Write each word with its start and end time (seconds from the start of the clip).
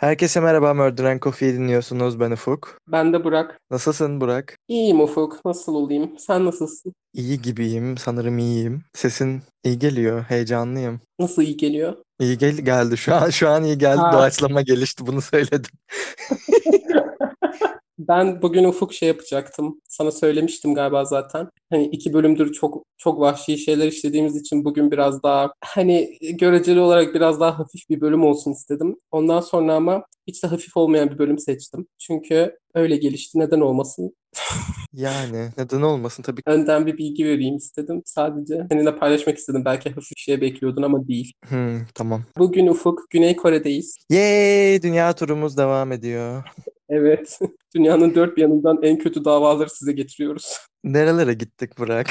Herkese 0.00 0.40
merhaba, 0.40 0.74
Murder 0.74 1.04
and 1.04 1.20
Coffee'yi 1.20 1.54
dinliyorsunuz. 1.54 2.20
Ben 2.20 2.30
Ufuk. 2.30 2.78
Ben 2.88 3.12
de 3.12 3.24
Burak. 3.24 3.60
Nasılsın 3.70 4.20
Burak? 4.20 4.56
İyiyim 4.68 5.00
Ufuk. 5.00 5.44
Nasıl 5.44 5.74
olayım? 5.74 6.18
Sen 6.18 6.44
nasılsın? 6.44 6.92
İyi 7.14 7.42
gibiyim, 7.42 7.98
sanırım 7.98 8.38
iyiyim. 8.38 8.82
Sesin 8.94 9.42
iyi 9.64 9.78
geliyor, 9.78 10.22
heyecanlıyım. 10.22 11.00
Nasıl 11.18 11.42
iyi 11.42 11.56
geliyor? 11.56 11.96
İyi 12.20 12.38
gel 12.38 12.56
geldi. 12.56 12.96
Şu 12.96 13.14
an 13.14 13.30
şu 13.30 13.48
an 13.48 13.64
iyi 13.64 13.78
geldi. 13.78 14.00
Ha. 14.00 14.12
Doğaçlama 14.12 14.62
gelişti. 14.62 15.06
Bunu 15.06 15.20
söyledim. 15.20 15.70
Ben 18.08 18.42
bugün 18.42 18.64
Ufuk 18.64 18.94
şey 18.94 19.08
yapacaktım. 19.08 19.80
Sana 19.88 20.10
söylemiştim 20.10 20.74
galiba 20.74 21.04
zaten. 21.04 21.48
Hani 21.70 21.84
iki 21.84 22.12
bölümdür 22.12 22.52
çok 22.52 22.84
çok 22.98 23.20
vahşi 23.20 23.58
şeyler 23.58 23.86
işlediğimiz 23.86 24.36
için 24.36 24.64
bugün 24.64 24.90
biraz 24.90 25.22
daha 25.22 25.52
hani 25.64 26.18
göreceli 26.20 26.80
olarak 26.80 27.14
biraz 27.14 27.40
daha 27.40 27.58
hafif 27.58 27.90
bir 27.90 28.00
bölüm 28.00 28.24
olsun 28.24 28.52
istedim. 28.52 28.96
Ondan 29.10 29.40
sonra 29.40 29.74
ama 29.74 30.04
hiç 30.26 30.42
de 30.42 30.46
hafif 30.46 30.76
olmayan 30.76 31.10
bir 31.10 31.18
bölüm 31.18 31.38
seçtim. 31.38 31.86
Çünkü 31.98 32.58
öyle 32.74 32.96
gelişti. 32.96 33.38
Neden 33.38 33.60
olmasın? 33.60 34.14
Yani 34.92 35.48
neden 35.58 35.82
olmasın 35.82 36.22
tabii. 36.22 36.40
Önden 36.46 36.86
bir 36.86 36.98
bilgi 36.98 37.24
vereyim 37.24 37.56
istedim. 37.56 38.02
Sadece 38.04 38.66
seninle 38.72 38.96
paylaşmak 38.96 39.38
istedim. 39.38 39.64
Belki 39.64 39.90
hafif 39.90 40.10
bir 40.16 40.20
şey 40.20 40.40
bekliyordun 40.40 40.82
ama 40.82 41.08
değil. 41.08 41.32
Hmm, 41.48 41.80
tamam. 41.94 42.24
Bugün 42.38 42.66
Ufuk 42.66 43.10
Güney 43.10 43.36
Kore'deyiz. 43.36 43.96
Yay! 44.10 44.82
Dünya 44.82 45.12
turumuz 45.12 45.56
devam 45.56 45.92
ediyor. 45.92 46.44
Evet. 46.90 47.38
Dünyanın 47.74 48.14
dört 48.14 48.36
bir 48.36 48.42
yanından 48.42 48.78
en 48.82 48.98
kötü 48.98 49.24
davaları 49.24 49.70
size 49.70 49.92
getiriyoruz. 49.92 50.58
Nerelere 50.84 51.34
gittik 51.34 51.78
Burak? 51.78 52.06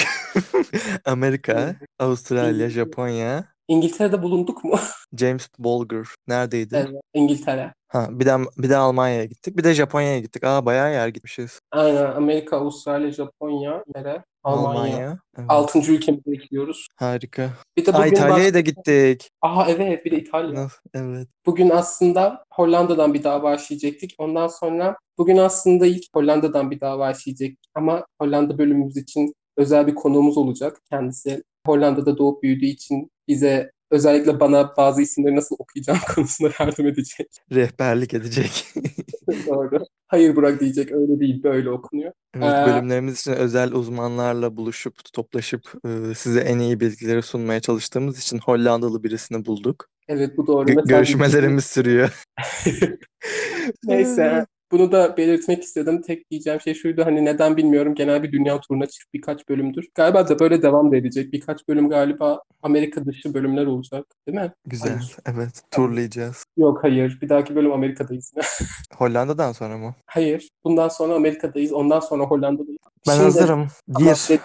Amerika, 1.06 1.76
Avustralya, 2.00 2.70
Japonya. 2.70 3.59
İngiltere'de 3.74 4.24
bulunduk 4.24 4.64
mu? 4.64 4.76
James 5.18 5.48
Bulger 5.60 6.06
neredeydi? 6.28 6.76
Evet. 6.76 7.02
İngiltere. 7.14 7.74
Ha, 7.88 8.08
bir 8.12 8.26
de 8.26 8.38
bir 8.58 8.70
de 8.70 8.78
Almanya'ya 8.78 9.26
gittik. 9.26 9.58
Bir 9.58 9.64
de 9.64 9.74
Japonya'ya 9.74 10.20
gittik. 10.20 10.44
Aa 10.44 10.66
bayağı 10.66 10.92
yer 10.92 11.08
gitmişiz. 11.08 11.60
Aynen. 11.72 12.06
Amerika, 12.06 12.58
Avustralya, 12.58 13.12
Japonya, 13.12 13.84
nere? 13.96 14.24
Almanya. 14.44 14.80
Almanya. 14.80 15.20
Evet. 15.38 15.46
Altıncı 15.52 15.92
ülkemize 15.92 16.32
ekliyoruz. 16.32 16.88
Harika. 16.96 17.50
Bir 17.78 17.86
de 17.86 17.92
Aa, 17.92 18.00
bugün 18.00 18.12
İtalya'ya 18.12 18.48
bak- 18.48 18.54
da 18.54 18.60
gittik. 18.60 19.30
Aha 19.42 19.66
evet 19.70 20.06
bir 20.06 20.12
de 20.12 20.18
İtalya. 20.18 20.54
Nasıl? 20.64 20.78
Evet. 20.94 21.28
Bugün 21.46 21.70
aslında 21.70 22.44
Hollanda'dan 22.54 23.14
bir 23.14 23.24
dava 23.24 23.56
işleyecektik. 23.56 24.16
Ondan 24.18 24.48
sonra 24.48 24.96
bugün 25.18 25.38
aslında 25.38 25.86
ilk 25.86 26.04
Hollanda'dan 26.16 26.72
bir 26.72 26.80
dava 26.82 27.12
işleyecek. 27.12 27.58
Ama 27.76 28.06
Hollanda 28.22 28.58
bölümümüz 28.58 28.98
için 28.98 29.34
özel 29.58 29.88
bir 29.88 29.96
konuğumuz 29.96 30.38
olacak. 30.38 30.82
Kendisi 30.90 31.44
Hollanda'da 31.70 32.18
doğup 32.18 32.44
büyüdüğü 32.44 32.66
için 32.66 33.12
bize 33.28 33.72
özellikle 33.92 34.40
bana 34.40 34.74
bazı 34.78 35.02
isimleri 35.02 35.36
nasıl 35.36 35.56
okuyacağım 35.60 36.00
konusunda 36.16 36.52
yardım 36.60 36.88
edecek. 36.88 37.28
Rehberlik 37.52 38.14
edecek. 38.14 38.66
Doğru. 39.48 39.80
Hayır 40.08 40.36
Burak 40.36 40.60
diyecek 40.60 40.92
öyle 40.92 41.20
değil 41.20 41.44
böyle 41.44 41.70
okunuyor. 41.70 42.12
Evet, 42.36 42.54
Ee, 42.54 42.66
bölümlerimiz 42.66 43.20
için 43.20 43.32
özel 43.32 43.72
uzmanlarla 43.72 44.58
buluşup, 44.58 45.14
toplaşıp 45.14 45.74
e, 45.86 46.16
size 46.16 46.40
en 46.40 46.60
iyi 46.60 46.80
bilgileri 46.80 47.22
sunmaya 47.22 47.60
çalıştığımız 47.60 48.20
için 48.20 48.40
Hollandalı 48.40 49.04
birisini 49.04 49.46
bulduk. 49.46 49.90
Evet 50.08 50.38
bu 50.38 50.48
doğru. 50.48 50.66
Mesela 50.66 50.82
görüşmelerimiz 50.86 51.66
sürüyor. 51.66 52.24
Neyse. 53.84 54.46
Bunu 54.72 54.92
da 54.92 55.18
belirtmek 55.18 55.64
istedim. 55.64 56.02
Tek 56.02 56.32
diyeceğim 56.32 56.62
şey 56.62 56.74
şuydu 56.74 57.06
hani 57.06 57.26
neden 57.26 57.58
bilmiyorum 57.58 57.96
genel 57.96 58.24
bir 58.24 58.32
dünya 58.32 58.60
turuna 58.60 58.86
çıkıp 58.86 59.14
birkaç 59.14 59.50
bölümdür. 59.50 59.90
Galiba 59.96 60.30
da 60.30 60.40
böyle 60.40 60.62
devam 60.62 60.92
da 60.92 60.96
edecek. 60.98 61.34
Birkaç 61.34 61.68
bölüm 61.68 61.90
galiba 61.90 62.42
Amerika 62.64 63.06
dışı 63.06 63.34
bölümler 63.34 63.66
olacak. 63.66 64.06
Değil 64.28 64.38
mi? 64.38 64.52
Güzel. 64.66 64.90
Hayır. 64.90 65.16
Evet, 65.26 65.62
turlayacağız. 65.72 66.44
Yok 66.58 66.80
hayır. 66.84 67.20
Bir 67.22 67.30
dahaki 67.30 67.56
bölüm 67.56 67.72
Amerika'dayız. 67.72 68.34
Hollanda'dan 68.98 69.52
sonra 69.52 69.78
mı? 69.78 69.96
Hayır. 70.06 70.50
Bundan 70.64 70.88
sonra 70.88 71.14
Amerika'dayız. 71.16 71.74
Ondan 71.74 72.00
sonra 72.00 72.24
Hollanda'dayız. 72.24 72.80
Ben 73.08 73.14
Şimdi- 73.14 73.24
hazırım. 73.24 73.68
Gir. 73.98 74.40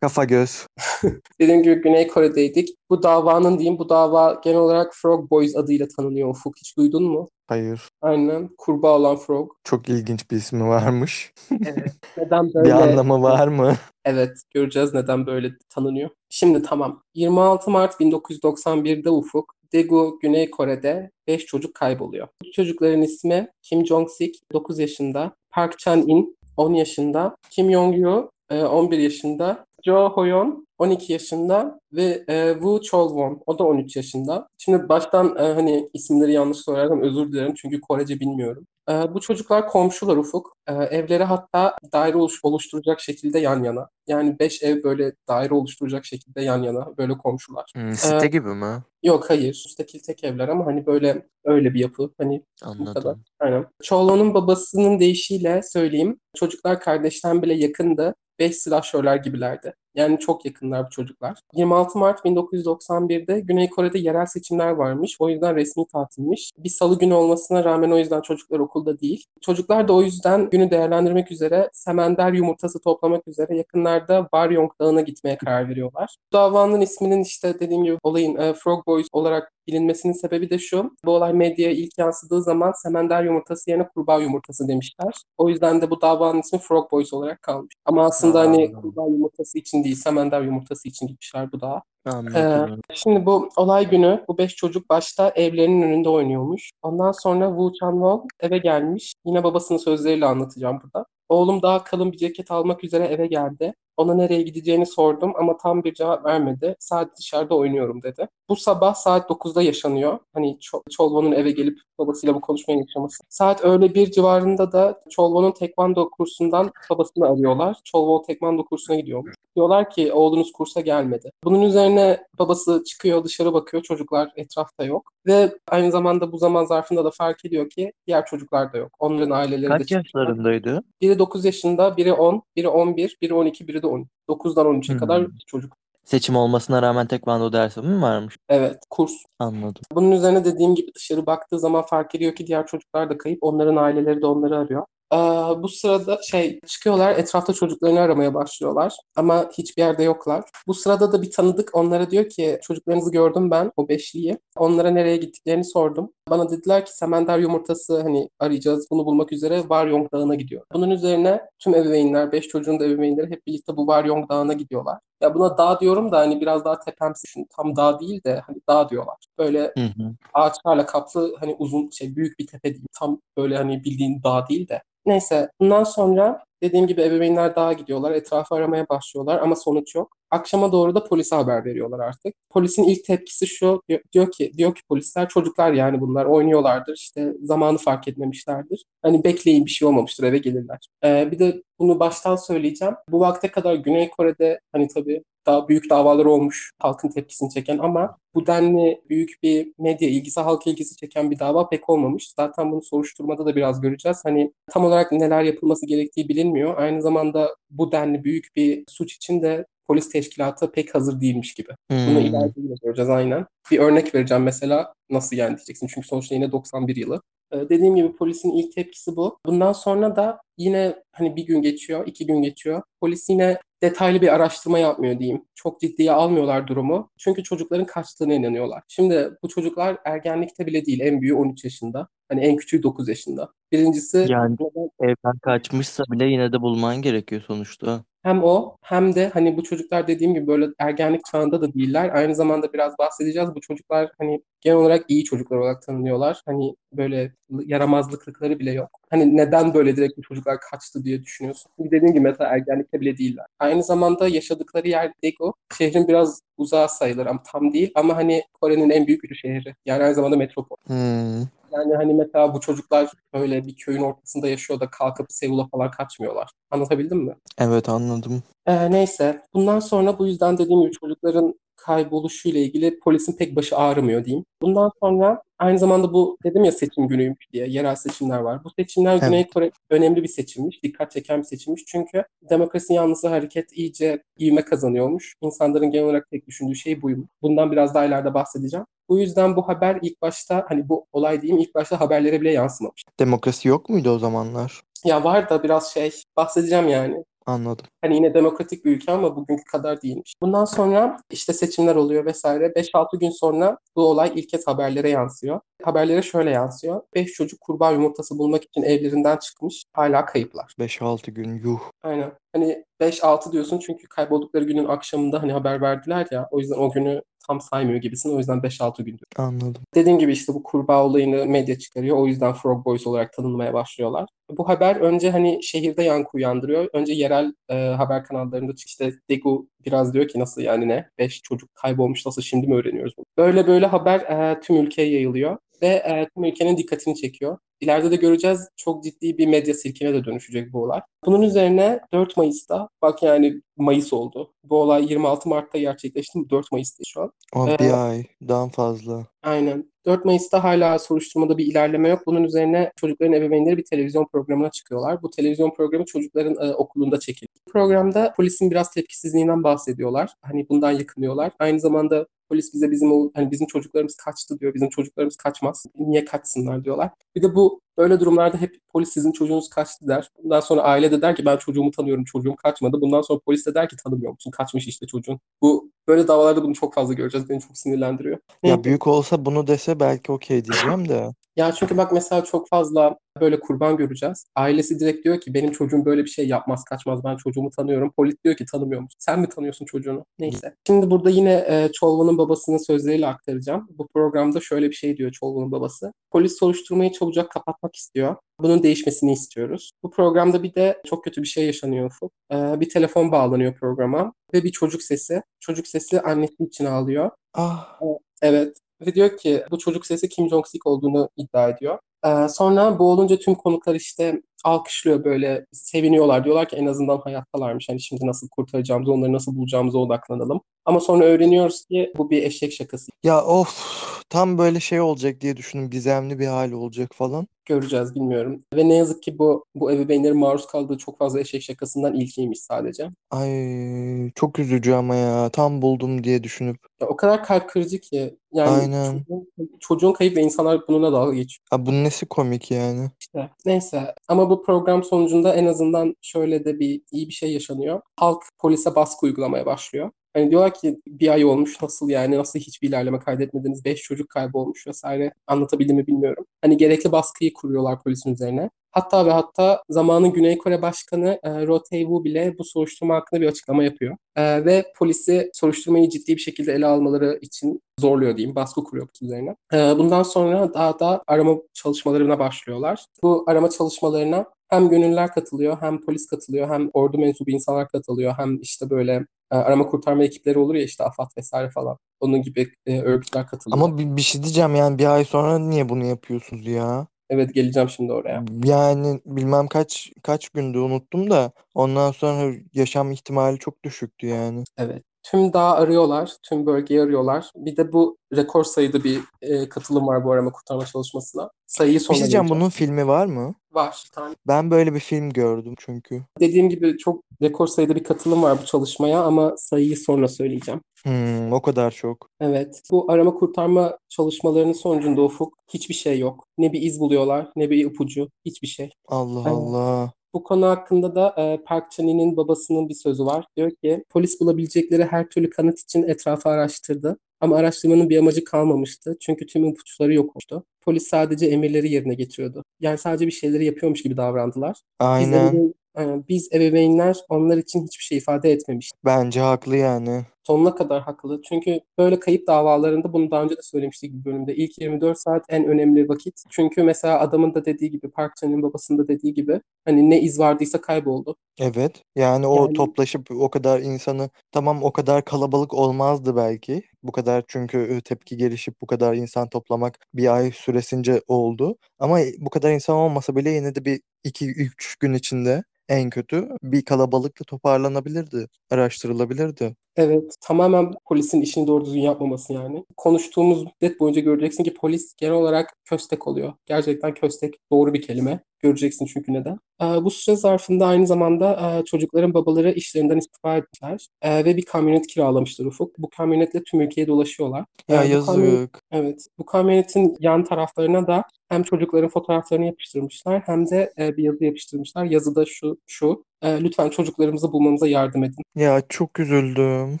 Kafa 0.00 0.24
göz. 0.24 0.66
Dediğim 1.40 1.62
gibi 1.62 1.74
Güney 1.74 2.06
Kore'deydik. 2.06 2.68
Bu 2.90 3.02
davanın 3.02 3.58
diyeyim 3.58 3.78
bu 3.78 3.88
dava 3.88 4.40
genel 4.44 4.58
olarak 4.58 4.92
Frog 4.94 5.30
Boys 5.30 5.56
adıyla 5.56 5.86
tanınıyor 5.96 6.28
Ufuk. 6.28 6.56
Hiç 6.58 6.76
duydun 6.76 7.02
mu? 7.02 7.28
Hayır. 7.46 7.88
Aynen. 8.02 8.50
Kurbağa 8.58 8.96
olan 8.96 9.16
Frog. 9.16 9.52
Çok 9.64 9.88
ilginç 9.88 10.30
bir 10.30 10.36
ismi 10.36 10.68
varmış. 10.68 11.32
Evet. 11.50 11.92
Neden 12.16 12.48
Bir 12.48 12.54
böyle? 12.54 12.74
anlamı 12.74 13.22
var 13.22 13.48
mı? 13.48 13.74
Evet, 14.04 14.42
göreceğiz 14.54 14.94
neden 14.94 15.26
böyle 15.26 15.50
tanınıyor. 15.68 16.10
Şimdi 16.30 16.62
tamam. 16.62 17.02
26 17.14 17.70
Mart 17.70 18.00
1991'de 18.00 19.10
Ufuk, 19.10 19.54
Daegu, 19.72 20.18
Güney 20.22 20.50
Kore'de 20.50 21.10
5 21.26 21.46
çocuk 21.46 21.74
kayboluyor. 21.74 22.28
Bu 22.44 22.52
çocukların 22.52 23.02
ismi 23.02 23.48
Kim 23.62 23.80
Jong-sik 23.86 24.34
9 24.52 24.78
yaşında, 24.78 25.34
Park 25.50 25.78
Chan-in 25.78 26.36
10 26.56 26.74
yaşında, 26.74 27.36
Kim 27.50 27.70
Yong-yu 27.70 28.30
e, 28.50 28.62
11 28.62 28.98
yaşında, 28.98 29.66
Jo 29.86 30.10
Hoyon 30.14 30.66
12 30.78 31.12
yaşında 31.12 31.80
ve 31.92 32.24
e, 32.28 32.52
Woo 32.52 32.76
Chol-won 32.78 33.38
o 33.46 33.58
da 33.58 33.64
13 33.64 33.96
yaşında. 33.96 34.48
Şimdi 34.58 34.88
baştan 34.88 35.36
e, 35.38 35.42
hani 35.42 35.90
isimleri 35.94 36.32
yanlış 36.32 36.58
söylersem 36.58 37.02
özür 37.02 37.32
dilerim 37.32 37.54
çünkü 37.56 37.80
Korece 37.80 38.20
bilmiyorum. 38.20 38.66
E, 38.90 38.92
bu 39.14 39.20
çocuklar 39.20 39.68
komşular 39.68 40.16
Ufuk. 40.16 40.56
E, 40.66 40.72
evleri 40.72 41.24
hatta 41.24 41.76
daire 41.92 42.16
oluş- 42.16 42.40
oluşturacak 42.42 43.00
şekilde 43.00 43.38
yan 43.38 43.64
yana. 43.64 43.88
Yani 44.06 44.38
5 44.38 44.62
ev 44.62 44.82
böyle 44.82 45.12
daire 45.28 45.54
oluşturacak 45.54 46.04
şekilde 46.04 46.42
yan 46.42 46.62
yana 46.62 46.96
böyle 46.98 47.12
komşular. 47.18 47.64
Hmm, 47.74 47.92
site 47.92 48.26
gibi 48.26 48.48
mi? 48.48 48.82
Yok 49.02 49.30
hayır. 49.30 49.62
Müstakil 49.66 50.00
tek 50.06 50.24
evler 50.24 50.48
ama 50.48 50.66
hani 50.66 50.86
böyle 50.86 51.26
öyle 51.44 51.74
bir 51.74 51.80
yapı. 51.80 52.10
Hani 52.18 52.42
bu 52.78 52.84
kadar. 52.84 53.00
Anladım. 53.00 53.22
Aynen. 53.40 53.66
Çolon'un 53.82 54.34
babasının 54.34 55.00
deyişiyle 55.00 55.60
söyleyeyim. 55.62 56.20
Çocuklar 56.36 56.80
kardeşten 56.80 57.42
bile 57.42 57.54
yakındı. 57.54 58.14
Beş 58.38 58.56
silahşörler 58.56 59.16
gibilerdi. 59.16 59.74
Yani 59.94 60.18
çok 60.18 60.44
yakınlar 60.44 60.86
bu 60.86 60.90
çocuklar. 60.90 61.38
26 61.54 61.98
Mart 61.98 62.24
1991'de 62.24 63.40
Güney 63.40 63.70
Kore'de 63.70 63.98
yerel 63.98 64.26
seçimler 64.26 64.70
varmış. 64.70 65.16
O 65.18 65.28
yüzden 65.28 65.56
resmi 65.56 65.86
tatilmiş. 65.86 66.50
Bir 66.58 66.68
salı 66.68 66.98
günü 66.98 67.14
olmasına 67.14 67.64
rağmen 67.64 67.90
o 67.90 67.98
yüzden 67.98 68.20
çocuklar 68.20 68.58
okulda 68.58 69.00
değil. 69.00 69.24
Çocuklar 69.40 69.88
da 69.88 69.92
o 69.92 70.02
yüzden 70.02 70.50
günü 70.50 70.70
değerlendirmek 70.70 71.32
üzere 71.32 71.70
semender 71.72 72.32
yumurtası 72.32 72.80
toplamak 72.80 73.28
üzere 73.28 73.56
yakınlarda 73.56 74.22
Waryong 74.22 74.70
Dağı'na 74.80 75.00
gitmeye 75.00 75.36
karar 75.36 75.68
veriyorlar. 75.68 76.16
Bu 76.32 76.36
davanın 76.36 76.80
isminin 76.80 77.22
işte 77.22 77.60
dediğim 77.60 77.84
gibi 77.84 77.98
olayın 78.02 78.36
e, 78.36 78.54
Frog 78.54 78.86
Boys 78.86 79.06
olarak 79.12 79.52
bilinmesinin 79.66 80.12
sebebi 80.12 80.50
de 80.50 80.58
şu. 80.58 80.90
Bu 81.04 81.10
olay 81.10 81.32
medyaya 81.32 81.72
ilk 81.72 81.98
yansıdığı 81.98 82.42
zaman 82.42 82.72
semender 82.82 83.24
yumurtası 83.24 83.70
yerine 83.70 83.88
kurbağa 83.88 84.18
yumurtası 84.18 84.68
demişler. 84.68 85.14
O 85.38 85.48
yüzden 85.48 85.80
de 85.80 85.90
bu 85.90 86.00
davanın 86.00 86.40
ismi 86.40 86.58
Frog 86.58 86.92
Boys 86.92 87.12
olarak 87.12 87.42
kalmış. 87.42 87.74
Ama 87.84 88.04
aslında 88.04 88.40
Ha, 88.40 88.44
hani 88.44 88.72
kurbağa 88.72 89.06
yumurtası 89.06 89.58
için 89.58 89.83
değil, 89.84 89.96
semender 89.96 90.42
yumurtası 90.42 90.88
için 90.88 91.06
gitmişler 91.06 91.52
bu 91.52 91.60
dağa. 91.60 91.82
Anladım. 92.04 92.80
Şimdi 92.94 93.26
bu 93.26 93.48
olay 93.56 93.90
günü 93.90 94.24
bu 94.28 94.38
beş 94.38 94.56
çocuk 94.56 94.90
başta 94.90 95.28
evlerinin 95.34 95.82
önünde 95.82 96.08
oynuyormuş. 96.08 96.70
Ondan 96.82 97.12
sonra 97.12 97.48
Woo 97.48 97.72
Chan-won 97.80 98.26
eve 98.40 98.58
gelmiş. 98.58 99.14
Yine 99.24 99.44
babasının 99.44 99.78
sözleriyle 99.78 100.26
anlatacağım 100.26 100.80
burada. 100.84 101.06
Oğlum 101.28 101.62
daha 101.62 101.84
kalın 101.84 102.12
bir 102.12 102.16
ceket 102.16 102.50
almak 102.50 102.84
üzere 102.84 103.04
eve 103.04 103.26
geldi. 103.26 103.74
Ona 103.96 104.14
nereye 104.14 104.42
gideceğini 104.42 104.86
sordum 104.86 105.32
ama 105.36 105.56
tam 105.56 105.84
bir 105.84 105.94
cevap 105.94 106.24
vermedi. 106.24 106.76
Sadece 106.78 107.16
dışarıda 107.18 107.54
oynuyorum 107.54 108.02
dedi. 108.02 108.28
Bu 108.48 108.56
sabah 108.56 108.94
saat 108.94 109.30
9'da 109.30 109.62
yaşanıyor. 109.62 110.18
Hani 110.34 110.58
Ço- 110.60 110.90
Çolvo'nun 110.90 111.32
eve 111.32 111.50
gelip 111.50 111.78
babasıyla 111.98 112.34
bu 112.34 112.40
konuşmayı 112.40 112.80
yaşaması. 112.80 113.22
Saat 113.28 113.64
öğle 113.64 113.94
bir 113.94 114.10
civarında 114.10 114.72
da 114.72 115.02
Çolvo'nun 115.10 115.52
tekvando 115.52 116.10
kursundan 116.10 116.72
babasını 116.90 117.28
arıyorlar. 117.28 117.76
Çolvo 117.84 118.22
tekvando 118.22 118.64
kursuna 118.64 118.96
gidiyormuş. 118.96 119.34
Diyorlar 119.56 119.90
ki 119.90 120.12
oğlunuz 120.12 120.52
kursa 120.52 120.80
gelmedi. 120.80 121.30
Bunun 121.44 121.62
üzerine 121.62 121.93
babası 122.38 122.82
çıkıyor 122.86 123.24
dışarı 123.24 123.52
bakıyor. 123.52 123.82
Çocuklar 123.82 124.32
etrafta 124.36 124.84
yok. 124.84 125.10
Ve 125.26 125.52
aynı 125.68 125.90
zamanda 125.92 126.32
bu 126.32 126.38
zaman 126.38 126.64
zarfında 126.64 127.04
da 127.04 127.10
fark 127.10 127.44
ediyor 127.44 127.70
ki 127.70 127.92
diğer 128.06 128.26
çocuklar 128.26 128.72
da 128.72 128.78
yok. 128.78 128.92
Onların 128.98 129.30
aileleri 129.30 129.72
de 129.72 129.78
Kaç 129.78 129.90
yaşlarındaydı? 129.90 130.82
Biri 131.00 131.18
9 131.18 131.44
yaşında, 131.44 131.96
biri 131.96 132.12
10, 132.12 132.42
biri 132.56 132.68
11, 132.68 133.18
biri 133.22 133.34
12, 133.34 133.68
biri 133.68 133.82
de 133.82 133.86
10. 133.86 134.06
9'dan 134.28 134.66
13'e 134.66 134.92
Hmm. 134.92 135.00
kadar 135.00 135.26
çocuk. 135.46 135.76
Seçim 136.04 136.36
olmasına 136.36 136.82
rağmen 136.82 137.06
tekvando 137.06 137.52
dersi 137.52 137.80
mi 137.80 138.02
varmış? 138.02 138.36
Evet, 138.48 138.76
kurs. 138.90 139.12
Anladım. 139.38 139.82
Bunun 139.92 140.10
üzerine 140.10 140.44
dediğim 140.44 140.74
gibi 140.74 140.94
dışarı 140.94 141.26
baktığı 141.26 141.58
zaman 141.60 141.82
fark 141.82 142.14
ediyor 142.14 142.34
ki 142.34 142.46
diğer 142.46 142.66
çocuklar 142.66 143.10
da 143.10 143.18
kayıp. 143.18 143.38
Onların 143.42 143.76
aileleri 143.76 144.22
de 144.22 144.26
onları 144.26 144.58
arıyor. 144.58 144.84
Ee, 145.12 145.16
bu 145.62 145.68
sırada 145.68 146.18
şey 146.22 146.60
çıkıyorlar 146.66 147.18
etrafta 147.18 147.52
çocuklarını 147.52 148.00
aramaya 148.00 148.34
başlıyorlar 148.34 148.96
ama 149.16 149.50
hiçbir 149.58 149.82
yerde 149.82 150.02
yoklar. 150.02 150.44
Bu 150.66 150.74
sırada 150.74 151.12
da 151.12 151.22
bir 151.22 151.30
tanıdık 151.30 151.70
onlara 151.74 152.10
diyor 152.10 152.28
ki 152.28 152.58
çocuklarınızı 152.62 153.12
gördüm 153.12 153.50
ben 153.50 153.72
o 153.76 153.88
beşliyi. 153.88 154.38
Onlara 154.56 154.90
nereye 154.90 155.16
gittiklerini 155.16 155.64
sordum. 155.64 156.12
Bana 156.30 156.50
dediler 156.50 156.86
ki 156.86 156.96
semender 156.96 157.38
yumurtası 157.38 158.02
hani 158.02 158.28
arayacağız 158.38 158.86
bunu 158.90 159.06
bulmak 159.06 159.32
üzere 159.32 159.62
Varyong 159.68 160.12
Dağı'na 160.12 160.34
gidiyor. 160.34 160.62
Bunun 160.72 160.90
üzerine 160.90 161.40
tüm 161.58 161.74
ebeveynler, 161.74 162.32
beş 162.32 162.48
çocuğun 162.48 162.80
da 162.80 162.84
ebeveynleri 162.84 163.30
hep 163.30 163.46
birlikte 163.46 163.76
bu 163.76 163.86
Varyong 163.86 164.30
Dağı'na 164.30 164.52
gidiyorlar. 164.52 164.98
Ya 165.20 165.34
buna 165.34 165.58
dağ 165.58 165.80
diyorum 165.80 166.12
da 166.12 166.18
hani 166.18 166.40
biraz 166.40 166.64
daha 166.64 166.78
tepemsi 166.78 167.24
düşün. 167.24 167.46
Tam 167.56 167.76
dağ 167.76 168.00
değil 168.00 168.24
de 168.24 168.40
hani 168.46 168.56
dağ 168.68 168.88
diyorlar. 168.88 169.16
Böyle 169.38 169.60
Hı 169.60 169.84
hı. 169.84 170.14
ağaçlarla 170.34 170.86
kaplı 170.86 171.36
hani 171.40 171.56
uzun 171.58 171.90
şey 171.90 172.16
büyük 172.16 172.38
bir 172.38 172.46
tepe 172.46 172.74
değil. 172.74 172.86
Tam 172.98 173.20
böyle 173.36 173.56
hani 173.56 173.84
bildiğin 173.84 174.22
dağ 174.22 174.48
değil 174.48 174.68
de. 174.68 174.82
Neyse 175.06 175.50
bundan 175.60 175.84
sonra 175.84 176.44
dediğim 176.62 176.86
gibi 176.86 177.02
ebeveynler 177.02 177.56
dağa 177.56 177.72
gidiyorlar. 177.72 178.12
Etrafı 178.12 178.54
aramaya 178.54 178.88
başlıyorlar 178.88 179.38
ama 179.38 179.56
sonuç 179.56 179.94
yok. 179.94 180.16
Akşama 180.34 180.72
doğru 180.72 180.94
da 180.94 181.04
polise 181.04 181.36
haber 181.36 181.64
veriyorlar 181.64 181.98
artık. 181.98 182.34
Polisin 182.50 182.84
ilk 182.84 183.04
tepkisi 183.04 183.46
şu 183.46 183.82
diyor, 184.12 184.32
ki 184.32 184.52
diyor 184.56 184.74
ki 184.74 184.82
polisler 184.88 185.28
çocuklar 185.28 185.72
yani 185.72 186.00
bunlar 186.00 186.24
oynuyorlardır 186.24 186.94
işte 186.96 187.32
zamanı 187.42 187.78
fark 187.78 188.08
etmemişlerdir. 188.08 188.84
Hani 189.02 189.24
bekleyin 189.24 189.66
bir 189.66 189.70
şey 189.70 189.88
olmamıştır 189.88 190.24
eve 190.24 190.38
gelirler. 190.38 190.88
Ee, 191.04 191.28
bir 191.30 191.38
de 191.38 191.62
bunu 191.78 192.00
baştan 192.00 192.36
söyleyeceğim. 192.36 192.94
Bu 193.10 193.20
vakte 193.20 193.48
kadar 193.50 193.74
Güney 193.74 194.10
Kore'de 194.10 194.60
hani 194.72 194.88
tabii 194.88 195.22
daha 195.46 195.68
büyük 195.68 195.90
davalar 195.90 196.24
olmuş 196.24 196.70
halkın 196.78 197.08
tepkisini 197.08 197.50
çeken 197.50 197.78
ama 197.78 198.16
bu 198.34 198.46
denli 198.46 199.00
büyük 199.08 199.42
bir 199.42 199.72
medya 199.78 200.08
ilgisi, 200.08 200.40
halk 200.40 200.66
ilgisi 200.66 200.96
çeken 200.96 201.30
bir 201.30 201.38
dava 201.38 201.68
pek 201.68 201.90
olmamış. 201.90 202.32
Zaten 202.36 202.72
bunu 202.72 202.82
soruşturmada 202.82 203.46
da 203.46 203.56
biraz 203.56 203.80
göreceğiz. 203.80 204.20
Hani 204.24 204.52
tam 204.70 204.84
olarak 204.84 205.12
neler 205.12 205.42
yapılması 205.42 205.86
gerektiği 205.86 206.28
bilinmiyor. 206.28 206.76
Aynı 206.76 207.02
zamanda 207.02 207.56
bu 207.70 207.92
denli 207.92 208.24
büyük 208.24 208.48
bir 208.56 208.84
suç 208.88 209.14
için 209.14 209.42
de 209.42 209.66
polis 209.86 210.08
teşkilatı 210.08 210.72
pek 210.72 210.94
hazır 210.94 211.20
değilmiş 211.20 211.54
gibi. 211.54 211.68
Bunu 211.90 211.98
Hmm. 212.00 212.18
ileride 212.26 212.52
yine 212.60 212.74
göreceğiz 212.82 213.10
aynen. 213.10 213.46
Bir 213.70 213.78
örnek 213.78 214.14
vereceğim 214.14 214.42
mesela 214.42 214.94
nasıl 215.10 215.36
yani 215.36 215.56
diyeceksin. 215.56 215.86
Çünkü 215.86 216.06
sonuçta 216.08 216.34
yine 216.34 216.52
91 216.52 216.96
yılı. 216.96 217.20
Ee, 217.52 217.68
Dediğim 217.68 217.96
gibi 217.96 218.16
polisin 218.16 218.50
ilk 218.52 218.74
tepkisi 218.74 219.16
bu. 219.16 219.38
Bundan 219.46 219.72
sonra 219.72 220.16
da 220.16 220.40
yine 220.58 220.94
hani 221.12 221.36
bir 221.36 221.46
gün 221.46 221.62
geçiyor, 221.62 222.06
iki 222.06 222.26
gün 222.26 222.42
geçiyor. 222.42 222.82
Polis 223.00 223.28
yine 223.28 223.58
detaylı 223.82 224.20
bir 224.20 224.34
araştırma 224.34 224.78
yapmıyor 224.78 225.18
diyeyim. 225.18 225.44
Çok 225.54 225.80
ciddiye 225.80 226.12
almıyorlar 226.12 226.66
durumu. 226.68 227.10
Çünkü 227.18 227.42
çocukların 227.42 227.86
kaçtığına 227.86 228.34
inanıyorlar. 228.34 228.82
Şimdi 228.88 229.30
bu 229.42 229.48
çocuklar 229.48 229.96
ergenlikte 230.04 230.66
bile 230.66 230.86
değil. 230.86 231.00
En 231.00 231.20
büyüğü 231.20 231.34
13 231.34 231.64
yaşında. 231.64 232.08
Hani 232.28 232.40
en 232.40 232.56
küçüğü 232.56 232.82
9 232.82 233.08
yaşında. 233.08 233.52
Birincisi 233.72 234.26
Yani 234.28 234.56
evden 235.00 235.38
kaçmışsa 235.42 236.04
bile 236.12 236.24
yine 236.26 236.52
de 236.52 236.60
bulman 236.60 237.02
gerekiyor 237.02 237.42
sonuçta. 237.46 238.04
Hem 238.24 238.44
o 238.44 238.76
hem 238.82 239.14
de 239.14 239.28
hani 239.28 239.56
bu 239.56 239.62
çocuklar 239.62 240.06
dediğim 240.06 240.34
gibi 240.34 240.46
böyle 240.46 240.66
ergenlik 240.78 241.24
çağında 241.30 241.60
da 241.60 241.74
değiller. 241.74 242.10
Aynı 242.14 242.34
zamanda 242.34 242.72
biraz 242.72 242.98
bahsedeceğiz. 242.98 243.54
Bu 243.54 243.60
çocuklar 243.60 244.10
hani 244.18 244.42
genel 244.60 244.76
olarak 244.78 245.04
iyi 245.08 245.24
çocuklar 245.24 245.56
olarak 245.56 245.82
tanınıyorlar. 245.82 246.42
Hani 246.46 246.74
böyle 246.92 247.32
yaramazlıkları 247.50 248.58
bile 248.58 248.72
yok. 248.72 248.90
Hani 249.10 249.36
neden 249.36 249.74
böyle 249.74 249.96
direkt 249.96 250.18
bu 250.18 250.22
çocuklar 250.22 250.58
kaçtı 250.70 251.04
diye 251.04 251.22
düşünüyorsun. 251.22 251.72
Dediğim 251.78 252.14
gibi 252.14 252.20
mesela 252.20 252.50
ergenlikte 252.50 253.00
bile 253.00 253.18
değiller. 253.18 253.46
Aynı 253.58 253.82
zamanda 253.82 254.28
yaşadıkları 254.28 254.88
yer 254.88 255.12
Daegu. 255.22 255.54
Şehrin 255.78 256.08
biraz 256.08 256.40
uzağı 256.56 256.88
sayılır 256.88 257.26
ama 257.26 257.42
tam 257.52 257.72
değil. 257.72 257.92
Ama 257.94 258.16
hani 258.16 258.42
Kore'nin 258.60 258.90
en 258.90 259.06
büyük 259.06 259.22
bir 259.22 259.34
şehri. 259.34 259.74
Yani 259.86 260.02
aynı 260.02 260.14
zamanda 260.14 260.36
metropol. 260.36 260.76
Hmm. 260.86 261.42
Yani 261.74 261.94
hani 261.94 262.14
mesela 262.14 262.54
bu 262.54 262.60
çocuklar 262.60 263.10
böyle 263.34 263.66
bir 263.66 263.76
köyün 263.76 264.02
ortasında 264.02 264.48
yaşıyor 264.48 264.80
da 264.80 264.90
kalkıp 264.90 265.26
Seul'a 265.30 265.68
falan 265.68 265.90
kaçmıyorlar. 265.90 266.50
Anlatabildim 266.70 267.18
mi? 267.18 267.34
Evet 267.58 267.88
anladım. 267.88 268.42
Ee, 268.66 268.90
neyse. 268.90 269.42
Bundan 269.54 269.80
sonra 269.80 270.18
bu 270.18 270.26
yüzden 270.26 270.58
dediğim 270.58 270.82
gibi 270.82 270.92
çocukların 270.92 271.54
kayboluşuyla 271.76 272.60
ilgili 272.60 272.98
polisin 272.98 273.36
pek 273.36 273.56
başı 273.56 273.76
ağrımıyor 273.76 274.24
diyeyim. 274.24 274.44
Bundan 274.62 274.90
sonra 275.02 275.42
aynı 275.58 275.78
zamanda 275.78 276.12
bu 276.12 276.38
dedim 276.44 276.64
ya 276.64 276.72
seçim 276.72 277.08
günüymüş 277.08 277.52
diye 277.52 277.66
yerel 277.66 277.94
seçimler 277.94 278.38
var. 278.38 278.64
Bu 278.64 278.70
seçimler 278.78 279.16
Güney 279.16 279.40
Evet. 279.40 279.54
Kore 279.54 279.70
önemli 279.90 280.22
bir 280.22 280.28
seçimmiş, 280.28 280.82
dikkat 280.82 281.10
çeken 281.10 281.38
bir 281.38 281.44
seçimmiş. 281.44 281.82
Çünkü 281.86 282.24
demokrasi 282.50 282.92
yanlısı 282.92 283.28
hareket 283.28 283.72
iyice 283.72 284.22
ivme 284.40 284.64
kazanıyormuş. 284.64 285.34
İnsanların 285.40 285.90
genel 285.90 286.04
olarak 286.04 286.30
tek 286.30 286.46
düşündüğü 286.46 286.74
şey 286.74 287.02
buymuş. 287.02 287.28
Bundan 287.42 287.72
biraz 287.72 287.94
daha 287.94 288.04
ileride 288.04 288.34
bahsedeceğim. 288.34 288.86
Bu 289.08 289.18
yüzden 289.18 289.56
bu 289.56 289.68
haber 289.68 289.98
ilk 290.02 290.22
başta 290.22 290.64
hani 290.68 290.88
bu 290.88 291.06
olay 291.12 291.42
diyeyim 291.42 291.62
ilk 291.62 291.74
başta 291.74 292.00
haberlere 292.00 292.40
bile 292.40 292.52
yansımamış. 292.52 293.02
Demokrasi 293.20 293.68
yok 293.68 293.88
muydu 293.88 294.10
o 294.10 294.18
zamanlar? 294.18 294.82
Ya 295.04 295.24
var 295.24 295.50
da 295.50 295.62
biraz 295.62 295.92
şey 295.92 296.22
bahsedeceğim 296.36 296.88
yani. 296.88 297.24
Anladım. 297.46 297.86
Hani 298.02 298.14
yine 298.16 298.34
demokratik 298.34 298.84
bir 298.84 298.96
ülke 298.96 299.12
ama 299.12 299.36
bugünkü 299.36 299.64
kadar 299.64 300.02
değilmiş. 300.02 300.34
Bundan 300.42 300.64
sonra 300.64 301.16
işte 301.30 301.52
seçimler 301.52 301.96
oluyor 301.96 302.24
vesaire. 302.24 302.66
5-6 302.66 303.18
gün 303.18 303.30
sonra 303.30 303.78
bu 303.96 304.02
olay 304.02 304.32
ilk 304.34 304.48
kez 304.48 304.66
haberlere 304.66 305.10
yansıyor. 305.10 305.60
Haberlere 305.82 306.22
şöyle 306.22 306.50
yansıyor. 306.50 307.02
5 307.14 307.32
çocuk 307.32 307.60
kurbağa 307.60 307.90
yumurtası 307.90 308.38
bulmak 308.38 308.64
için 308.64 308.82
evlerinden 308.82 309.36
çıkmış. 309.36 309.84
Hala 309.92 310.24
kayıplar. 310.24 310.74
5-6 310.78 311.30
gün 311.30 311.54
yuh. 311.54 311.80
Aynen. 312.02 312.32
Hani 312.52 312.84
5-6 313.00 313.52
diyorsun 313.52 313.78
çünkü 313.78 314.08
kayboldukları 314.08 314.64
günün 314.64 314.84
akşamında 314.84 315.42
hani 315.42 315.52
haber 315.52 315.80
verdiler 315.80 316.26
ya. 316.30 316.48
O 316.50 316.60
yüzden 316.60 316.76
o 316.76 316.90
günü 316.90 317.22
tam 317.46 317.60
saymıyor 317.60 318.00
gibisin. 318.00 318.34
O 318.34 318.38
yüzden 318.38 318.58
5-6 318.58 319.02
gün 319.02 319.18
diyor. 319.18 319.26
Anladım. 319.36 319.82
Dediğim 319.94 320.18
gibi 320.18 320.32
işte 320.32 320.54
bu 320.54 320.62
kurbağa 320.62 321.04
olayını 321.04 321.46
medya 321.46 321.78
çıkarıyor. 321.78 322.16
O 322.16 322.26
yüzden 322.26 322.52
Frog 322.52 322.84
Boys 322.84 323.06
olarak 323.06 323.32
tanınmaya 323.32 323.74
başlıyorlar. 323.74 324.28
Bu 324.50 324.68
haber 324.68 324.96
önce 324.96 325.30
hani 325.30 325.62
şehirde 325.62 326.02
yankı 326.02 326.30
uyandırıyor. 326.34 326.88
Önce 326.92 327.12
yerel 327.12 327.54
e, 327.68 327.74
haber 327.74 328.24
kanallarında 328.24 328.72
işte 328.86 329.12
Daegu 329.30 329.68
biraz 329.86 330.14
diyor 330.14 330.28
ki 330.28 330.38
nasıl 330.38 330.62
yani 330.62 330.88
ne? 330.88 331.08
Beş 331.18 331.42
çocuk 331.42 331.74
kaybolmuş 331.74 332.26
nasıl 332.26 332.42
şimdi 332.42 332.66
mi 332.66 332.74
öğreniyoruz 332.74 333.14
bunu? 333.18 333.26
Böyle 333.36 333.66
böyle 333.66 333.86
haber 333.86 334.20
e, 334.20 334.60
tüm 334.60 334.76
ülkeye 334.76 335.10
yayılıyor 335.10 335.56
ve 335.82 335.86
e, 335.86 336.28
tüm 336.34 336.44
ülkenin 336.44 336.76
dikkatini 336.76 337.14
çekiyor. 337.14 337.58
İleride 337.80 338.10
de 338.10 338.16
göreceğiz 338.16 338.68
çok 338.76 339.04
ciddi 339.04 339.38
bir 339.38 339.46
medya 339.46 339.74
silkine 339.74 340.14
de 340.14 340.24
dönüşecek 340.24 340.72
bu 340.72 340.82
olay. 340.82 341.00
Bunun 341.26 341.42
üzerine 341.42 342.00
4 342.12 342.36
Mayıs'ta 342.36 342.88
bak 343.02 343.22
yani 343.22 343.60
Mayıs 343.76 344.12
oldu. 344.12 344.52
Bu 344.64 344.76
olay 344.76 345.04
26 345.12 345.48
Mart'ta 345.48 345.78
gerçekleşti. 345.78 346.50
4 346.50 346.72
Mayıs'ta 346.72 347.02
şu 347.06 347.22
an. 347.22 347.32
O 347.54 347.68
Ee, 347.68 347.78
bir 347.78 348.08
ay. 348.08 348.24
Daha 348.48 348.68
fazla. 348.68 349.26
Aynen. 349.42 349.90
4 350.06 350.24
Mayıs'ta 350.24 350.64
hala 350.64 350.98
soruşturmada 350.98 351.58
bir 351.58 351.66
ilerleme 351.66 352.08
yok. 352.08 352.22
Bunun 352.26 352.44
üzerine 352.44 352.92
çocukların 352.96 353.32
ebeveynleri 353.32 353.76
bir 353.76 353.84
televizyon 353.84 354.26
programına 354.32 354.70
çıkıyorlar. 354.70 355.22
Bu 355.22 355.30
televizyon 355.30 355.70
programı 355.74 356.04
çocukların 356.04 356.68
e, 356.68 356.74
okulunda 356.74 357.20
çekildi. 357.20 357.52
Programda 357.72 358.32
polisin 358.36 358.70
biraz 358.70 358.90
tepkisizliğinden 358.90 359.64
bahsediyorlar. 359.64 360.30
Hani 360.42 360.68
bundan 360.68 360.90
yakınıyorlar. 360.90 361.52
Aynı 361.58 361.80
zamanda 361.80 362.26
polis 362.48 362.74
bize 362.74 362.90
bizim 362.90 363.30
hani 363.34 363.50
bizim 363.50 363.66
çocuklarımız 363.66 364.16
kaçtı 364.16 364.60
diyor. 364.60 364.74
Bizim 364.74 364.88
çocuklarımız 364.88 365.36
kaçmaz. 365.36 365.86
Niye 365.98 366.24
kaçsınlar 366.24 366.84
diyorlar. 366.84 367.10
Bir 367.36 367.42
de 367.42 367.54
bu 367.54 367.63
böyle 367.98 368.20
durumlarda 368.20 368.56
hep 368.56 368.76
polis 368.92 369.08
sizin 369.12 369.32
çocuğunuz 369.32 369.68
kaçtı 369.68 370.08
der. 370.08 370.30
Bundan 370.42 370.60
sonra 370.60 370.82
aile 370.82 371.10
de 371.10 371.22
der 371.22 371.36
ki 371.36 371.44
ben 371.44 371.56
çocuğumu 371.56 371.90
tanıyorum. 371.90 372.24
Çocuğum 372.24 372.56
kaçmadı. 372.56 373.00
Bundan 373.00 373.22
sonra 373.22 373.40
polis 373.46 373.66
de 373.66 373.74
der 373.74 373.88
ki 373.88 373.96
tanımıyor 373.96 374.32
musun? 374.32 374.50
Kaçmış 374.50 374.86
işte 374.86 375.06
çocuğun. 375.06 375.40
Bu 375.62 375.90
böyle 376.08 376.28
davalarda 376.28 376.62
bunu 376.62 376.74
çok 376.74 376.94
fazla 376.94 377.14
göreceğiz. 377.14 377.48
Beni 377.48 377.60
çok 377.60 377.78
sinirlendiriyor. 377.78 378.38
Ya 378.62 378.84
büyük 378.84 379.06
olsa 379.06 379.44
bunu 379.44 379.66
dese 379.66 380.00
belki 380.00 380.32
okey 380.32 380.64
diyeceğim 380.64 381.08
de. 381.08 381.34
Ya 381.56 381.72
çünkü 381.72 381.96
bak 381.96 382.12
mesela 382.12 382.44
çok 382.44 382.68
fazla 382.68 383.18
böyle 383.40 383.60
kurban 383.60 383.96
göreceğiz. 383.96 384.46
Ailesi 384.56 385.00
direkt 385.00 385.24
diyor 385.24 385.40
ki 385.40 385.54
benim 385.54 385.72
çocuğum 385.72 386.04
böyle 386.04 386.24
bir 386.24 386.30
şey 386.30 386.48
yapmaz 386.48 386.84
kaçmaz 386.84 387.24
ben 387.24 387.36
çocuğumu 387.36 387.70
tanıyorum. 387.70 388.12
Polis 388.16 388.34
diyor 388.44 388.56
ki 388.56 388.64
tanımıyor 388.64 389.00
musun? 389.00 389.16
Sen 389.18 389.40
mi 389.40 389.48
tanıyorsun 389.48 389.84
çocuğunu? 389.84 390.24
Neyse. 390.38 390.74
Şimdi 390.86 391.10
burada 391.10 391.30
yine 391.30 391.52
e, 391.68 391.92
Çolvan'ın 391.92 392.38
babasının 392.38 392.78
sözleriyle 392.78 393.26
aktaracağım. 393.26 393.88
Bu 393.90 394.08
programda 394.14 394.60
şöyle 394.60 394.90
bir 394.90 394.94
şey 394.94 395.16
diyor 395.16 395.30
Çolvan'ın 395.30 395.72
babası. 395.72 396.12
Polis 396.30 396.58
soruşturmayı 396.58 397.12
çabucak 397.12 397.50
kapatmak 397.50 397.96
istiyor. 397.96 398.36
Bunun 398.60 398.82
değişmesini 398.82 399.32
istiyoruz. 399.32 399.90
Bu 400.02 400.10
programda 400.10 400.62
bir 400.62 400.74
de 400.74 401.02
çok 401.06 401.24
kötü 401.24 401.42
bir 401.42 401.48
şey 401.48 401.66
yaşanıyor 401.66 402.06
Ufuk. 402.06 402.32
E, 402.52 402.80
bir 402.80 402.88
telefon 402.88 403.32
bağlanıyor 403.32 403.74
programa 403.74 404.32
ve 404.54 404.64
bir 404.64 404.72
çocuk 404.72 405.02
sesi. 405.02 405.42
Çocuk 405.60 405.86
sesi 405.86 406.20
annesi 406.20 406.64
için 406.64 406.84
ağlıyor. 406.84 407.30
Ah. 407.54 408.00
Evet. 408.42 408.83
Ve 409.00 409.14
diyor 409.14 409.36
ki 409.36 409.64
bu 409.70 409.78
çocuk 409.78 410.06
sesi 410.06 410.28
Kim 410.28 410.46
Jong-sik 410.48 410.86
olduğunu 410.88 411.30
iddia 411.36 411.68
ediyor. 411.68 411.98
Ee, 412.26 412.48
sonra 412.48 412.98
bu 412.98 413.10
olunca 413.10 413.38
tüm 413.38 413.54
konuklar 413.54 413.94
işte 413.94 414.42
alkışlıyor 414.64 415.24
böyle 415.24 415.66
seviniyorlar. 415.72 416.44
Diyorlar 416.44 416.68
ki 416.68 416.76
en 416.76 416.86
azından 416.86 417.18
hayattalarmış. 417.18 417.88
Hani 417.88 418.00
şimdi 418.00 418.26
nasıl 418.26 418.48
kurtaracağımızı, 418.48 419.12
onları 419.12 419.32
nasıl 419.32 419.56
bulacağımıza 419.56 419.98
odaklanalım. 419.98 420.60
Ama 420.84 421.00
sonra 421.00 421.24
öğreniyoruz 421.24 421.84
ki 421.84 422.12
bu 422.18 422.30
bir 422.30 422.42
eşek 422.42 422.72
şakası. 422.72 423.12
Ya 423.22 423.44
of. 423.44 424.04
Tam 424.30 424.58
böyle 424.58 424.80
şey 424.80 425.00
olacak 425.00 425.40
diye 425.40 425.56
düşündüm. 425.56 425.90
Gizemli 425.90 426.38
bir 426.38 426.46
hal 426.46 426.72
olacak 426.72 427.10
falan. 427.14 427.46
Göreceğiz 427.66 428.14
bilmiyorum. 428.14 428.62
Ve 428.74 428.88
ne 428.88 428.94
yazık 428.94 429.22
ki 429.22 429.38
bu 429.38 429.64
bu 429.74 429.92
ebeveynlerin 429.92 430.38
maruz 430.38 430.66
kaldığı 430.66 430.98
çok 430.98 431.18
fazla 431.18 431.40
eşek 431.40 431.62
şakasından 431.62 432.14
ilkiymiş 432.14 432.60
sadece. 432.60 433.08
Ay 433.30 434.30
çok 434.34 434.58
üzücü 434.58 434.92
ama 434.92 435.14
ya. 435.14 435.48
Tam 435.48 435.82
buldum 435.82 436.24
diye 436.24 436.42
düşünüp. 436.44 436.76
Ya 437.00 437.06
o 437.06 437.16
kadar 437.16 437.44
kalp 437.44 437.68
kırıcı 437.68 438.00
ki 438.00 438.36
yani 438.52 438.70
Aynen. 438.70 439.12
çocuğun, 439.12 439.48
çocuğun 439.80 440.12
kayıp 440.12 440.36
ve 440.36 440.42
insanlar 440.42 440.80
bununla 440.88 441.12
dalga 441.12 441.34
geçiyor. 441.34 441.64
Ha, 441.70 441.86
bunun 441.86 442.04
nesi 442.04 442.26
komik 442.26 442.70
yani? 442.70 443.10
İşte 443.20 443.50
neyse 443.66 444.14
ama 444.28 444.50
bu 444.50 444.53
program 444.62 445.04
sonucunda 445.04 445.54
en 445.54 445.66
azından 445.66 446.16
şöyle 446.22 446.64
de 446.64 446.78
bir 446.78 447.00
iyi 447.12 447.28
bir 447.28 447.32
şey 447.32 447.52
yaşanıyor. 447.52 448.00
Halk 448.16 448.42
polise 448.58 448.94
baskı 448.94 449.26
uygulamaya 449.26 449.66
başlıyor. 449.66 450.10
Hani 450.32 450.50
diyorlar 450.50 450.74
ki 450.74 451.00
bir 451.06 451.28
ay 451.28 451.44
olmuş 451.44 451.82
nasıl 451.82 452.08
yani 452.08 452.36
nasıl 452.36 452.58
hiçbir 452.58 452.88
ilerleme 452.88 453.18
kaydetmediniz, 453.18 453.84
beş 453.84 454.02
çocuk 454.02 454.28
kaybolmuş 454.28 454.86
vesaire 454.86 455.32
anlatabildim 455.46 455.96
mi 455.96 456.06
bilmiyorum. 456.06 456.46
Hani 456.62 456.76
gerekli 456.76 457.12
baskıyı 457.12 457.52
kuruyorlar 457.54 458.02
polisin 458.02 458.32
üzerine. 458.32 458.70
Hatta 458.94 459.26
ve 459.26 459.30
hatta 459.30 459.82
zamanın 459.88 460.32
Güney 460.32 460.58
Kore 460.58 460.82
Başkanı 460.82 461.38
e, 461.42 461.66
Roh 461.66 461.80
Tae-woo 461.90 462.24
bile 462.24 462.54
bu 462.58 462.64
soruşturma 462.64 463.14
hakkında 463.14 463.40
bir 463.40 463.46
açıklama 463.46 463.84
yapıyor. 463.84 464.16
E, 464.36 464.64
ve 464.64 464.92
polisi 464.98 465.50
soruşturmayı 465.52 466.10
ciddi 466.10 466.36
bir 466.36 466.40
şekilde 466.40 466.72
ele 466.72 466.86
almaları 466.86 467.38
için 467.42 467.80
zorluyor 468.00 468.36
diyeyim, 468.36 468.56
baskı 468.56 468.84
kuruyor 468.84 469.08
üzerine. 469.22 469.56
E, 469.72 469.76
bundan 469.76 470.22
sonra 470.22 470.74
daha 470.74 470.98
da 470.98 471.22
arama 471.26 471.56
çalışmalarına 471.72 472.38
başlıyorlar. 472.38 473.04
Bu 473.22 473.44
arama 473.46 473.70
çalışmalarına 473.70 474.46
hem 474.68 474.88
gönüllüler 474.88 475.32
katılıyor, 475.32 475.76
hem 475.80 476.00
polis 476.00 476.26
katılıyor, 476.26 476.68
hem 476.68 476.90
ordu 476.92 477.18
mensubu 477.18 477.50
insanlar 477.50 477.88
katılıyor, 477.88 478.34
hem 478.36 478.60
işte 478.60 478.90
böyle 478.90 479.26
e, 479.52 479.56
arama 479.56 479.86
kurtarma 479.86 480.24
ekipleri 480.24 480.58
olur 480.58 480.74
ya 480.74 480.82
işte 480.82 481.04
AFAD 481.04 481.30
vesaire 481.38 481.70
falan. 481.70 481.98
Onun 482.20 482.42
gibi 482.42 482.68
e, 482.86 483.00
örgütler 483.00 483.46
katılıyor. 483.46 483.82
Ama 483.82 483.98
bir, 483.98 484.16
bir 484.16 484.22
şey 484.22 484.42
diyeceğim 484.42 484.74
yani 484.74 484.98
bir 484.98 485.14
ay 485.14 485.24
sonra 485.24 485.58
niye 485.58 485.88
bunu 485.88 486.04
yapıyorsunuz 486.04 486.66
ya? 486.66 487.06
Evet 487.30 487.54
geleceğim 487.54 487.88
şimdi 487.88 488.12
oraya. 488.12 488.44
Yani 488.64 489.20
bilmem 489.26 489.68
kaç 489.68 490.12
kaç 490.22 490.48
gündü 490.48 490.78
unuttum 490.78 491.30
da 491.30 491.52
ondan 491.74 492.12
sonra 492.12 492.56
yaşam 492.74 493.12
ihtimali 493.12 493.58
çok 493.58 493.84
düşüktü 493.84 494.26
yani. 494.26 494.64
Evet. 494.78 495.04
Tüm 495.24 495.52
dağı 495.52 495.74
arıyorlar, 495.74 496.32
tüm 496.42 496.66
bölgeyi 496.66 497.02
arıyorlar. 497.02 497.50
Bir 497.56 497.76
de 497.76 497.92
bu 497.92 498.16
rekor 498.36 498.64
sayıda 498.64 499.04
bir 499.04 499.20
e, 499.42 499.68
katılım 499.68 500.06
var 500.06 500.24
bu 500.24 500.32
arama 500.32 500.52
kurtarma 500.52 500.86
çalışmasına. 500.86 501.50
Sayıyı 501.66 501.94
Bir 501.94 502.00
sonra 502.00 502.16
şey 502.16 502.24
diyeceğim 502.24 502.48
bunun 502.48 502.68
filmi 502.68 503.06
var 503.06 503.26
mı? 503.26 503.54
Var. 503.72 504.04
Bir 504.06 504.10
tane. 504.14 504.34
Ben 504.46 504.70
böyle 504.70 504.94
bir 504.94 505.00
film 505.00 505.30
gördüm 505.30 505.74
çünkü. 505.78 506.22
Dediğim 506.40 506.68
gibi 506.68 506.98
çok 506.98 507.22
rekor 507.42 507.66
sayıda 507.66 507.94
bir 507.94 508.04
katılım 508.04 508.42
var 508.42 508.58
bu 508.62 508.64
çalışmaya 508.64 509.22
ama 509.22 509.54
sayıyı 509.56 509.96
sonra 509.96 510.28
söyleyeceğim. 510.28 510.80
Hmm, 511.02 511.52
o 511.52 511.62
kadar 511.62 511.90
çok. 511.90 512.28
Evet. 512.40 512.82
Bu 512.90 513.12
arama 513.12 513.34
kurtarma 513.34 513.98
çalışmalarının 514.08 514.72
sonucunda 514.72 515.22
Ufuk 515.22 515.54
hiçbir 515.74 515.94
şey 515.94 516.18
yok. 516.18 516.44
Ne 516.58 516.72
bir 516.72 516.82
iz 516.82 517.00
buluyorlar, 517.00 517.50
ne 517.56 517.70
bir 517.70 517.86
ipucu, 517.86 518.28
hiçbir 518.44 518.68
şey. 518.68 518.90
Allah 519.08 519.40
Evet. 519.40 519.52
Allah. 519.56 520.12
Bu 520.34 520.42
konu 520.42 520.66
hakkında 520.66 521.14
da 521.14 521.34
e, 521.38 521.64
Park 521.64 521.90
Chan-wook'un 521.90 522.36
babasının 522.36 522.88
bir 522.88 522.94
sözü 522.94 523.24
var. 523.24 523.46
Diyor 523.56 523.70
ki 523.70 524.04
polis 524.10 524.40
bulabilecekleri 524.40 525.04
her 525.04 525.28
türlü 525.28 525.50
kanıt 525.50 525.80
için 525.80 526.02
etrafı 526.02 526.48
araştırdı. 526.48 527.18
Ama 527.40 527.56
araştırmanın 527.56 528.10
bir 528.10 528.18
amacı 528.18 528.44
kalmamıştı. 528.44 529.16
Çünkü 529.20 529.46
tüm 529.46 529.64
ipuçları 529.64 530.14
yok 530.14 530.30
olmuştu. 530.30 530.64
Polis 530.82 531.08
sadece 531.08 531.46
emirleri 531.46 531.92
yerine 531.92 532.14
getiriyordu. 532.14 532.64
Yani 532.80 532.98
sadece 532.98 533.26
bir 533.26 533.32
şeyleri 533.32 533.64
yapıyormuş 533.64 534.02
gibi 534.02 534.16
davrandılar. 534.16 534.72
Biz, 535.00 535.06
Aynen. 535.06 535.52
ebeveyn- 535.54 535.74
e, 535.98 536.28
biz 536.28 536.48
ebeveynler 536.52 537.16
onlar 537.28 537.56
için 537.58 537.84
hiçbir 537.86 538.04
şey 538.04 538.18
ifade 538.18 538.52
etmemiştik. 538.52 539.04
Bence 539.04 539.40
haklı 539.40 539.76
yani. 539.76 540.22
Sonuna 540.46 540.74
kadar 540.74 541.02
haklı. 541.02 541.40
Çünkü 541.48 541.80
böyle 541.98 542.20
kayıp 542.20 542.46
davalarında 542.46 543.12
bunu 543.12 543.30
daha 543.30 543.42
önce 543.42 543.56
de 543.56 543.62
söylemiştik 543.62 544.12
bir 544.12 544.24
bölümde. 544.24 544.54
İlk 544.56 544.78
24 544.80 545.18
saat 545.18 545.44
en 545.48 545.64
önemli 545.64 546.08
vakit. 546.08 546.42
Çünkü 546.50 546.82
mesela 546.82 547.20
adamın 547.20 547.54
da 547.54 547.64
dediği 547.64 547.90
gibi, 547.90 548.10
Park 548.10 548.32
Chan-wook'un 548.36 548.62
babasının 548.62 548.98
da 548.98 549.08
dediği 549.08 549.34
gibi 549.34 549.60
hani 549.84 550.10
ne 550.10 550.20
iz 550.20 550.38
vardıysa 550.38 550.80
kayboldu. 550.80 551.36
Evet. 551.60 552.02
Yani 552.16 552.46
o 552.46 552.56
Yani 552.56 552.72
toplaşıp 552.72 553.30
o 553.30 553.50
kadar 553.50 553.80
insanı 553.80 554.30
tamam 554.52 554.82
o 554.82 554.92
kadar 554.92 555.24
kalabalık 555.24 555.74
olmazdı 555.74 556.36
belki. 556.36 556.82
Bu 557.04 557.12
kadar 557.12 557.44
çünkü 557.48 557.78
e, 557.78 558.00
tepki 558.00 558.36
gelişip 558.36 558.80
bu 558.82 558.86
kadar 558.86 559.14
insan 559.14 559.48
toplamak 559.48 559.98
bir 560.14 560.34
ay 560.36 560.52
süresince 560.52 561.22
oldu. 561.28 561.78
Ama 561.98 562.18
bu 562.38 562.50
kadar 562.50 562.72
insan 562.72 562.96
olmasa 562.96 563.36
bile 563.36 563.50
yine 563.50 563.74
de 563.74 563.84
bir 563.84 564.00
iki 564.24 564.46
üç 564.52 564.96
gün 564.96 565.14
içinde 565.14 565.64
en 565.88 566.10
kötü 566.10 566.48
bir 566.62 566.84
kalabalıkla 566.84 567.44
toparlanabilirdi. 567.44 568.48
Araştırılabilirdi. 568.70 569.76
Evet, 569.96 570.34
tamamen 570.40 570.92
polisin 571.04 571.40
işini 571.40 571.66
doğru 571.66 571.84
düzgün 571.84 572.00
yapmaması 572.00 572.52
yani. 572.52 572.84
Konuştuğumuz 572.96 573.64
müddet 573.64 574.00
boyunca 574.00 574.20
göreceksin 574.20 574.64
ki 574.64 574.74
polis 574.74 575.14
genel 575.16 575.34
olarak 575.34 575.72
köstek 575.84 576.26
oluyor. 576.28 576.52
Gerçekten 576.66 577.14
köstek 577.14 577.54
doğru 577.72 577.94
bir 577.94 578.02
kelime. 578.02 578.40
Göreceksin 578.60 579.06
çünkü 579.06 579.32
neden. 579.32 579.58
Ee, 579.82 579.84
bu 579.84 580.10
süre 580.10 580.36
zarfında 580.36 580.86
aynı 580.86 581.06
zamanda 581.06 581.78
e, 581.80 581.84
çocukların 581.84 582.34
babaları 582.34 582.72
işlerinden 582.72 583.18
istifa 583.18 583.56
etmişler. 583.56 584.06
E, 584.22 584.44
ve 584.44 584.56
bir 584.56 584.62
kamyonet 584.62 585.06
kiralamışlar 585.06 585.66
Ufuk. 585.66 585.98
Bu 585.98 586.08
kamyonetle 586.08 586.62
tüm 586.64 586.80
ülkeye 586.80 587.06
dolaşıyorlar. 587.06 587.64
Ya 587.88 588.04
E, 588.04 588.20
bu 588.20 588.26
kamyonet, 588.26 588.52
yazık. 588.54 588.80
evet, 588.92 589.26
bu 589.38 589.44
kamyonetin 589.46 590.16
yan 590.20 590.44
taraflarına 590.44 591.06
da 591.06 591.24
hem 591.48 591.62
çocukların 591.62 592.08
fotoğraflarını 592.08 592.66
yapıştırmışlar 592.66 593.42
hem 593.46 593.70
de 593.70 593.92
e, 593.98 594.16
bir 594.16 594.22
yazı 594.22 594.44
yapıştırmışlar. 594.44 595.04
Yazıda 595.04 595.44
şu, 595.46 595.78
şu. 595.86 596.24
E, 596.44 596.60
lütfen 596.64 596.88
çocuklarımızı 596.90 597.52
bulmamıza 597.52 597.86
yardım 597.88 598.24
edin. 598.24 598.42
Ya 598.54 598.82
çok 598.88 599.20
üzüldüm. 599.20 600.00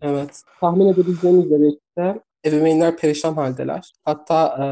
Evet. 0.00 0.42
Tahmin 0.60 0.86
edebileceğiniz 0.86 1.46
üzere 1.46 1.68
işte 1.68 2.20
ebeveynler 2.46 2.96
perişan 2.96 3.34
haldeler. 3.34 3.92
Hatta 4.04 4.46
e, 4.58 4.64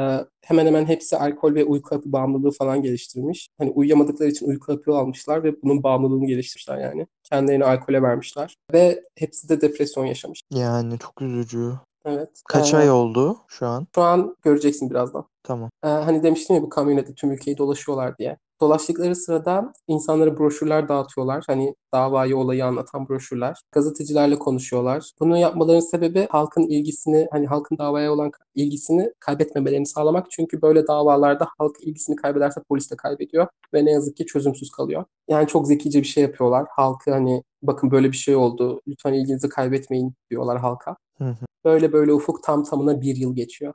hemen 0.46 0.66
hemen 0.66 0.84
hepsi 0.84 1.16
alkol 1.16 1.54
ve 1.54 1.64
uyku 1.64 1.94
hapı 1.96 2.12
bağımlılığı 2.12 2.50
falan 2.50 2.82
geliştirmiş. 2.82 3.48
Hani 3.58 3.70
uyuyamadıkları 3.70 4.28
için 4.28 4.46
uyku 4.48 4.72
hapı 4.72 4.94
almışlar 4.96 5.44
ve 5.44 5.62
bunun 5.62 5.82
bağımlılığını 5.82 6.26
geliştirmişler 6.26 6.78
yani. 6.78 7.06
Kendilerini 7.22 7.64
alkole 7.64 8.02
vermişler. 8.02 8.56
Ve 8.72 9.02
hepsi 9.18 9.48
de 9.48 9.60
depresyon 9.60 10.04
yaşamış. 10.06 10.40
Yani 10.54 10.98
çok 10.98 11.22
üzücü. 11.22 11.72
Evet. 12.04 12.28
Kaç 12.48 12.74
E, 12.74 12.76
ay 12.76 12.90
oldu 12.90 13.36
şu 13.48 13.66
an? 13.66 13.86
şu 13.94 14.02
an 14.02 14.36
göreceksin 14.42 14.90
birazdan. 14.90 15.24
Tamam. 15.42 15.70
E, 15.84 15.88
hani 15.88 16.22
demiştim 16.22 16.56
ya 16.56 16.62
bu 16.62 16.68
kamyonetle 16.68 17.14
tüm 17.14 17.30
ülkeyi 17.32 17.58
dolaşıyorlar 17.58 18.18
diye. 18.18 18.36
Dolaştıkları 18.60 19.16
sırada 19.16 19.72
insanlara 19.88 20.38
broşürler 20.38 20.88
dağıtıyorlar. 20.88 21.44
Hani 21.46 21.74
davayı, 21.94 22.36
olayı 22.36 22.66
anlatan 22.66 23.08
broşürler. 23.08 23.60
Gazetecilerle 23.72 24.38
konuşuyorlar. 24.38 25.10
Bunu 25.20 25.38
yapmalarının 25.38 25.90
sebebi 25.90 26.26
halkın 26.30 26.62
ilgisini, 26.62 27.28
hani 27.32 27.46
halkın 27.46 27.78
davaya 27.78 28.12
olan 28.12 28.30
ilgisini 28.54 29.12
kaybetmemelerini 29.20 29.86
sağlamak. 29.86 30.30
Çünkü 30.30 30.62
böyle 30.62 30.86
davalarda 30.86 31.48
halk 31.58 31.76
ilgisini 31.80 32.16
kaybederse 32.16 32.60
polis 32.68 32.90
de 32.90 32.96
kaybediyor 32.96 33.46
ve 33.74 33.84
ne 33.84 33.90
yazık 33.90 34.16
ki 34.16 34.26
çözümsüz 34.26 34.70
kalıyor. 34.70 35.04
Yani 35.28 35.46
çok 35.46 35.66
zekice 35.66 36.00
bir 36.00 36.06
şey 36.06 36.22
yapıyorlar. 36.22 36.66
Halkı 36.70 37.10
hani 37.10 37.42
bakın 37.62 37.90
böyle 37.90 38.12
bir 38.12 38.16
şey 38.16 38.36
oldu. 38.36 38.80
Lütfen 38.88 39.12
ilginizi 39.12 39.48
kaybetmeyin 39.48 40.14
diyorlar 40.30 40.58
halka. 40.58 40.96
Hı 41.18 41.24
hı. 41.24 41.46
Böyle 41.64 41.92
böyle 41.92 42.12
ufuk 42.12 42.42
tam 42.42 42.64
tamına 42.64 43.00
bir 43.00 43.16
yıl 43.16 43.34
geçiyor. 43.36 43.74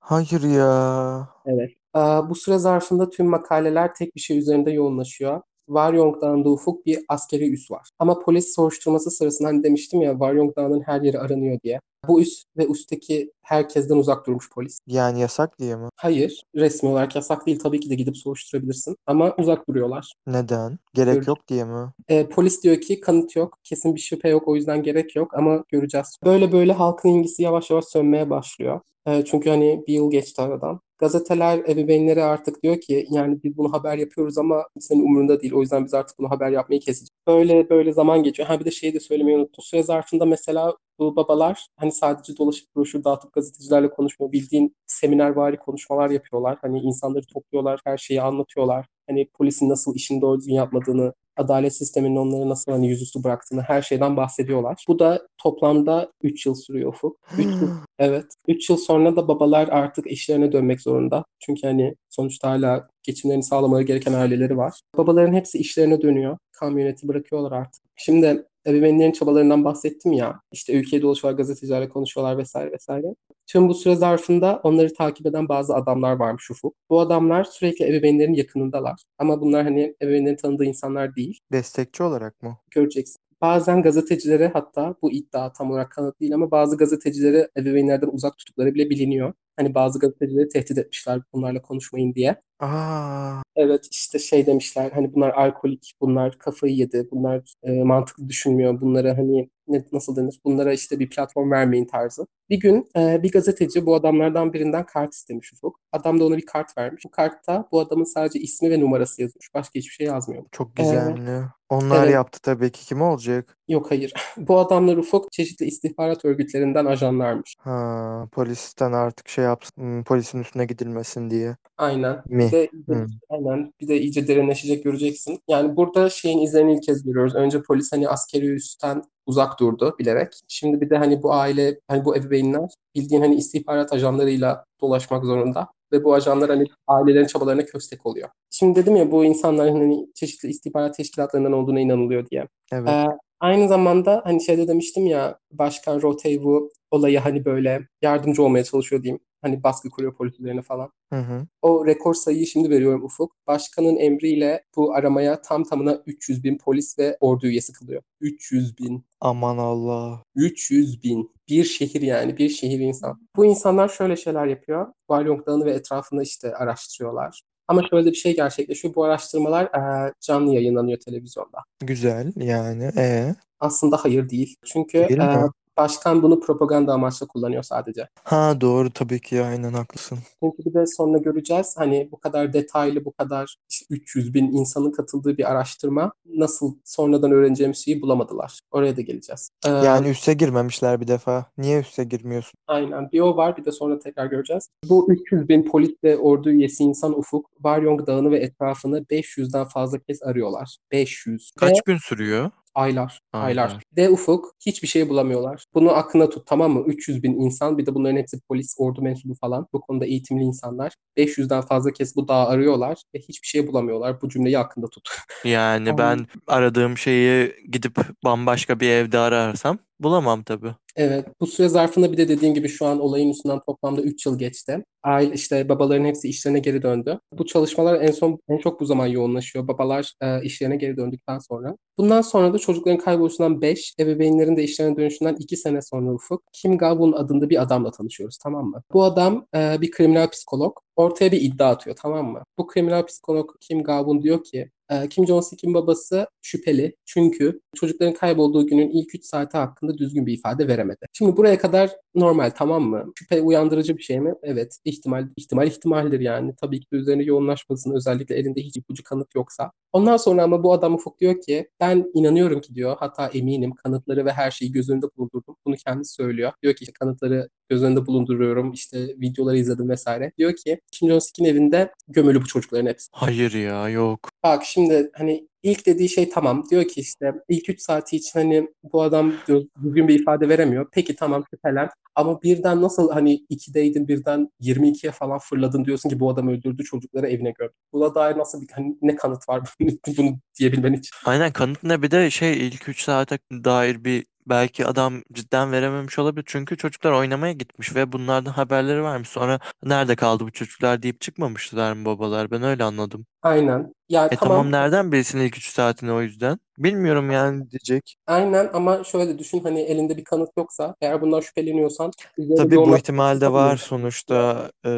Hayır 0.00 0.42
ya. 0.42 1.28
Evet. 1.46 1.70
Ee, 1.96 1.98
bu 2.00 2.34
süre 2.34 2.58
zarfında 2.58 3.10
tüm 3.10 3.26
makaleler 3.26 3.94
tek 3.94 4.14
bir 4.14 4.20
şey 4.20 4.38
üzerinde 4.38 4.70
yoğunlaşıyor. 4.70 5.40
Waryong 5.66 6.22
Dağı'nda 6.22 6.48
ufuk 6.48 6.86
bir 6.86 6.98
askeri 7.08 7.52
üs 7.52 7.70
var. 7.70 7.88
Ama 7.98 8.18
polis 8.18 8.54
soruşturması 8.54 9.10
sırasında 9.10 9.48
hani 9.48 9.62
demiştim 9.62 10.00
ya 10.00 10.12
Waryong 10.12 10.56
Dağı'nın 10.56 10.80
her 10.80 11.00
yeri 11.00 11.18
aranıyor 11.20 11.60
diye. 11.60 11.80
Bu 12.08 12.20
üs 12.20 12.44
ve 12.56 12.66
üstteki 12.66 13.32
herkesten 13.42 13.96
uzak 13.96 14.26
durmuş 14.26 14.50
polis. 14.50 14.78
Yani 14.86 15.20
yasak 15.20 15.58
diye 15.58 15.76
mi? 15.76 15.88
Hayır, 15.96 16.44
resmi 16.54 16.88
olarak 16.88 17.16
yasak 17.16 17.46
değil. 17.46 17.58
Tabii 17.58 17.80
ki 17.80 17.90
de 17.90 17.94
gidip 17.94 18.16
soruşturabilirsin. 18.16 18.96
Ama 19.06 19.34
uzak 19.38 19.68
duruyorlar. 19.68 20.14
Neden? 20.26 20.78
Gerek 20.94 21.14
Gör- 21.14 21.26
yok 21.26 21.48
diye 21.48 21.64
mi? 21.64 21.92
Ee, 22.08 22.28
polis 22.28 22.62
diyor 22.62 22.80
ki 22.80 23.00
kanıt 23.00 23.36
yok, 23.36 23.58
kesin 23.64 23.94
bir 23.94 24.00
şüphe 24.00 24.28
yok, 24.28 24.48
o 24.48 24.56
yüzden 24.56 24.82
gerek 24.82 25.16
yok 25.16 25.34
ama 25.34 25.64
göreceğiz. 25.68 26.16
Böyle 26.24 26.52
böyle 26.52 26.72
halkın 26.72 27.08
ilgisi 27.08 27.42
yavaş 27.42 27.70
yavaş 27.70 27.84
sönmeye 27.84 28.30
başlıyor. 28.30 28.80
Ee, 29.06 29.24
çünkü 29.24 29.50
hani 29.50 29.84
bir 29.86 29.92
yıl 29.94 30.10
geçti 30.10 30.42
aradan. 30.42 30.80
Gazeteler 30.98 31.58
ebeveynlere 31.58 32.22
artık 32.22 32.62
diyor 32.62 32.80
ki 32.80 33.06
yani 33.10 33.42
biz 33.44 33.56
bunu 33.56 33.72
haber 33.72 33.98
yapıyoruz 33.98 34.38
ama 34.38 34.64
senin 34.80 35.02
umurunda 35.02 35.40
değil. 35.40 35.52
O 35.52 35.60
yüzden 35.60 35.84
biz 35.84 35.94
artık 35.94 36.18
bunu 36.18 36.30
haber 36.30 36.50
yapmayı 36.50 36.80
keseceğiz. 36.80 37.10
Böyle 37.26 37.70
böyle 37.70 37.92
zaman 37.92 38.22
geçiyor. 38.22 38.48
Ha 38.48 38.60
bir 38.60 38.64
de 38.64 38.70
şeyi 38.70 38.94
de 38.94 39.00
söylemeyi 39.00 39.38
unuttum. 39.38 39.64
Süre 39.64 39.82
zarfında 39.82 40.24
mesela 40.24 40.76
bu 40.98 41.16
babalar 41.16 41.66
hani 41.76 41.92
sadece 41.92 42.36
dolaşıp 42.36 42.76
broşür 42.76 43.04
dağıtıp 43.04 43.32
gazetecilerle 43.32 43.90
konuşmuyor. 43.90 44.32
Bildiğin 44.32 44.76
seminervari 44.86 45.56
konuşmalar 45.56 46.10
yapıyorlar. 46.10 46.58
Hani 46.60 46.80
insanları 46.80 47.26
topluyorlar, 47.26 47.80
her 47.84 47.96
şeyi 47.98 48.22
anlatıyorlar. 48.22 48.86
Hani 49.08 49.28
polisin 49.34 49.68
nasıl 49.68 49.94
işini 49.94 50.20
doğru 50.20 50.38
düzgün 50.38 50.54
yapmadığını, 50.54 51.14
adalet 51.36 51.76
sisteminin 51.76 52.16
onları 52.16 52.48
nasıl 52.48 52.72
hani 52.72 52.88
yüzüstü 52.88 53.24
bıraktığını 53.24 53.62
her 53.62 53.82
şeyden 53.82 54.16
bahsediyorlar. 54.16 54.84
Bu 54.88 54.98
da 54.98 55.26
toplamda 55.38 56.12
3 56.22 56.46
yıl 56.46 56.54
sürüyor 56.54 56.88
Ufuk. 56.88 57.16
3 57.38 57.44
yıl 57.60 57.70
Evet. 57.98 58.24
3 58.48 58.70
yıl 58.70 58.76
sonra 58.76 59.16
da 59.16 59.28
babalar 59.28 59.68
artık 59.68 60.06
işlerine 60.06 60.52
dönmek 60.52 60.80
zorunda. 60.80 61.24
Çünkü 61.40 61.66
hani 61.66 61.94
sonuçta 62.10 62.50
hala 62.50 62.88
geçimlerini 63.02 63.42
sağlamaları 63.42 63.84
gereken 63.84 64.12
aileleri 64.12 64.56
var. 64.56 64.80
Babaların 64.96 65.34
hepsi 65.34 65.58
işlerine 65.58 66.02
dönüyor. 66.02 66.38
Kamyoneti 66.52 67.08
bırakıyorlar 67.08 67.52
artık. 67.52 67.82
Şimdi 67.96 68.44
ebeveynlerin 68.66 69.12
çabalarından 69.12 69.64
bahsettim 69.64 70.12
ya. 70.12 70.40
İşte 70.52 70.72
ülkeye 70.72 71.02
dolaşıyorlar, 71.02 71.36
gazetecilerle 71.36 71.88
konuşuyorlar 71.88 72.38
vesaire 72.38 72.72
vesaire. 72.72 73.14
Tüm 73.46 73.68
bu 73.68 73.74
süre 73.74 73.96
zarfında 73.96 74.60
onları 74.62 74.94
takip 74.94 75.26
eden 75.26 75.48
bazı 75.48 75.74
adamlar 75.74 76.12
varmış 76.16 76.50
Ufuk. 76.50 76.74
Bu 76.90 77.00
adamlar 77.00 77.44
sürekli 77.44 77.84
ebeveynlerin 77.84 78.34
yakınındalar. 78.34 79.02
Ama 79.18 79.40
bunlar 79.40 79.64
hani 79.64 79.94
ebeveynlerin 80.02 80.36
tanıdığı 80.36 80.64
insanlar 80.64 81.16
değil. 81.16 81.38
Destekçi 81.52 82.02
olarak 82.02 82.42
mı? 82.42 82.58
Göreceksin. 82.70 83.24
Bazen 83.40 83.82
gazetecilere 83.82 84.48
hatta 84.48 84.94
bu 85.02 85.12
iddia 85.12 85.52
tam 85.52 85.70
olarak 85.70 85.90
kanıt 85.90 86.20
değil 86.20 86.34
ama 86.34 86.50
bazı 86.50 86.76
gazetecileri 86.76 87.48
ebeveynlerden 87.56 88.08
uzak 88.12 88.38
tuttukları 88.38 88.74
bile 88.74 88.90
biliniyor. 88.90 89.32
Hani 89.56 89.74
bazı 89.74 89.98
gazetecileri 89.98 90.48
tehdit 90.48 90.78
etmişler 90.78 91.20
bunlarla 91.32 91.62
konuşmayın 91.62 92.14
diye. 92.14 92.36
Aa, 92.60 93.42
Evet 93.56 93.88
işte 93.90 94.18
şey 94.18 94.46
demişler 94.46 94.90
hani 94.90 95.14
bunlar 95.14 95.30
alkolik, 95.30 95.94
bunlar 96.00 96.38
kafayı 96.38 96.74
yedi, 96.74 97.08
bunlar 97.10 97.54
e, 97.62 97.82
mantıklı 97.82 98.28
düşünmüyor, 98.28 98.80
bunlara 98.80 99.18
hani 99.18 99.50
ne, 99.68 99.84
nasıl 99.92 100.16
denir, 100.16 100.40
bunlara 100.44 100.72
işte 100.72 100.98
bir 100.98 101.10
platform 101.10 101.50
vermeyin 101.50 101.84
tarzı. 101.84 102.26
Bir 102.50 102.60
gün 102.60 102.88
e, 102.96 103.22
bir 103.22 103.32
gazeteci 103.32 103.86
bu 103.86 103.94
adamlardan 103.94 104.52
birinden 104.52 104.86
kart 104.86 105.14
istemiş 105.14 105.52
Ufuk. 105.52 105.80
Adam 105.92 106.20
da 106.20 106.24
ona 106.26 106.36
bir 106.36 106.46
kart 106.46 106.78
vermiş. 106.78 107.04
Bu 107.06 107.10
kartta 107.10 107.68
bu 107.72 107.80
adamın 107.80 108.04
sadece 108.04 108.40
ismi 108.40 108.70
ve 108.70 108.80
numarası 108.80 109.22
yazmış. 109.22 109.54
Başka 109.54 109.74
hiçbir 109.74 109.92
şey 109.92 110.06
yazmıyor. 110.06 110.44
çok 110.52 110.80
Ee, 110.80 110.82
gizemli. 110.82 111.40
Onlar 111.68 112.04
evet. 112.04 112.14
yaptı 112.14 112.40
tabii 112.42 112.72
ki. 112.72 112.86
Kim 112.86 113.02
olacak? 113.02 113.58
Yok 113.68 113.90
hayır. 113.90 114.12
Bu 114.36 114.58
adamlar 114.58 114.96
Ufuk 114.96 115.32
çeşitli 115.32 115.66
istihbarat 115.66 116.24
örgütlerinden 116.24 116.84
ajanlarmış. 116.84 117.54
Ha, 117.58 118.28
polisten 118.32 118.92
artık 118.92 119.28
şey 119.28 119.44
yapsın, 119.44 119.82
hmm, 119.82 120.04
polisin 120.04 120.40
üstüne 120.40 120.64
gidilmesin 120.64 121.30
diye 121.30 121.56
Aynen. 121.78 122.22
Bir 122.26 122.34
mi? 122.34 122.52
de 122.52 122.68
Hmm. 122.86 123.06
aynen 123.28 123.72
bir 123.80 123.88
de 123.88 124.00
iyice 124.00 124.28
derinleşecek 124.28 124.84
göreceksin. 124.84 125.38
Yani 125.48 125.76
burada 125.76 126.10
şeyin 126.10 126.38
izlerini 126.38 126.74
ilk 126.74 126.82
kez 126.82 127.04
görüyoruz. 127.04 127.34
Önce 127.34 127.62
polis 127.62 127.92
hani 127.92 128.08
askeri 128.08 128.46
üstten 128.46 129.02
uzak 129.26 129.60
durdu 129.60 129.94
bilerek. 129.98 130.32
Şimdi 130.48 130.80
bir 130.80 130.90
de 130.90 130.96
hani 130.96 131.22
bu 131.22 131.32
aile, 131.32 131.80
hani 131.88 132.04
bu 132.04 132.16
ebeveynler 132.16 132.70
bildiğin 132.94 133.22
hani 133.22 133.34
istihbarat 133.34 133.92
ajanlarıyla 133.92 134.64
dolaşmak 134.80 135.24
zorunda. 135.24 135.68
Ve 135.92 136.04
bu 136.04 136.14
ajanlar 136.14 136.50
hani 136.50 136.64
ailelerin 136.86 137.26
çabalarına 137.26 137.64
köstek 137.64 138.06
oluyor. 138.06 138.28
Şimdi 138.50 138.80
dedim 138.80 138.96
ya 138.96 139.10
bu 139.10 139.24
insanların 139.24 139.72
hani 139.74 140.06
çeşitli 140.14 140.48
istihbarat 140.48 140.96
teşkilatlarından 140.96 141.52
olduğuna 141.52 141.80
inanılıyor 141.80 142.26
diye. 142.30 142.48
Evet. 142.72 142.88
Ee, 142.88 143.06
aynı 143.44 143.68
zamanda 143.68 144.22
hani 144.24 144.44
şeyde 144.44 144.68
demiştim 144.68 145.06
ya 145.06 145.38
Başkan 145.50 146.02
Rothey 146.02 146.42
bu 146.42 146.72
olayı 146.90 147.18
hani 147.18 147.44
böyle 147.44 147.88
yardımcı 148.02 148.42
olmaya 148.42 148.64
çalışıyor 148.64 149.02
diyeyim. 149.02 149.20
Hani 149.42 149.62
baskı 149.62 149.90
kuruyor 149.90 150.14
polis 150.14 150.40
üzerine 150.40 150.62
falan. 150.62 150.90
Hı 151.12 151.18
hı. 151.18 151.46
O 151.62 151.86
rekor 151.86 152.14
sayıyı 152.14 152.46
şimdi 152.46 152.70
veriyorum 152.70 153.04
Ufuk. 153.04 153.32
Başkanın 153.46 153.96
emriyle 153.96 154.64
bu 154.76 154.94
aramaya 154.94 155.42
tam 155.42 155.64
tamına 155.64 156.02
300 156.06 156.44
bin 156.44 156.58
polis 156.58 156.98
ve 156.98 157.16
ordu 157.20 157.46
üyesi 157.46 157.72
kılıyor. 157.72 158.02
300 158.20 158.78
bin. 158.78 159.04
Aman 159.20 159.58
Allah. 159.58 160.22
300 160.34 161.02
bin. 161.02 161.30
Bir 161.48 161.64
şehir 161.64 162.02
yani. 162.02 162.38
Bir 162.38 162.48
şehir 162.48 162.78
insan. 162.80 163.20
Bu 163.36 163.44
insanlar 163.44 163.88
şöyle 163.88 164.16
şeyler 164.16 164.46
yapıyor. 164.46 164.86
Walyong 165.10 165.46
Dağı'nı 165.46 165.64
ve 165.64 165.72
etrafını 165.72 166.22
işte 166.22 166.54
araştırıyorlar. 166.54 167.42
Ama 167.68 167.82
şöyle 167.90 168.10
bir 168.10 168.16
şey 168.16 168.36
gerçekleşiyor. 168.36 168.94
Bu 168.94 169.04
araştırmalar 169.04 169.64
e, 169.64 170.12
canlı 170.20 170.54
yayınlanıyor 170.54 170.98
televizyonda. 170.98 171.58
Güzel 171.80 172.32
yani. 172.36 172.90
E 172.96 173.34
Aslında 173.60 173.96
hayır 173.96 174.28
değil. 174.28 174.56
Çünkü 174.64 175.08
Değil 175.08 175.20
e, 175.20 175.36
mi? 175.36 175.50
Başkan 175.76 176.22
bunu 176.22 176.40
propaganda 176.40 176.92
amaçlı 176.92 177.26
kullanıyor 177.28 177.62
sadece. 177.62 178.08
ha 178.24 178.60
doğru 178.60 178.90
tabii 178.90 179.20
ki 179.20 179.42
aynen 179.42 179.72
haklısın. 179.72 180.18
Çünkü 180.42 180.64
bir 180.64 180.74
de 180.74 180.86
sonra 180.86 181.18
göreceğiz 181.18 181.74
hani 181.78 182.08
bu 182.12 182.20
kadar 182.20 182.52
detaylı, 182.52 183.04
bu 183.04 183.12
kadar 183.12 183.56
işte 183.70 183.86
300 183.90 184.34
bin 184.34 184.52
insanın 184.52 184.90
katıldığı 184.92 185.38
bir 185.38 185.50
araştırma 185.50 186.12
nasıl 186.26 186.74
sonradan 186.84 187.32
öğreneceğimiz 187.32 187.84
şeyi 187.84 188.02
bulamadılar. 188.02 188.60
Oraya 188.70 188.96
da 188.96 189.00
geleceğiz. 189.00 189.50
Ee, 189.66 189.70
Yani 189.70 190.08
üste 190.08 190.34
girmemişler 190.34 191.00
bir 191.00 191.08
defa. 191.08 191.46
Niye 191.58 191.80
üste 191.80 192.04
girmiyorsun? 192.04 192.52
aynen 192.66 193.12
bir 193.12 193.20
o 193.20 193.36
var 193.36 193.56
bir 193.56 193.64
de 193.64 193.72
sonra 193.72 193.98
tekrar 193.98 194.26
göreceğiz. 194.26 194.68
Bu 194.88 195.12
300 195.12 195.48
bin 195.48 195.62
polis 195.62 195.90
ve 196.04 196.16
ordu 196.18 196.50
üyesi 196.50 196.84
insan 196.84 197.18
Ufuk, 197.18 197.50
Waryong 197.54 198.06
Dağı'nı 198.06 198.30
ve 198.30 198.38
etrafını 198.38 198.98
500'den 199.10 199.64
fazla 199.64 199.98
kez 199.98 200.22
arıyorlar. 200.22 200.76
500. 200.92 201.50
Ve 201.62 201.66
Kaç 201.66 201.82
gün 201.82 201.96
sürüyor? 201.96 202.50
Aylar, 202.74 203.20
aylar. 203.32 203.68
Aylar. 203.68 203.82
De 203.96 204.10
Ufuk 204.10 204.54
hiçbir 204.66 204.88
şey 204.88 205.08
bulamıyorlar. 205.08 205.64
Bunu 205.74 205.90
aklına 205.92 206.28
tut 206.28 206.46
tamam 206.46 206.72
mı? 206.72 206.84
300 206.86 207.22
bin 207.22 207.40
insan 207.40 207.78
bir 207.78 207.86
de 207.86 207.94
bunların 207.94 208.16
hepsi 208.16 208.40
polis, 208.48 208.74
ordu 208.78 209.02
mensubu 209.02 209.34
falan. 209.34 209.66
Bu 209.72 209.80
konuda 209.80 210.06
eğitimli 210.06 210.42
insanlar. 210.42 210.92
500'den 211.16 211.60
fazla 211.60 211.92
kez 211.92 212.16
bu 212.16 212.28
dağı 212.28 212.46
arıyorlar 212.46 213.02
ve 213.14 213.18
hiçbir 213.18 213.46
şey 213.46 213.66
bulamıyorlar. 213.66 214.22
Bu 214.22 214.28
cümleyi 214.28 214.58
aklında 214.58 214.86
tut. 214.88 215.08
Yani 215.44 215.90
Aynen. 215.90 215.98
ben 215.98 216.26
aradığım 216.46 216.98
şeyi 216.98 217.52
gidip 217.70 217.96
bambaşka 218.24 218.80
bir 218.80 218.88
evde 218.88 219.18
ararsam 219.18 219.78
bulamam 220.00 220.42
tabii. 220.42 220.74
Evet, 220.96 221.26
bu 221.40 221.46
süre 221.46 221.68
zarfında 221.68 222.12
bir 222.12 222.16
de 222.16 222.28
dediğim 222.28 222.54
gibi 222.54 222.68
şu 222.68 222.86
an 222.86 223.00
olayın 223.00 223.30
üstünden 223.30 223.60
toplamda 223.66 224.02
3 224.02 224.26
yıl 224.26 224.38
geçti. 224.38 224.84
Aile 225.02 225.34
işte 225.34 225.68
babaların 225.68 226.04
hepsi 226.04 226.28
işlerine 226.28 226.58
geri 226.58 226.82
döndü. 226.82 227.20
Bu 227.32 227.46
çalışmalar 227.46 228.00
en 228.00 228.10
son 228.10 228.38
en 228.48 228.58
çok 228.58 228.80
bu 228.80 228.84
zaman 228.84 229.06
yoğunlaşıyor. 229.06 229.68
Babalar 229.68 230.12
e, 230.20 230.42
işlerine 230.42 230.76
geri 230.76 230.96
döndükten 230.96 231.38
sonra. 231.38 231.76
Bundan 231.98 232.20
sonra 232.20 232.54
da 232.54 232.58
çocukların 232.58 232.98
kayboluşundan 232.98 233.62
5, 233.62 233.94
ebeveynlerin 234.00 234.56
de 234.56 234.62
işlerine 234.62 234.96
dönüşünden 234.96 235.36
2 235.38 235.56
sene 235.56 235.82
sonra 235.82 236.14
Ufuk, 236.14 236.42
Kim 236.52 236.78
Gavun 236.78 237.12
adında 237.12 237.50
bir 237.50 237.62
adamla 237.62 237.90
tanışıyoruz 237.90 238.38
tamam 238.38 238.66
mı? 238.66 238.82
Bu 238.92 239.04
adam 239.04 239.46
e, 239.56 239.80
bir 239.80 239.90
kriminal 239.90 240.30
psikolog. 240.30 240.76
Ortaya 240.96 241.32
bir 241.32 241.40
iddia 241.40 241.70
atıyor 241.70 241.96
tamam 242.02 242.32
mı? 242.32 242.42
Bu 242.58 242.66
kriminal 242.66 243.06
psikolog 243.06 243.50
Kim 243.60 243.82
Gavun 243.82 244.22
diyor 244.22 244.44
ki 244.44 244.70
Kim 245.10 245.26
Jong-sik'in 245.26 245.74
babası 245.74 246.26
şüpheli 246.42 246.96
çünkü 247.04 247.60
çocukların 247.74 248.14
kaybolduğu 248.14 248.66
günün 248.66 248.90
ilk 248.90 249.14
3 249.14 249.24
saati 249.24 249.56
hakkında 249.56 249.98
düzgün 249.98 250.26
bir 250.26 250.32
ifade 250.32 250.68
veremedi. 250.68 251.06
Şimdi 251.12 251.36
buraya 251.36 251.58
kadar 251.58 251.90
normal 252.14 252.50
tamam 252.50 252.82
mı? 252.82 253.12
Şüphe 253.18 253.42
uyandırıcı 253.42 253.96
bir 253.96 254.02
şey 254.02 254.20
mi? 254.20 254.34
Evet. 254.42 254.78
ihtimal 254.84 255.28
ihtimal 255.36 255.66
ihtimaldir 255.66 256.20
yani. 256.20 256.54
Tabii 256.60 256.80
ki 256.80 256.86
de 256.92 256.96
üzerine 256.96 257.22
yoğunlaşmasın 257.22 257.94
özellikle 257.94 258.34
elinde 258.34 258.60
hiç 258.60 258.76
ipucu 258.76 259.02
kanıt 259.02 259.34
yoksa. 259.34 259.70
Ondan 259.92 260.16
sonra 260.16 260.42
ama 260.42 260.62
bu 260.62 260.72
adam 260.72 260.94
Ufuk 260.94 261.20
diyor 261.20 261.40
ki 261.40 261.68
ben 261.80 262.10
inanıyorum 262.14 262.60
ki 262.60 262.74
diyor 262.74 262.96
hatta 263.00 263.26
eminim 263.28 263.72
kanıtları 263.74 264.24
ve 264.24 264.32
her 264.32 264.50
şeyi 264.50 264.72
göz 264.72 264.90
önünde 264.90 265.06
bulundurdum. 265.16 265.56
Bunu 265.66 265.76
kendisi 265.76 266.14
söylüyor. 266.14 266.52
Diyor 266.62 266.74
ki 266.74 266.82
işte 266.82 266.92
kanıtları 266.92 267.48
göz 267.68 267.82
önünde 267.82 268.06
bulunduruyorum. 268.06 268.72
işte 268.72 269.06
videoları 269.08 269.58
izledim 269.58 269.88
vesaire. 269.88 270.32
Diyor 270.38 270.56
ki 270.56 270.80
Kim 270.92 271.08
Jong-sik'in 271.08 271.44
evinde 271.44 271.92
gömülü 272.08 272.42
bu 272.42 272.46
çocukların 272.46 272.86
hepsi. 272.86 273.08
Hayır 273.12 273.52
ya 273.52 273.88
yok. 273.88 274.30
Bak 274.42 274.62
şimdi 274.74 275.10
hani 275.14 275.48
ilk 275.62 275.86
dediği 275.86 276.08
şey 276.08 276.28
tamam. 276.28 276.64
Diyor 276.70 276.88
ki 276.88 277.00
işte 277.00 277.32
ilk 277.48 277.68
3 277.68 277.80
saati 277.80 278.16
için 278.16 278.40
hani 278.40 278.68
bu 278.92 279.02
adam 279.02 279.32
diyor, 279.46 279.62
düzgün 279.84 280.08
bir 280.08 280.20
ifade 280.20 280.48
veremiyor. 280.48 280.88
Peki 280.92 281.16
tamam 281.16 281.44
şüphelen. 281.50 281.88
Ama 282.14 282.42
birden 282.42 282.82
nasıl 282.82 283.10
hani 283.10 283.34
2'deydin 283.50 284.08
birden 284.08 284.48
22'ye 284.60 285.12
falan 285.12 285.38
fırladın 285.38 285.84
diyorsun 285.84 286.08
ki 286.10 286.20
bu 286.20 286.30
adam 286.30 286.48
öldürdü 286.48 286.84
çocukları 286.84 287.28
evine 287.28 287.50
gömdü. 287.58 287.72
Buna 287.92 288.14
dair 288.14 288.38
nasıl 288.38 288.62
bir 288.62 288.68
hani 288.72 288.96
ne 289.02 289.16
kanıt 289.16 289.48
var 289.48 289.74
bunu 290.18 290.38
diyebilmen 290.58 290.92
için? 290.92 291.10
Aynen 291.24 291.52
kanıt 291.52 291.82
ne 291.82 292.02
bir 292.02 292.10
de 292.10 292.30
şey 292.30 292.68
ilk 292.68 292.88
3 292.88 293.02
saate 293.02 293.38
dair 293.50 294.04
bir 294.04 294.24
belki 294.46 294.86
adam 294.86 295.22
cidden 295.32 295.72
verememiş 295.72 296.18
olabilir. 296.18 296.44
Çünkü 296.46 296.76
çocuklar 296.76 297.12
oynamaya 297.12 297.52
gitmiş 297.52 297.94
ve 297.94 298.12
bunlardan 298.12 298.50
haberleri 298.50 299.02
varmış. 299.02 299.28
Sonra 299.28 299.58
nerede 299.82 300.16
kaldı 300.16 300.44
bu 300.44 300.52
çocuklar 300.52 301.02
deyip 301.02 301.20
çıkmamışlar 301.20 301.92
mı 301.92 302.04
babalar? 302.04 302.50
Ben 302.50 302.62
öyle 302.62 302.84
anladım. 302.84 303.26
Aynen. 303.42 303.94
Ya 304.08 304.26
E 304.26 304.36
tamam. 304.36 304.38
tamam 304.56 304.72
nereden 304.72 305.12
bilsin 305.12 305.40
ilk 305.40 305.56
3 305.56 305.68
saatini 305.68 306.12
o 306.12 306.20
yüzden? 306.22 306.58
Bilmiyorum 306.78 307.30
yani 307.30 307.70
diyecek. 307.70 308.16
Aynen 308.26 308.70
ama 308.72 309.04
şöyle 309.04 309.38
düşün 309.38 309.60
hani 309.62 309.80
elinde 309.80 310.16
bir 310.16 310.24
kanıt 310.24 310.50
yoksa 310.58 310.94
eğer 311.00 311.20
bundan 311.20 311.40
şüpheleniyorsan 311.40 312.10
üzerine 312.38 312.56
Tabii 312.56 312.70
bu 312.70 312.74
yoğunlaşmak 312.74 313.00
ihtimal 313.00 313.40
de 313.40 313.52
var 313.52 313.74
istemiyorsun. 313.76 313.86
sonuçta 313.86 314.70
e, 314.86 314.90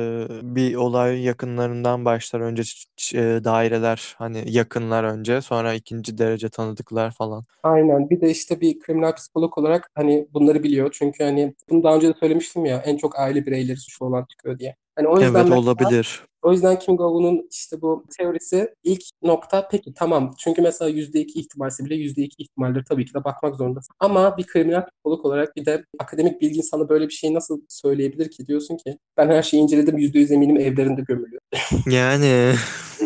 bir 0.56 0.74
olay 0.74 1.22
yakınlarından 1.22 2.04
başlar. 2.04 2.40
Önce 2.40 2.62
ç- 2.62 2.86
ç- 2.98 3.36
e, 3.40 3.44
daireler 3.44 4.14
hani 4.18 4.44
yakınlar 4.46 5.04
önce 5.04 5.40
sonra 5.40 5.74
ikinci 5.74 6.18
derece 6.18 6.48
tanıdıklar 6.48 7.10
falan. 7.10 7.44
Aynen. 7.62 8.10
Bir 8.10 8.20
de 8.20 8.30
işte 8.30 8.60
bir 8.60 8.78
kriminal 8.80 9.14
psikolog 9.14 9.58
olarak 9.58 9.90
hani 9.94 10.28
bunları 10.34 10.62
biliyor. 10.62 10.90
Çünkü 10.98 11.24
hani 11.24 11.54
bunu 11.70 11.82
daha 11.82 11.96
önce 11.96 12.08
de 12.08 12.14
söylemiştim 12.20 12.64
ya 12.64 12.76
en 12.84 12.96
çok 12.96 13.18
aile 13.18 13.46
bireyleri 13.46 13.76
suçlu 13.76 14.06
olan 14.06 14.24
çıkıyor 14.30 14.58
diye. 14.58 14.76
Hani 14.96 15.08
o 15.08 15.20
yüzden 15.20 15.34
Evet 15.34 15.44
mesela- 15.44 15.60
olabilir. 15.60 16.22
O 16.46 16.52
yüzden 16.52 16.78
Kim 16.78 16.96
Go-eun'un 16.96 17.48
işte 17.50 17.82
bu 17.82 18.04
teorisi 18.18 18.74
ilk 18.84 19.02
nokta 19.22 19.68
peki 19.68 19.94
tamam. 19.94 20.34
Çünkü 20.38 20.62
mesela 20.62 20.90
%2 20.90 21.38
ihtimalse 21.38 21.84
bile 21.84 21.94
%2 21.94 22.28
ihtimalleri 22.38 22.84
tabii 22.84 23.04
ki 23.04 23.14
de 23.14 23.24
bakmak 23.24 23.56
zorundasın. 23.56 23.94
Ama 24.00 24.36
bir 24.36 24.46
kriminal 24.46 24.86
psikolog 24.86 25.26
olarak 25.26 25.56
bir 25.56 25.66
de 25.66 25.84
akademik 25.98 26.40
bilgin 26.40 26.60
sana 26.60 26.88
böyle 26.88 27.08
bir 27.08 27.12
şeyi 27.12 27.34
nasıl 27.34 27.60
söyleyebilir 27.68 28.30
ki? 28.30 28.46
Diyorsun 28.46 28.76
ki 28.76 28.98
ben 29.16 29.28
her 29.28 29.42
şeyi 29.42 29.62
inceledim 29.62 29.98
%100 29.98 30.34
eminim 30.34 30.56
evlerinde 30.56 31.02
gömülüyor. 31.02 31.40
Yani 31.90 32.54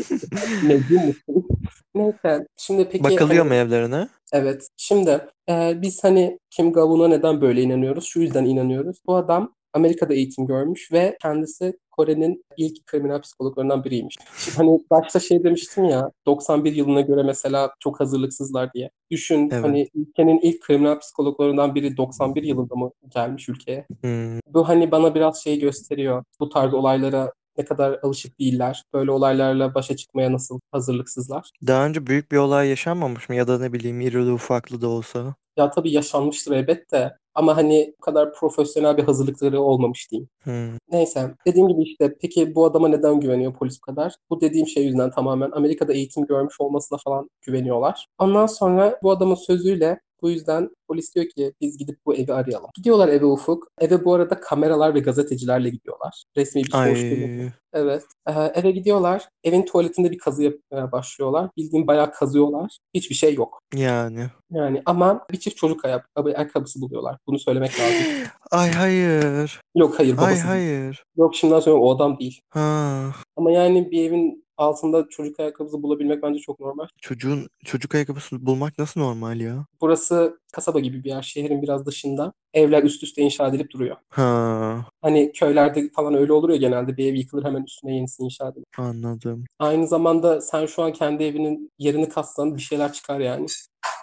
Mecbur 0.67 0.95
musun? 0.95 1.49
Neyse. 1.95 2.47
Şimdi 2.57 2.89
peki 2.89 3.05
bakılıyor 3.05 3.47
hani- 3.47 3.49
mu 3.49 3.55
evlerine? 3.55 4.09
Evet. 4.33 4.69
Şimdi 4.77 5.21
e, 5.51 5.83
biz 5.83 6.05
hani 6.05 6.39
Kim 6.51 6.73
Gavun'a 6.73 7.09
neden 7.09 7.41
böyle 7.41 7.63
inanıyoruz? 7.63 8.05
Şu 8.05 8.21
yüzden 8.21 8.45
inanıyoruz. 8.45 9.03
Bu 9.07 9.17
adam 9.17 9.55
Amerika'da 9.73 10.15
eğitim 10.15 10.47
görmüş 10.47 10.93
ve 10.93 11.17
kendisi 11.23 11.79
Kore'nin 11.91 12.45
ilk 12.57 12.87
kriminal 12.87 13.21
psikologlarından 13.21 13.85
biriymiş. 13.85 14.17
Şimdi 14.39 14.57
hani 14.57 14.79
başta 14.91 15.21
şey 15.21 15.45
demiştim 15.45 15.85
ya 15.85 16.11
91 16.27 16.73
yılına 16.73 17.01
göre 17.01 17.23
mesela 17.23 17.71
çok 17.79 18.01
hazırlıksızlar 18.01 18.73
diye. 18.73 18.91
Düşün 19.11 19.49
Evet. 19.53 19.65
hani 19.65 19.89
ülkenin 19.95 20.39
ilk 20.43 20.61
kriminal 20.63 20.99
psikologlarından 20.99 21.75
biri 21.75 21.97
91 21.97 22.43
yılında 22.43 22.75
mı 22.75 22.91
gelmiş 23.09 23.49
ülkeye? 23.49 23.87
Hmm. 24.01 24.39
Bu 24.47 24.69
hani 24.69 24.91
bana 24.91 25.15
biraz 25.15 25.43
şey 25.43 25.59
gösteriyor. 25.59 26.25
Bu 26.41 26.49
tarz 26.49 26.75
olaylara 26.75 27.33
ne 27.59 27.65
kadar 27.65 27.99
alışık 28.03 28.41
değiller. 28.41 28.83
Böyle 28.95 29.11
olaylarla 29.11 29.75
başa 29.75 29.97
çıkmaya 29.97 30.33
nasıl 30.33 30.61
hazırlıksızlar. 30.73 31.51
Daha 31.67 31.87
önce 31.87 32.07
büyük 32.07 32.33
bir 32.33 32.37
olay 32.37 32.69
yaşanmamış 32.69 33.29
mı 33.29 33.35
ya 33.35 33.49
da 33.49 33.59
ne 33.59 33.73
bileyim 33.73 34.01
irili 34.01 34.33
ufaklı 34.33 34.81
da 34.81 34.89
olsa. 34.89 35.35
Ya 35.57 35.71
tabii 35.71 35.93
yaşanmıştır 35.93 36.53
elbette. 36.53 37.17
Ama 37.35 37.57
hani 37.57 37.95
bu 37.99 38.01
kadar 38.01 38.33
profesyonel 38.33 38.97
bir 38.97 39.03
hazırlıkları 39.03 39.61
olmamış 39.61 40.11
diyeyim. 40.11 40.29
Hmm. 40.43 40.79
Neyse 40.93 41.35
dediğim 41.47 41.69
gibi 41.69 41.83
işte 41.83 42.17
peki 42.21 42.55
bu 42.55 42.65
adama 42.65 42.89
neden 42.89 43.21
güveniyor 43.21 43.55
polis 43.55 43.79
bu 43.81 43.93
kadar? 43.93 44.15
Bu 44.31 44.41
dediğim 44.41 44.67
şey 44.67 44.85
yüzünden 44.85 45.11
tamamen 45.11 45.51
Amerika'da 45.51 45.93
eğitim 45.93 46.27
görmüş 46.27 46.61
olmasına 46.61 46.99
falan 47.05 47.31
güveniyorlar. 47.43 48.07
Ondan 48.19 48.47
sonra 48.47 48.99
bu 49.03 49.11
adamın 49.11 49.35
sözüyle 49.35 50.01
bu 50.23 50.31
yüzden 50.31 50.71
polis 50.89 51.15
diyor 51.15 51.27
ki 51.27 51.53
biz 51.61 51.79
gidip 51.79 51.99
bu 52.07 52.15
evi 52.15 52.33
arayalım. 52.33 52.71
Gidiyorlar 52.77 53.09
eve 53.09 53.25
Ufuk. 53.25 53.69
Eve 53.81 54.05
bu 54.05 54.15
arada 54.15 54.41
kameralar 54.41 54.95
ve 54.95 55.01
gazetecilerle 55.01 55.71
gidiyorlar. 55.71 56.25
Resmi 56.37 56.65
bir 56.65 56.71
soruşturma. 56.71 57.53
Evet. 57.73 58.03
Ee, 58.29 58.33
eve 58.33 58.71
gidiyorlar. 58.71 59.29
Evin 59.45 59.63
tuvaletinde 59.63 60.11
bir 60.11 60.19
kazı 60.19 60.43
yapmaya 60.43 60.93
başlıyorlar. 60.93 61.51
Bildiğin 61.57 61.87
bayağı 61.87 62.13
kazıyorlar. 62.13 62.79
Hiçbir 62.95 63.15
şey 63.15 63.35
yok. 63.35 63.63
yani. 63.75 64.27
Yani 64.51 64.83
ama 64.87 65.27
bir 65.31 65.41
çift 65.41 65.57
çocuk 65.57 65.85
ayak, 65.85 66.09
ayakkabısı 66.17 66.81
buluyorlar. 66.81 67.19
Bunu 67.27 67.39
söylemek 67.39 67.81
lazım. 67.81 68.07
Ay 68.51 68.71
hayır. 68.71 69.61
Yok 69.77 69.99
hayır 69.99 70.17
babası 70.17 70.29
Ay 70.31 70.35
değil. 70.35 70.45
hayır. 70.47 71.05
Yok 71.17 71.35
şimdiden 71.37 71.61
sonra 71.61 71.81
o 71.81 71.95
adam 71.97 72.19
değil. 72.19 72.41
Ha. 72.51 73.03
Ama 73.37 73.53
yani 73.53 73.91
bir 73.91 74.05
evin 74.05 74.45
altında 74.61 75.07
çocuk 75.11 75.41
ayakkabısı 75.41 75.83
bulabilmek 75.83 76.23
bence 76.23 76.41
çok 76.41 76.61
normal. 76.61 76.87
Çocuğun 77.03 77.49
çocuk 77.65 77.95
ayakkabısını 77.95 78.47
bulmak 78.47 78.79
nasıl 78.79 79.01
normal 79.01 79.41
ya? 79.41 79.67
Burası 79.81 80.41
kasaba 80.53 80.81
gibi 80.81 81.05
bir 81.05 81.09
yer. 81.09 81.23
Şehrin 81.23 81.63
biraz 81.63 81.87
dışında. 81.87 82.33
Evler 82.55 82.83
üst 82.83 83.03
üste 83.03 83.23
inşa 83.23 83.49
edilip 83.49 83.71
duruyor. 83.71 83.97
Ha. 84.09 84.87
Hani 85.03 85.33
köylerde 85.33 85.91
falan 85.97 86.15
öyle 86.15 86.33
olur 86.33 86.51
ya 86.51 86.57
genelde 86.57 86.97
bir 86.97 87.13
ev 87.13 87.15
yıkılır 87.15 87.45
hemen 87.45 87.63
üstüne 87.63 87.95
yenisi 87.97 88.23
inşa 88.23 88.49
edilir. 88.49 88.67
Anladım. 88.79 89.45
Aynı 89.59 89.87
zamanda 89.87 90.41
sen 90.41 90.67
şu 90.67 90.83
an 90.83 90.93
kendi 90.93 91.25
evinin 91.25 91.71
yerini 91.79 92.09
kazsan 92.09 92.57
bir 92.57 92.63
şeyler 92.63 92.93
çıkar 92.93 93.21
yani. 93.21 93.47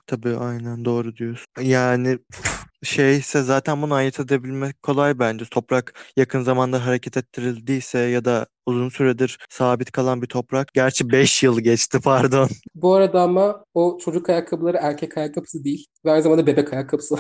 Tabii 0.08 0.36
aynen 0.36 0.86
doğru 0.86 1.16
diyorsun. 1.16 1.46
Yani 1.62 2.20
şeyse 2.84 3.42
zaten 3.42 3.82
bunu 3.82 3.94
ayırt 3.94 4.20
edebilmek 4.20 4.84
kolay 4.84 5.20
bence. 5.20 5.46
Toprak 5.52 5.94
yakın 6.18 6.42
zamanda 6.42 6.86
hareket 6.86 7.18
ettirildiyse 7.18 8.00
ya 8.00 8.26
da 8.26 8.48
uzun 8.66 8.90
süredir 8.90 9.38
sabit 9.50 9.92
kalan 9.92 10.22
bir 10.22 10.28
toprak. 10.28 10.74
Gerçi 10.74 11.10
5 11.12 11.44
yıl 11.44 11.60
geçti 11.60 12.00
pardon. 12.04 12.50
Bu 12.76 12.94
arada 12.94 13.22
ama 13.22 13.64
o 13.74 13.98
çocuk 14.02 14.30
ayakkabıları 14.30 14.78
erkek 14.82 15.18
ayakkabısı 15.18 15.64
değil. 15.64 15.86
Ve 16.06 16.12
aynı 16.12 16.24
zamanda 16.24 16.48
bebek 16.48 16.74
ayakkabısı. 16.74 17.16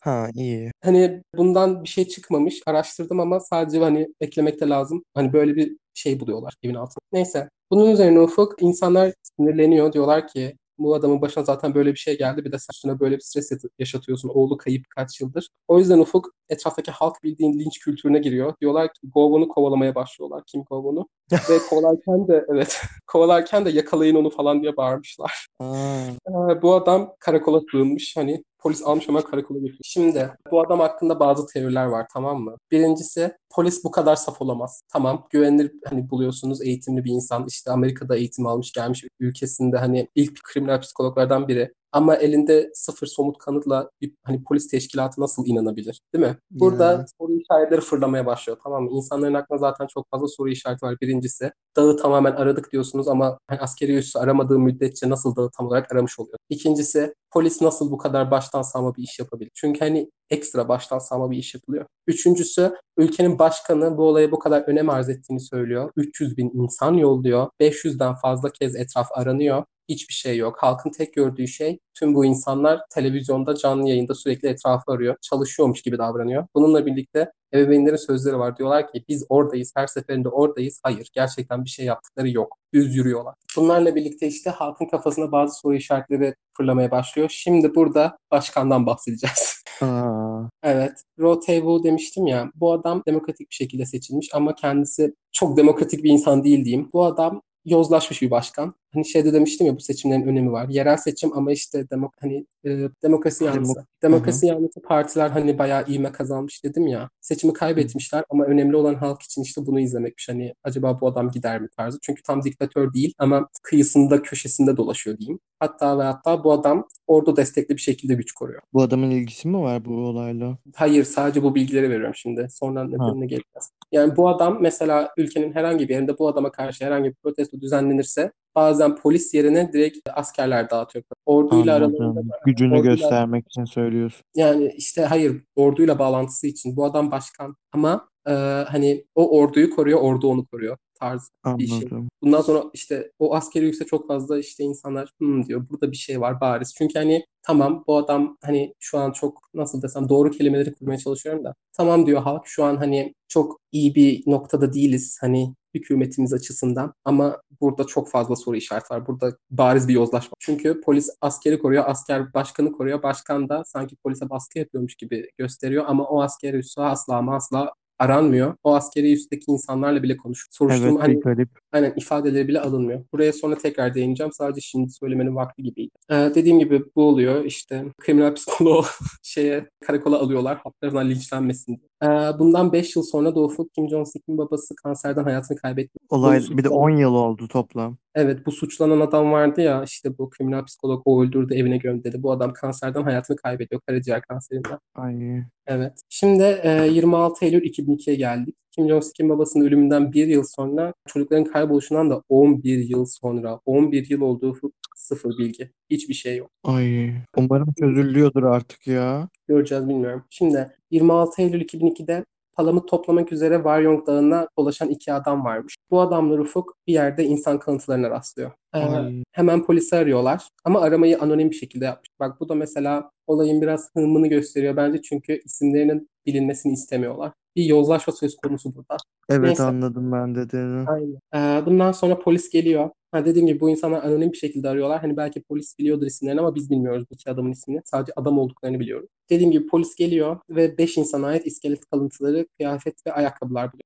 Ha 0.00 0.28
iyi. 0.34 0.72
Hani 0.84 1.22
bundan 1.36 1.84
bir 1.84 1.88
şey 1.88 2.08
çıkmamış. 2.08 2.62
Araştırdım 2.66 3.20
ama 3.20 3.40
sadece 3.40 3.78
hani 3.78 4.08
eklemek 4.20 4.60
de 4.60 4.68
lazım. 4.68 5.02
Hani 5.14 5.32
böyle 5.32 5.56
bir 5.56 5.76
şey 5.94 6.20
buluyorlar 6.20 6.54
evin 6.62 6.74
altında. 6.74 7.04
Neyse. 7.12 7.48
Bunun 7.70 7.90
üzerine 7.90 8.20
Ufuk 8.20 8.62
insanlar 8.62 9.12
sinirleniyor. 9.22 9.92
Diyorlar 9.92 10.28
ki 10.28 10.56
bu 10.78 10.94
adamın 10.94 11.20
başına 11.22 11.44
zaten 11.44 11.74
böyle 11.74 11.92
bir 11.92 11.98
şey 11.98 12.18
geldi. 12.18 12.44
Bir 12.44 12.52
de 12.52 12.58
sen 12.58 12.72
üstüne 12.72 13.00
böyle 13.00 13.16
bir 13.16 13.20
stres 13.20 13.50
yaşatıyorsun. 13.78 14.28
Oğlu 14.28 14.56
kayıp 14.56 14.84
kaç 14.90 15.20
yıldır. 15.20 15.48
O 15.68 15.78
yüzden 15.78 15.98
Ufuk 15.98 16.34
etraftaki 16.48 16.90
halk 16.90 17.22
bildiğin 17.22 17.58
linç 17.58 17.78
kültürüne 17.78 18.18
giriyor. 18.18 18.54
Diyorlar 18.60 18.86
ki 18.94 19.00
Govon'u 19.14 19.48
kovalamaya 19.48 19.94
başlıyorlar. 19.94 20.42
Kim 20.46 20.62
Govon'u? 20.62 21.08
Ve 21.32 21.58
kovalarken 21.70 22.28
de 22.28 22.44
evet 22.48 22.82
kovalarken 23.06 23.64
de 23.64 23.70
yakalayın 23.70 24.14
onu 24.14 24.30
falan 24.30 24.62
diye 24.62 24.76
bağırmışlar. 24.76 25.46
Ee, 25.62 26.62
bu 26.62 26.74
adam 26.74 27.14
karakola 27.20 27.60
sığınmış. 27.70 28.16
Hani 28.16 28.44
polis 28.62 28.82
almış 28.82 29.08
hemen 29.08 29.22
karakola 29.22 29.58
götürüyor. 29.58 29.80
Şimdi 29.84 30.30
bu 30.50 30.60
adam 30.60 30.80
hakkında 30.80 31.20
bazı 31.20 31.46
teoriler 31.46 31.84
var 31.84 32.06
tamam 32.12 32.40
mı? 32.40 32.56
Birincisi 32.70 33.32
polis 33.50 33.84
bu 33.84 33.90
kadar 33.90 34.16
saf 34.16 34.42
olamaz. 34.42 34.82
Tamam 34.92 35.26
güvenilir 35.30 35.72
hani 35.84 36.10
buluyorsunuz 36.10 36.62
eğitimli 36.62 37.04
bir 37.04 37.10
insan 37.10 37.44
işte 37.48 37.70
Amerika'da 37.70 38.16
eğitim 38.16 38.46
almış 38.46 38.72
gelmiş 38.72 39.04
ülkesinde 39.20 39.78
hani 39.78 40.08
ilk 40.14 40.42
kriminal 40.42 40.80
psikologlardan 40.80 41.48
biri. 41.48 41.72
Ama 41.92 42.16
elinde 42.16 42.70
sıfır 42.74 43.06
somut 43.06 43.38
kanıtla 43.38 43.90
bir 44.00 44.12
hani 44.24 44.44
polis 44.44 44.68
teşkilatı 44.68 45.20
nasıl 45.20 45.46
inanabilir? 45.46 46.00
Değil 46.14 46.24
mi? 46.24 46.36
Burada 46.50 46.92
Yani. 46.92 47.04
soru 47.18 47.32
işaretleri 47.32 47.80
fırlamaya 47.80 48.26
başlıyor. 48.26 48.58
Tamam 48.64 48.84
mı? 48.84 48.90
İnsanların 48.92 49.34
aklına 49.34 49.58
zaten 49.58 49.86
çok 49.86 50.10
fazla 50.10 50.28
soru 50.28 50.48
işareti 50.50 50.86
var. 50.86 50.96
Birincisi 51.00 51.52
dağı 51.76 51.96
tamamen 51.96 52.32
aradık 52.32 52.72
diyorsunuz 52.72 53.08
ama 53.08 53.38
hani 53.48 53.60
askeri 53.60 53.96
üssü 53.96 54.18
aramadığı 54.18 54.58
müddetçe 54.58 55.08
nasıl 55.08 55.36
dağı 55.36 55.50
tam 55.58 55.66
olarak 55.66 55.92
aramış 55.92 56.18
oluyor? 56.18 56.38
İkincisi 56.48 57.14
polis 57.32 57.62
nasıl 57.62 57.90
bu 57.90 57.98
kadar 57.98 58.30
baştan 58.30 58.62
savma 58.62 58.94
bir 58.94 59.02
iş 59.02 59.18
yapabilir? 59.18 59.50
Çünkü 59.54 59.80
hani 59.80 60.10
ekstra 60.30 60.68
baştan 60.68 60.98
savma 60.98 61.30
bir 61.30 61.36
iş 61.36 61.54
yapılıyor. 61.54 61.86
Üçüncüsü 62.06 62.74
ülkenin 62.96 63.38
başkanı 63.38 63.96
bu 63.96 64.02
olaya 64.02 64.30
bu 64.32 64.38
kadar 64.38 64.62
önem 64.62 64.90
arz 64.90 65.08
ettiğini 65.08 65.40
söylüyor. 65.40 65.90
300 65.96 66.36
bin 66.36 66.50
insan 66.54 66.94
yolluyor. 66.94 67.48
500'den 67.60 68.14
fazla 68.14 68.50
kez 68.50 68.76
etraf 68.76 69.06
aranıyor. 69.12 69.64
Hiçbir 69.88 70.14
şey 70.14 70.36
yok. 70.36 70.56
Halkın 70.58 70.90
tek 70.90 71.14
gördüğü 71.14 71.48
şey 71.48 71.78
tüm 71.94 72.14
bu 72.14 72.24
insanlar 72.24 72.80
televizyonda 72.90 73.54
canlı 73.54 73.88
yayında 73.88 74.14
sürekli 74.14 74.48
etrafı 74.48 74.92
arıyor. 74.92 75.16
Çalışıyormuş 75.22 75.82
gibi 75.82 75.98
davranıyor. 75.98 76.46
Bununla 76.54 76.86
birlikte 76.86 77.32
ebeveynlerin 77.54 77.96
sözleri 77.96 78.38
var. 78.38 78.56
Diyorlar 78.56 78.92
ki 78.92 79.04
biz 79.08 79.26
oradayız. 79.28 79.72
Her 79.76 79.86
seferinde 79.86 80.28
oradayız. 80.28 80.80
Hayır. 80.82 81.10
Gerçekten 81.14 81.64
bir 81.64 81.70
şey 81.70 81.86
yaptıkları 81.86 82.30
yok. 82.30 82.56
Düz 82.74 82.96
yürüyorlar. 82.96 83.34
Bunlarla 83.56 83.94
birlikte 83.94 84.26
işte 84.26 84.50
halkın 84.50 84.86
kafasına 84.86 85.32
bazı 85.32 85.60
soru 85.60 85.74
işaretleri 85.74 86.34
fırlamaya 86.56 86.90
başlıyor. 86.90 87.28
Şimdi 87.32 87.74
burada 87.74 88.18
başkandan 88.30 88.86
bahsedeceğiz. 88.86 89.62
aa. 89.82 90.48
Evet. 90.62 91.02
Rotevo 91.18 91.84
demiştim 91.84 92.26
ya. 92.26 92.50
Bu 92.54 92.72
adam 92.72 93.02
demokratik 93.06 93.50
bir 93.50 93.54
şekilde 93.54 93.86
seçilmiş 93.86 94.34
ama 94.34 94.54
kendisi 94.54 95.14
çok 95.32 95.56
demokratik 95.56 96.04
bir 96.04 96.10
insan 96.10 96.44
değil 96.44 96.64
diyeyim. 96.64 96.90
Bu 96.92 97.04
adam 97.04 97.42
yozlaşmış 97.64 98.22
bir 98.22 98.30
başkan. 98.30 98.74
Hani 98.94 99.04
şeyde 99.08 99.32
demiştim 99.32 99.66
ya 99.66 99.76
bu 99.76 99.80
seçimlerin 99.80 100.22
önemi 100.26 100.52
var. 100.52 100.68
Yerel 100.68 100.96
seçim 100.96 101.32
ama 101.36 101.52
işte 101.52 101.90
demok 101.90 102.14
hani 102.20 102.46
e, 102.64 102.70
demokrasi 103.02 103.44
yanlısı. 103.44 103.72
Demok- 103.72 103.86
demokrasi 104.02 104.46
yanlısı 104.46 104.82
partiler 104.82 105.30
hani 105.30 105.58
bayağı 105.58 105.84
ivme 105.88 106.12
kazanmış 106.12 106.64
dedim 106.64 106.86
ya. 106.86 107.10
Seçimi 107.20 107.52
kaybetmişler 107.52 108.24
ama 108.30 108.44
önemli 108.44 108.76
olan 108.76 108.94
halk 108.94 109.22
için 109.22 109.42
işte 109.42 109.66
bunu 109.66 109.80
izlemekmiş. 109.80 110.28
Hani 110.28 110.54
acaba 110.64 111.00
bu 111.00 111.06
adam 111.06 111.30
gider 111.30 111.60
mi 111.60 111.68
tarzı. 111.76 111.98
Çünkü 112.02 112.22
tam 112.22 112.42
diktatör 112.42 112.92
değil 112.94 113.14
ama 113.18 113.48
kıyısında 113.62 114.22
köşesinde 114.22 114.76
dolaşıyor 114.76 115.18
diyeyim. 115.18 115.38
Hatta 115.60 115.98
ve 115.98 116.02
hatta 116.02 116.44
bu 116.44 116.52
adam 116.52 116.88
ordu 117.06 117.36
destekli 117.36 117.76
bir 117.76 117.80
şekilde 117.80 118.14
güç 118.14 118.32
koruyor. 118.32 118.62
Bu 118.72 118.82
adamın 118.82 119.10
ilgisi 119.10 119.48
mi 119.48 119.58
var 119.58 119.84
bu 119.84 119.94
olayla? 119.94 120.58
Hayır 120.74 121.04
sadece 121.04 121.42
bu 121.42 121.54
bilgileri 121.54 121.90
veriyorum 121.90 122.14
şimdi. 122.14 122.46
Sonra 122.50 122.84
nedenine 122.84 123.26
geleceğiz. 123.26 123.70
Yani 123.92 124.16
bu 124.16 124.28
adam 124.28 124.58
mesela 124.60 125.10
ülkenin 125.16 125.52
herhangi 125.52 125.88
bir 125.88 125.94
yerinde 125.94 126.18
bu 126.18 126.28
adama 126.28 126.52
karşı 126.52 126.84
herhangi 126.84 127.08
bir 127.08 127.14
protesto 127.14 127.60
düzenlenirse 127.60 128.32
bazen 128.54 128.96
polis 128.96 129.34
yerine 129.34 129.72
direkt 129.72 130.08
askerler 130.14 130.70
dağıtıyor. 130.70 131.04
Orduyla 131.26 131.74
aralarında 131.74 132.04
Anladım. 132.04 132.30
Gücünü 132.46 132.74
Orduyla- 132.74 132.82
göstermek 132.90 133.46
için 133.46 133.64
söylüyorsun. 133.64 134.22
yani 134.36 134.72
işte 134.76 135.04
hayır 135.04 135.42
orduyla 135.56 135.98
bağlantısı 135.98 136.46
için 136.46 136.76
bu 136.76 136.84
adam 136.84 137.10
başkan 137.10 137.56
ama 137.72 138.08
e, 138.28 138.32
hani 138.68 139.04
o 139.14 139.38
orduyu 139.38 139.70
koruyor 139.70 140.00
ordu 140.00 140.28
onu 140.28 140.46
koruyor 140.46 140.76
tarzı 141.02 141.26
bir 141.46 141.66
şey. 141.66 141.78
Anladım. 141.78 142.08
Bundan 142.22 142.40
sonra 142.40 142.64
işte 142.74 143.10
o 143.18 143.34
askeri 143.34 143.64
yükse 143.64 143.84
çok 143.86 144.08
fazla 144.08 144.38
işte 144.38 144.64
insanlar 144.64 145.10
"Hmm," 145.18 145.46
diyor 145.46 145.66
burada 145.70 145.90
bir 145.90 145.96
şey 145.96 146.20
var 146.20 146.40
bariz. 146.40 146.74
Çünkü 146.78 146.98
hani 146.98 147.24
tamam 147.42 147.84
bu 147.86 147.96
adam 147.96 148.36
hani 148.42 148.74
şu 148.80 148.98
an 148.98 149.12
çok 149.12 149.40
nasıl 149.54 149.82
desem 149.82 150.08
doğru 150.08 150.30
kelimeleri 150.30 150.74
kurmaya 150.74 150.98
çalışıyorum 150.98 151.44
da 151.44 151.54
tamam 151.72 152.06
diyor 152.06 152.22
halk 152.22 152.42
şu 152.46 152.64
an 152.64 152.76
hani 152.76 153.14
çok 153.28 153.60
iyi 153.72 153.94
bir 153.94 154.22
noktada 154.26 154.72
değiliz 154.72 155.18
hani 155.20 155.54
hükümetimiz 155.74 156.32
açısından 156.32 156.94
ama 157.04 157.40
burada 157.60 157.84
çok 157.84 158.10
fazla 158.10 158.36
soru 158.36 158.56
işareti 158.56 158.94
var. 158.94 159.06
Burada 159.06 159.36
bariz 159.50 159.88
bir 159.88 159.94
yozlaşma. 159.94 160.32
Çünkü 160.40 160.80
polis 160.80 161.10
askeri 161.20 161.58
koruyor, 161.58 161.84
asker 161.86 162.34
başkanı 162.34 162.72
koruyor. 162.72 163.02
Başkan 163.02 163.48
da 163.48 163.62
sanki 163.66 163.96
polise 163.96 164.30
baskı 164.30 164.58
yapıyormuş 164.58 164.94
gibi 164.94 165.30
gösteriyor 165.38 165.84
ama 165.88 166.04
o 166.04 166.22
askeri 166.22 166.56
üssü 166.56 166.80
asla 166.80 167.16
ama 167.16 167.36
asla 167.36 167.72
aranmıyor. 168.02 168.54
O 168.64 168.74
askeri 168.74 169.12
üstteki 169.12 169.44
insanlarla 169.48 170.02
bile 170.02 170.16
konuşuyor. 170.16 170.48
Soruşturma 170.50 170.90
Evet 170.90 171.02
hani 171.02 171.20
garip. 171.20 171.48
Aynen 171.72 171.92
ifadeleri 171.96 172.48
bile 172.48 172.60
alınmıyor. 172.60 173.04
Buraya 173.12 173.32
sonra 173.32 173.58
tekrar 173.58 173.94
değineceğim. 173.94 174.32
Sadece 174.32 174.60
şimdi 174.60 174.90
söylemenin 174.90 175.36
vakti 175.36 175.62
gibiydi. 175.62 175.90
Ee, 176.10 176.14
dediğim 176.34 176.58
gibi 176.58 176.82
bu 176.96 177.02
oluyor. 177.02 177.44
İşte 177.44 177.84
kriminal 177.98 178.34
psikoloğu 178.34 178.84
şeye 179.22 179.68
karakola 179.86 180.18
alıyorlar. 180.18 180.58
Haklarından 180.64 181.10
linçlenmesin 181.10 181.76
diye. 181.76 182.12
Ee, 182.12 182.38
bundan 182.38 182.72
5 182.72 182.96
yıl 182.96 183.02
sonra 183.02 183.34
Ufuk 183.34 183.74
Kim 183.74 183.88
Jong-sik'in 183.88 184.38
babası 184.38 184.74
kanserden 184.76 185.24
hayatını 185.24 185.58
kaybetti. 185.58 185.98
Olay 186.12 186.40
Bu 186.52 186.58
bir 186.58 186.64
de 186.64 186.68
suçtan- 186.68 186.78
10 186.78 186.90
yıl 186.90 187.14
oldu 187.14 187.48
toplam. 187.48 187.96
Evet 188.14 188.46
bu 188.46 188.52
suçlanan 188.52 189.00
adam 189.00 189.32
vardı 189.32 189.60
ya 189.60 189.82
işte 189.84 190.18
bu 190.18 190.30
kriminal 190.30 190.64
psikolog 190.64 191.02
o 191.04 191.22
öldürdü 191.22 191.54
evine 191.54 191.76
gömdü 191.76 192.04
dedi. 192.04 192.22
Bu 192.22 192.32
adam 192.32 192.52
kanserden 192.52 193.02
hayatını 193.02 193.36
kaybediyor. 193.36 193.80
Karaciğer 193.86 194.22
kanserinden. 194.22 194.78
Ay. 194.94 195.42
Evet. 195.66 195.92
Şimdi 196.08 196.42
e, 196.62 196.88
26 196.92 197.44
Eylül 197.44 197.62
2002'ye 197.62 198.16
geldik. 198.16 198.56
Kim 198.70 198.88
Jong-sik'in 198.88 199.28
babasının 199.28 199.64
ölümünden 199.64 200.12
bir 200.12 200.26
yıl 200.26 200.44
sonra 200.56 200.94
çocukların 201.08 201.44
kayboluşundan 201.44 202.10
da 202.10 202.22
11 202.28 202.78
yıl 202.78 203.06
sonra 203.06 203.60
11 203.66 204.10
yıl 204.10 204.20
olduğu 204.20 204.56
sıfır 204.96 205.38
bilgi. 205.38 205.70
Hiçbir 205.90 206.14
şey 206.14 206.36
yok. 206.36 206.50
Ay. 206.64 207.10
Umarım 207.36 207.74
çözülüyordur 207.80 208.42
artık 208.42 208.86
ya. 208.86 209.28
Göreceğiz 209.48 209.88
bilmiyorum. 209.88 210.24
Şimdi 210.30 210.70
26 210.90 211.42
Eylül 211.42 211.60
2002'de 211.60 212.24
palamut 212.52 212.88
toplamak 212.88 213.32
üzere 213.32 213.54
Waryong 213.56 214.06
Dağı'na 214.06 214.48
dolaşan 214.58 214.88
iki 214.88 215.12
adam 215.12 215.44
varmış. 215.44 215.76
Bu 215.90 216.00
adamlar 216.00 216.38
Ufuk 216.38 216.74
bir 216.86 216.92
yerde 216.92 217.24
insan 217.24 217.58
kalıntılarına 217.58 218.10
rastlıyor. 218.10 218.52
Ee, 218.74 218.78
Ay. 218.78 219.22
hemen 219.32 219.64
polisi 219.64 219.96
arıyorlar 219.96 220.48
ama 220.64 220.80
aramayı 220.80 221.18
anonim 221.20 221.50
bir 221.50 221.56
şekilde 221.56 221.84
yapmış. 221.84 222.08
Bak 222.20 222.40
bu 222.40 222.48
da 222.48 222.54
mesela 222.54 223.10
olayın 223.26 223.62
biraz 223.62 223.90
hımını 223.96 224.26
gösteriyor 224.26 224.76
bence 224.76 225.02
çünkü 225.02 225.40
isimlerinin 225.44 226.08
bilinmesini 226.26 226.72
istemiyorlar. 226.72 227.32
Bir 227.56 227.64
yozlaşma 227.64 228.12
söz 228.12 228.36
konusu 228.36 228.74
burada. 228.74 228.96
Evet 229.28 229.42
Neyse. 229.44 229.62
anladım 229.62 230.12
ben 230.12 230.34
dediğini. 230.34 230.88
Aynen. 230.88 231.18
Ee, 231.34 231.66
bundan 231.66 231.92
sonra 231.92 232.18
polis 232.18 232.50
geliyor. 232.50 232.90
Ha, 233.12 233.24
dediğim 233.24 233.46
gibi 233.46 233.60
bu 233.60 233.70
insanlar 233.70 234.02
anonim 234.02 234.32
bir 234.32 234.36
şekilde 234.36 234.68
arıyorlar. 234.68 235.00
Hani 235.00 235.16
belki 235.16 235.42
polis 235.42 235.78
biliyordur 235.78 236.06
isimlerini 236.06 236.40
ama 236.40 236.54
biz 236.54 236.70
bilmiyoruz 236.70 237.04
bu 237.10 237.14
iki 237.14 237.30
adamın 237.30 237.52
ismini. 237.52 237.80
Sadece 237.84 238.12
adam 238.16 238.38
olduklarını 238.38 238.80
biliyoruz. 238.80 239.08
Dediğim 239.30 239.50
gibi 239.50 239.66
polis 239.66 239.94
geliyor 239.94 240.36
ve 240.50 240.78
5 240.78 240.96
insana 240.96 241.26
ait 241.26 241.46
iskelet 241.46 241.84
kalıntıları, 241.90 242.46
kıyafet 242.56 243.06
ve 243.06 243.12
ayakkabılar 243.12 243.70
buluyor. 243.72 243.82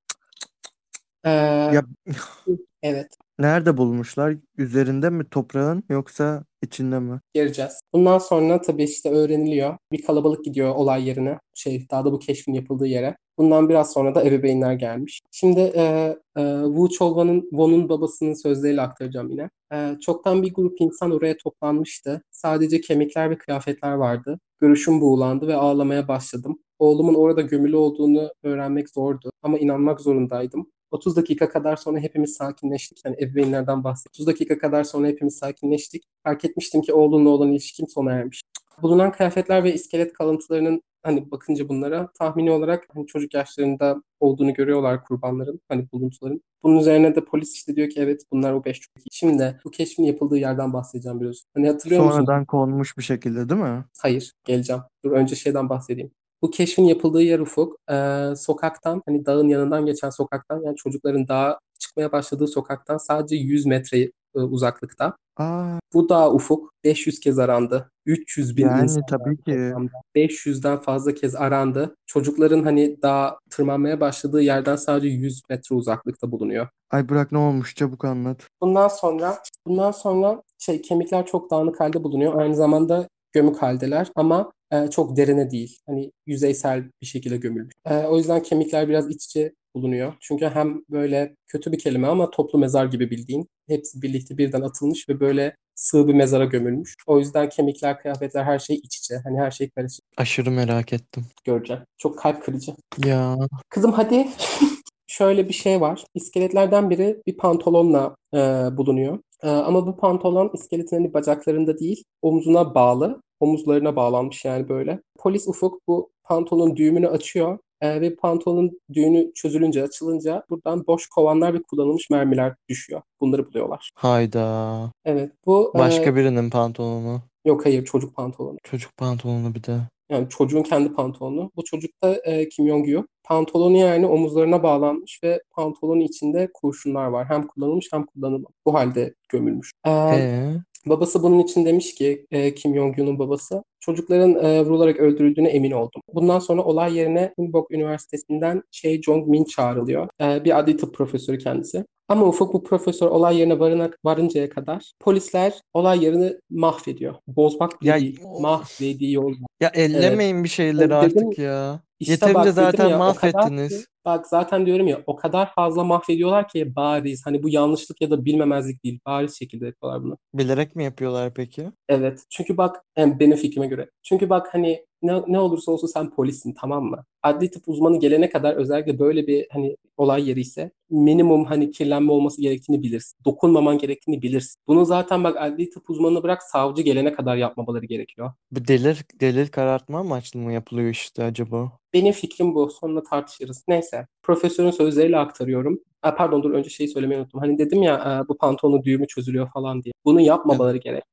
Ee, 1.25 1.31
Ya 1.75 1.83
evet. 2.83 3.17
nerede 3.39 3.77
bulmuşlar? 3.77 4.37
Üzerinde 4.59 5.11
mi 5.11 5.25
toprağın 5.31 5.83
yoksa 5.89 6.45
içinde 6.63 6.99
mi? 6.99 7.21
Göreceğiz. 7.35 7.81
Bundan 7.93 8.19
sonra 8.19 8.61
tabii 8.61 8.85
işte 8.85 9.11
öğreniliyor. 9.11 9.77
Bir 9.93 10.03
kalabalık 10.03 10.45
gidiyor 10.45 10.75
olay 10.75 11.09
yerine. 11.09 11.39
Şey, 11.55 11.87
daha 11.91 12.05
da 12.05 12.13
bu 12.13 12.19
keşfin 12.19 12.53
yapıldığı 12.53 12.87
yere. 12.87 13.17
Bundan 13.39 13.69
biraz 13.69 13.93
sonra 13.93 14.15
da 14.15 14.25
ebeveynler 14.25 14.73
gelmiş. 14.73 15.21
Şimdi 15.31 15.61
e, 15.61 16.17
e, 16.37 16.43
Wu 16.65 16.89
Cholwan'ın 16.89 17.41
Won'un 17.41 17.89
babasının 17.89 18.35
sözleriyle 18.35 18.81
aktaracağım 18.81 19.31
yine. 19.31 19.51
E, 19.73 19.97
çoktan 20.01 20.43
bir 20.43 20.55
grup 20.55 20.81
insan 20.81 21.11
oraya 21.11 21.37
toplanmıştı. 21.37 22.23
Sadece 22.31 22.81
kemikler 22.81 23.31
ve 23.31 23.39
kıyafetler 23.39 23.93
vardı. 23.93 24.41
Görüşüm 24.61 25.01
buğulandı 25.01 25.47
ve 25.47 25.55
ağlamaya 25.55 26.09
başladım. 26.09 26.59
Oğlumun 26.79 27.15
orada 27.15 27.41
gömülü 27.41 27.77
olduğunu 27.77 28.31
öğrenmek 28.43 28.91
zordu 28.91 29.31
ama 29.43 29.59
inanmak 29.59 30.01
zorundaydım. 30.01 30.67
30 30.91 31.17
dakika 31.17 31.49
kadar 31.49 31.77
sonra 31.77 31.99
hepimiz 31.99 32.37
sakinleştik. 32.37 32.99
Yani 33.05 33.17
ebeveynlerden 33.21 33.85
bahsediyorum. 33.85 34.13
30 34.15 34.27
dakika 34.27 34.59
kadar 34.59 34.85
sonra 34.85 35.07
hepimiz 35.07 35.37
sakinleştik. 35.39 36.05
Fark 36.25 36.45
etmiştim 36.45 36.83
ki 36.83 36.93
oğlumla 36.93 37.31
olan 37.31 37.53
ilişkim 37.53 37.89
sona 37.89 38.13
ermiş. 38.13 38.43
Bulunan 38.83 39.13
kıyafetler 39.13 39.65
ve 39.65 39.75
iskelet 39.75 40.13
kalıntılarının 40.13 40.83
hani 41.03 41.31
bakınca 41.31 41.69
bunlara 41.69 42.09
tahmini 42.19 42.51
olarak 42.51 42.89
hani 42.95 43.07
çocuk 43.07 43.35
yaşlarında 43.35 44.03
olduğunu 44.21 44.55
görüyorlar 44.55 45.05
kurbanların 45.05 45.61
hani 45.69 45.89
buluntuların. 45.93 46.43
Bunun 46.63 46.79
üzerine 46.79 47.15
de 47.15 47.25
polis 47.25 47.55
işte 47.55 47.77
diyor 47.77 47.89
ki 47.89 48.01
evet 48.01 48.23
bunlar 48.33 48.53
o 48.53 48.65
beş 48.65 48.81
çocuk. 48.81 49.09
Şimdi 49.13 49.61
bu 49.65 49.71
keşfin 49.71 50.03
yapıldığı 50.05 50.39
yerden 50.39 50.73
bahsedeceğim 50.73 51.21
biraz. 51.21 51.45
Hani 51.55 51.69
hatırlıyor 51.69 52.03
musun? 52.03 52.17
Sonradan 52.17 52.45
konmuş 52.45 52.99
bir 52.99 53.03
şekilde 53.03 53.49
değil 53.49 53.61
mi? 53.61 53.85
Hayır, 54.03 54.33
geleceğim. 54.45 54.83
Dur 55.05 55.11
önce 55.11 55.37
şeyden 55.37 55.69
bahsedeyim. 55.69 56.11
Bu 56.43 56.51
keşfin 56.51 56.85
yapıldığı 56.85 57.23
yer 57.23 57.39
Ufuk, 57.39 57.77
e, 57.91 58.23
sokaktan, 58.37 59.03
hani 59.07 59.27
dağın 59.27 59.49
yanından 59.49 59.87
geçen 59.87 60.11
sokaktan, 60.11 60.63
yani 60.63 60.77
çocukların 60.77 61.29
dağa 61.29 61.59
çıkmaya 61.79 62.13
başladığı 62.13 62.47
sokaktan 62.47 62.97
sadece 62.99 63.37
100 63.37 63.67
metre 63.67 63.99
e, 64.37 64.39
uzaklıkta. 64.39 65.17
Aa, 65.37 65.79
Bu 65.95 66.09
dağ 66.09 66.33
Ufuk 66.33 66.73
500 66.85 67.21
kez 67.21 67.39
arandı. 67.39 67.91
300 68.07 68.57
bin 68.57 68.63
yani 68.63 68.83
insan 68.83 69.03
tabii 69.09 69.37
ki. 69.37 69.43
toplamda. 69.45 69.91
500'den 70.15 70.81
fazla 70.81 71.15
kez 71.15 71.35
arandı. 71.35 71.97
Çocukların 72.07 72.63
hani 72.65 73.03
dağa 73.03 73.39
tırmanmaya 73.51 74.01
başladığı 74.01 74.43
yerden 74.43 74.77
sadece 74.77 75.09
100 75.09 75.43
metre 75.51 75.75
uzaklıkta 75.75 76.31
bulunuyor. 76.33 76.69
Ay 76.91 77.09
bırak 77.09 77.33
ne 77.33 77.39
olmuş 77.39 77.75
çabuk 77.75 78.05
anlat. 78.05 78.47
Bundan 78.61 78.89
sonra 78.89 79.39
bundan 79.67 79.91
sonra 79.91 80.43
şey 80.59 80.83
kemikler 80.83 81.27
çok 81.27 81.51
dağınık 81.51 81.81
halde 81.81 82.05
bulunuyor. 82.05 82.41
Aynı 82.41 82.55
zamanda 82.57 83.09
gömük 83.37 83.63
haldeler 83.63 84.09
ama 84.15 84.53
e, 84.73 84.91
çok 84.91 85.17
derine 85.17 85.51
değil. 85.51 85.79
Hani 85.87 86.13
yüzeysel 86.27 86.85
bir 87.03 87.07
şekilde 87.07 87.37
gömülmüş. 87.37 87.75
E, 87.87 87.95
o 87.97 88.17
yüzden 88.17 88.43
kemikler 88.43 88.89
biraz 88.89 89.11
iç 89.11 89.25
içe 89.25 89.53
bulunuyor. 89.75 90.15
Çünkü 90.21 90.47
hem 90.47 90.83
böyle 90.91 91.37
kötü 91.47 91.73
bir 91.73 91.79
kelime 91.79 92.07
ama 92.09 92.31
toplu 92.31 92.59
mezar 92.59 92.87
gibi 92.87 93.11
bildiğin. 93.11 93.49
Hepsi 93.69 94.03
birlikte 94.03 94.39
birden 94.39 94.61
atılmış 94.61 95.09
ve 95.09 95.21
böyle 95.21 95.57
sığ 95.75 96.09
bir 96.09 96.15
mezara 96.15 96.45
gömülmüş. 96.45 96.95
O 97.07 97.19
yüzden 97.19 97.49
kemikler, 97.49 97.99
kıyafetler 97.99 98.45
her 98.45 98.59
şey 98.59 98.77
iç 98.77 98.97
içe. 98.99 99.17
Hani 99.25 99.39
her 99.39 99.51
şey 99.51 99.71
karışık 99.71 100.05
Aşırı 100.17 100.51
merak 100.51 100.93
ettim. 100.93 101.25
göreceğim. 101.45 101.83
Çok 101.99 102.19
kalp 102.19 102.43
kırıcı. 102.43 102.73
Ya 103.07 103.37
Kızım 103.69 103.93
hadi. 103.93 104.29
Şöyle 105.07 105.49
bir 105.49 105.55
şey 105.55 105.81
var. 105.81 106.05
İskeletlerden 106.15 106.91
biri 106.91 107.23
bir 107.27 107.37
pantolonla 107.37 108.17
e, 108.35 108.39
bulunuyor. 108.77 109.19
E, 109.43 109.49
ama 109.49 109.87
bu 109.87 109.97
pantolon 109.97 110.51
iskeletin 110.55 110.97
hani 110.97 111.15
bacaklarında 111.15 111.79
değil, 111.79 112.05
omzuna 112.23 112.75
bağlı. 112.75 113.21
Omuzlarına 113.41 113.97
bağlanmış 113.97 114.45
yani 114.45 114.69
böyle. 114.69 115.01
Polis 115.19 115.49
Ufuk 115.49 115.81
bu 115.89 116.11
pantolonun 116.25 116.77
düğümünü 116.77 117.09
açıyor. 117.09 117.59
E, 117.81 118.01
ve 118.01 118.15
pantolonun 118.17 118.81
düğünü 118.93 119.33
çözülünce, 119.35 119.83
açılınca 119.83 120.43
buradan 120.51 120.87
boş 120.87 121.07
kovanlar 121.07 121.55
ve 121.55 121.63
kullanılmış 121.63 122.11
mermiler 122.11 122.55
düşüyor. 122.69 123.03
Bunları 123.21 123.47
buluyorlar. 123.47 123.91
hayda. 123.95 124.91
Evet, 125.05 125.33
bu 125.47 125.73
e, 125.75 125.79
Başka 125.79 126.17
birinin 126.17 126.51
pantolonu. 126.51 127.21
yok 127.45 127.67
hayır 127.67 127.85
çocuk 127.85 128.17
pantolonu. 128.17 128.59
Çocuk 128.63 128.97
pantolonu 128.97 129.55
bir 129.55 129.65
de. 129.65 129.79
Yani 130.11 130.29
çocuğun 130.29 130.63
kendi 130.63 130.93
pantolonu. 130.93 131.51
Bu 131.57 131.65
çocuk 131.65 131.91
da 132.03 132.15
e, 132.25 132.49
Kim 132.49 132.67
Jong-gyu. 132.69 133.07
Pantolonu 133.25 133.77
yani 133.77 134.07
omuzlarına 134.07 134.63
bağlanmış 134.63 135.21
ve 135.25 135.43
pantolonun 135.51 136.01
içinde 136.01 136.49
kurşunlar 136.55 137.07
var. 137.07 137.27
Hem 137.29 137.47
kullanılmış 137.47 137.89
hem 137.93 138.07
kullanılmamış. 138.07 138.57
Bu 138.67 138.75
halde 138.75 139.15
gömülmüş. 139.29 139.71
E, 139.87 139.91
Ee, 139.91 140.53
babası 140.87 141.23
bunun 141.23 141.39
için 141.39 141.65
demiş 141.67 141.95
ki 141.95 142.27
e, 142.31 142.55
Kim 142.55 142.75
Jong-gyu'nun 142.75 143.19
babası. 143.19 143.63
Çocukların 143.81 144.45
e, 144.45 144.63
vurularak 144.65 144.97
öldürüldüğüne 144.97 145.49
emin 145.49 145.71
oldum. 145.71 146.03
Bundan 146.15 146.39
sonra 146.39 146.63
olay 146.65 146.97
yerine 146.97 147.35
Inbok 147.39 147.71
Üniversitesi'nden 147.71 148.63
Choi 148.73 149.03
Jong-min 149.03 149.45
çağrılıyor. 149.45 150.09
E, 150.21 150.45
bir 150.45 150.59
adli 150.59 150.77
tıp 150.77 150.95
profesörü 150.95 151.39
kendisi. 151.39 151.85
Ama 152.09 152.27
Ufuk 152.27 152.53
bu 152.55 152.65
profesör 152.65 153.07
olay 153.07 153.39
yerine 153.39 153.59
varına, 153.59 153.91
varıncaya 154.05 154.49
kadar 154.51 154.93
polisler 155.01 155.61
olay 155.75 156.05
yerini 156.05 156.33
mahvediyor. 156.51 157.15
Bozmak 157.27 157.73
Ya-. 157.83 157.99
Mahvediyor. 158.41 159.35
ya 159.61 159.71
ellemeyin 159.75 160.45
bir 160.45 160.49
şeyleri 160.49 160.85
dedim- 160.91 160.97
artık 160.97 161.39
ya. 161.39 161.81
İşte 162.01 162.13
Yeterince 162.13 162.53
zaten 162.53 162.89
ya, 162.89 162.99
mahvettiniz. 162.99 163.87
Bak 164.07 164.27
zaten 164.27 164.67
diyorum 164.67 164.89
ya 164.89 165.03
o 165.07 165.17
kadar 165.17 165.53
fazla 165.55 165.85
mahvediyorlar 165.85 166.49
ki 166.49 166.77
bariz. 166.77 167.27
Hani 167.27 167.43
bu 167.43 167.49
yanlışlık 167.49 168.01
ya 168.01 168.11
da 168.11 168.25
bilmemezlik 168.25 168.85
değil. 168.85 169.01
Bariz 169.07 169.39
şekilde 169.39 169.67
yapıyorlar 169.67 170.03
bunu. 170.03 170.19
Bilerek 170.35 170.77
mi 170.77 170.85
yapıyorlar 170.85 171.35
peki? 171.35 171.73
Evet. 171.89 172.25
Çünkü 172.31 172.57
bak 172.57 172.85
yani 172.97 173.21
benim 173.21 173.37
fikrime 173.37 173.67
göre. 173.67 173.91
Çünkü 174.03 174.31
bak 174.31 174.49
hani 174.55 174.87
ne, 175.03 175.23
ne 175.27 175.41
olursa 175.41 175.73
olsun 175.73 175.87
sen 175.87 176.11
polissin 176.11 176.55
tamam 176.61 176.85
mı? 176.85 177.05
Adli 177.23 177.51
tıp 177.51 177.69
uzmanı 177.69 178.01
gelene 178.01 178.31
kadar 178.31 178.57
özellikle 178.57 178.99
böyle 178.99 179.27
bir 179.27 179.47
hani 179.53 179.77
olay 179.97 180.29
yeri 180.29 180.41
ise 180.41 180.71
minimum 180.91 181.45
hani 181.45 181.71
kirlenme 181.71 182.13
olması 182.13 182.41
gerektiğini 182.43 182.83
bilirsin. 182.83 183.19
Dokunmaman 183.25 183.79
gerektiğini 183.79 184.23
bilirsin. 184.23 184.61
Bunu 184.67 184.85
zaten 184.85 185.25
bak 185.25 185.37
adli 185.41 185.71
tıp 185.71 185.91
uzmanını 185.91 186.23
bırak 186.23 186.43
savcı 186.43 186.83
gelene 186.83 187.13
kadar 187.13 187.37
yapmamaları 187.37 187.87
gerekiyor. 187.87 188.33
Bu 188.51 188.69
delil, 188.69 188.97
delil 189.21 189.49
karartma 189.49 189.99
amaçlı 189.99 190.41
mı 190.41 190.53
yapılıyor 190.53 190.91
işte 190.91 191.25
acaba? 191.25 191.73
Benim 191.93 192.13
fikrim 192.13 192.55
bu. 192.55 192.71
Sonra 192.71 193.03
tartışırız. 193.03 193.65
Neyse. 193.69 193.96
Profesörün 194.23 194.71
sözleriyle 194.71 195.19
aktarıyorum. 195.19 195.81
Aa, 196.03 196.15
pardon 196.15 196.43
dur 196.43 196.51
önce 196.51 196.71
şeyi 196.71 196.89
söylemeyi 196.89 197.21
unuttum. 197.21 197.41
Hani 197.41 197.59
dedim 197.59 197.83
ya 197.83 197.95
e, 197.95 198.29
bu 198.29 198.39
pantolonun 198.39 198.83
düğümü 198.83 199.07
çözülüyor 199.07 199.51
falan 199.51 199.83
diye. 199.83 199.93
Bunu 200.05 200.21
yapmamaları 200.21 200.77
gerek. 200.77 201.05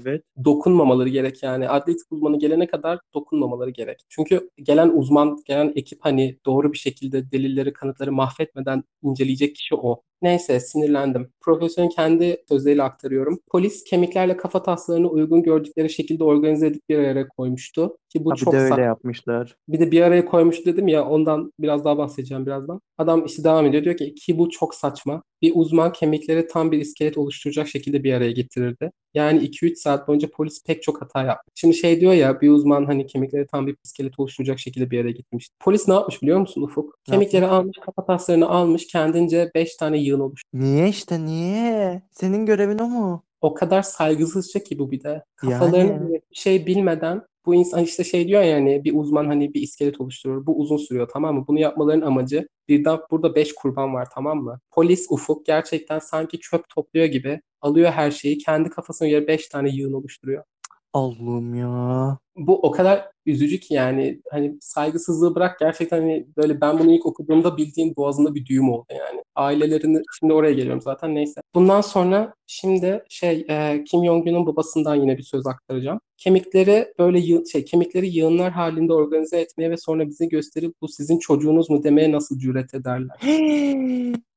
Evet. 0.00 0.24
Dokunmamaları 0.44 1.08
gerek 1.08 1.42
yani. 1.42 1.68
Adli 1.68 1.96
tıp 1.96 2.12
uzmanı 2.12 2.38
gelene 2.38 2.66
kadar 2.66 2.98
dokunmamaları 3.14 3.70
gerek. 3.70 4.00
Çünkü 4.08 4.50
gelen 4.56 4.88
uzman, 4.88 5.42
gelen 5.46 5.72
ekip 5.76 5.98
hani 6.02 6.38
doğru 6.46 6.72
bir 6.72 6.78
şekilde 6.78 7.30
delilleri, 7.32 7.72
kanıtları 7.72 8.12
mahvetmeden 8.12 8.84
inceleyecek 9.02 9.56
kişi 9.56 9.74
o. 9.74 10.02
Neyse 10.22 10.60
sinirlendim. 10.60 11.32
Profesörün 11.40 11.88
kendi 11.88 12.36
sözleriyle 12.48 12.82
aktarıyorum. 12.82 13.38
Polis 13.50 13.84
kemiklerle 13.84 14.36
kafa 14.36 14.62
taslarını 14.62 15.08
uygun 15.08 15.42
gördükleri 15.42 15.90
şekilde 15.90 16.24
organize 16.24 16.66
edip 16.66 16.88
bir 16.88 16.98
araya 16.98 17.28
koymuştu. 17.28 17.96
Ki 18.08 18.24
bu 18.24 18.30
Ha, 18.30 18.34
bir 18.34 18.40
çok 18.40 18.52
de 18.52 18.58
öyle 18.58 18.80
yapmışlar. 18.82 19.56
bir 19.68 19.80
de 19.80 19.90
bir 19.90 20.00
araya 20.00 20.24
koymuş 20.24 20.66
dedim 20.66 20.88
ya 20.88 21.04
ondan 21.08 21.52
biraz 21.58 21.84
daha 21.84 21.98
bahsedeceğim 21.98 22.46
birazdan. 22.46 22.80
Adam 22.98 23.24
işte 23.26 23.44
devam 23.44 23.66
ediyor 23.66 23.84
diyor 23.84 23.96
ki 23.96 24.14
ki 24.14 24.38
bu 24.38 24.50
çok 24.50 24.74
saçma. 24.74 25.22
Bir 25.42 25.52
uzman 25.54 25.92
kemikleri 25.92 26.46
tam 26.46 26.72
bir 26.72 26.78
iskelet 26.78 27.18
oluşturacak 27.18 27.68
şekilde 27.68 28.04
bir 28.04 28.12
araya 28.12 28.32
getirirdi. 28.32 28.90
Yani 29.14 29.44
2-3 29.44 29.74
saat 29.74 30.08
boyunca 30.08 30.30
polis 30.30 30.64
pek 30.64 30.82
çok 30.82 31.02
hata 31.02 31.22
yaptı. 31.22 31.50
Şimdi 31.54 31.74
şey 31.74 32.00
diyor 32.00 32.12
ya 32.12 32.40
bir 32.40 32.50
uzman 32.50 32.84
hani 32.84 33.06
kemikleri 33.06 33.46
tam 33.46 33.66
bir 33.66 33.76
iskelet 33.84 34.18
oluşturacak 34.18 34.58
şekilde 34.58 34.90
bir 34.90 35.00
araya 35.00 35.12
getirmiş. 35.12 35.48
Polis 35.60 35.88
ne 35.88 35.94
yapmış 35.94 36.22
biliyor 36.22 36.40
musun 36.40 36.62
Ufuk? 36.62 36.98
Ne 37.08 37.12
Kemikleri 37.12 37.46
almış, 37.46 37.76
kafa 37.78 38.04
taslarını 38.04 38.48
almış, 38.48 38.86
kendince 38.86 39.50
5 39.54 39.76
tane 39.76 39.98
yığın 39.98 40.20
oluşturmuş. 40.20 40.64
Niye 40.64 40.88
işte 40.88 41.24
niye? 41.24 42.02
Senin 42.10 42.46
görevin 42.46 42.78
o 42.78 42.88
mu? 42.88 43.24
O 43.40 43.54
kadar 43.54 43.82
saygısızca 43.82 44.62
ki 44.62 44.78
bu 44.78 44.90
bir 44.90 45.02
de. 45.02 45.24
Kafalarına 45.36 45.92
Yani. 45.92 46.10
bir 46.12 46.36
şey 46.36 46.66
bilmeden 46.66 47.22
bu 47.46 47.54
insan 47.54 47.84
işte 47.84 48.04
şey 48.04 48.28
diyor 48.28 48.42
yani 48.42 48.84
bir 48.84 48.94
uzman 48.94 49.26
hani 49.26 49.54
bir 49.54 49.62
iskelet 49.62 50.00
oluşturur. 50.00 50.46
Bu 50.46 50.58
uzun 50.58 50.76
sürüyor 50.76 51.08
tamam 51.12 51.34
mı? 51.34 51.44
Bunu 51.48 51.60
yapmaların 51.60 52.06
amacı 52.06 52.48
birden 52.68 52.98
burada 53.10 53.34
beş 53.34 53.52
kurban 53.54 53.94
var 53.94 54.08
tamam 54.14 54.38
mı? 54.42 54.60
Polis 54.70 55.06
Ufuk 55.10 55.46
gerçekten 55.46 55.98
sanki 55.98 56.40
çöp 56.40 56.68
topluyor 56.68 57.06
gibi 57.06 57.40
alıyor 57.60 57.92
her 57.92 58.10
şeyi 58.10 58.38
kendi 58.38 58.70
kafasına 58.70 59.08
göre 59.08 59.26
beş 59.26 59.48
tane 59.48 59.70
yığın 59.70 59.92
oluşturuyor. 59.92 60.44
Allah'ım 60.92 61.54
ya. 61.54 62.18
Bu 62.36 62.58
o 62.58 62.70
kadar 62.70 63.12
üzücü 63.26 63.60
ki 63.60 63.74
yani 63.74 64.20
hani 64.30 64.56
saygısızlığı 64.60 65.34
bırak 65.34 65.58
gerçekten 65.58 66.00
hani 66.00 66.26
böyle 66.36 66.60
ben 66.60 66.78
bunu 66.78 66.92
ilk 66.92 67.06
okuduğumda 67.06 67.56
bildiğin 67.56 67.96
boğazında 67.96 68.34
bir 68.34 68.46
düğüm 68.46 68.70
oldu 68.70 68.86
yani. 68.90 69.22
Ailelerini 69.34 70.02
şimdi 70.18 70.32
oraya 70.32 70.52
geliyorum 70.52 70.80
zaten 70.80 71.14
neyse. 71.14 71.40
Bundan 71.54 71.80
sonra 71.80 72.34
şimdi 72.46 73.04
şey 73.08 73.46
e, 73.48 73.84
Kim 73.84 74.04
Jong-un'un 74.04 74.46
babasından 74.46 74.94
yine 74.94 75.18
bir 75.18 75.22
söz 75.22 75.46
aktaracağım. 75.46 76.00
Kemikleri 76.18 76.92
böyle 76.98 77.18
yığ, 77.18 77.42
şey 77.52 77.64
kemikleri 77.64 78.08
yığınlar 78.08 78.52
halinde 78.52 78.92
organize 78.92 79.40
etmeye 79.40 79.70
ve 79.70 79.76
sonra 79.76 80.08
bize 80.08 80.26
gösterip 80.26 80.74
bu 80.80 80.88
sizin 80.88 81.18
çocuğunuz 81.18 81.70
mu 81.70 81.82
demeye 81.82 82.12
nasıl 82.12 82.38
cüret 82.38 82.74
ederler? 82.74 83.16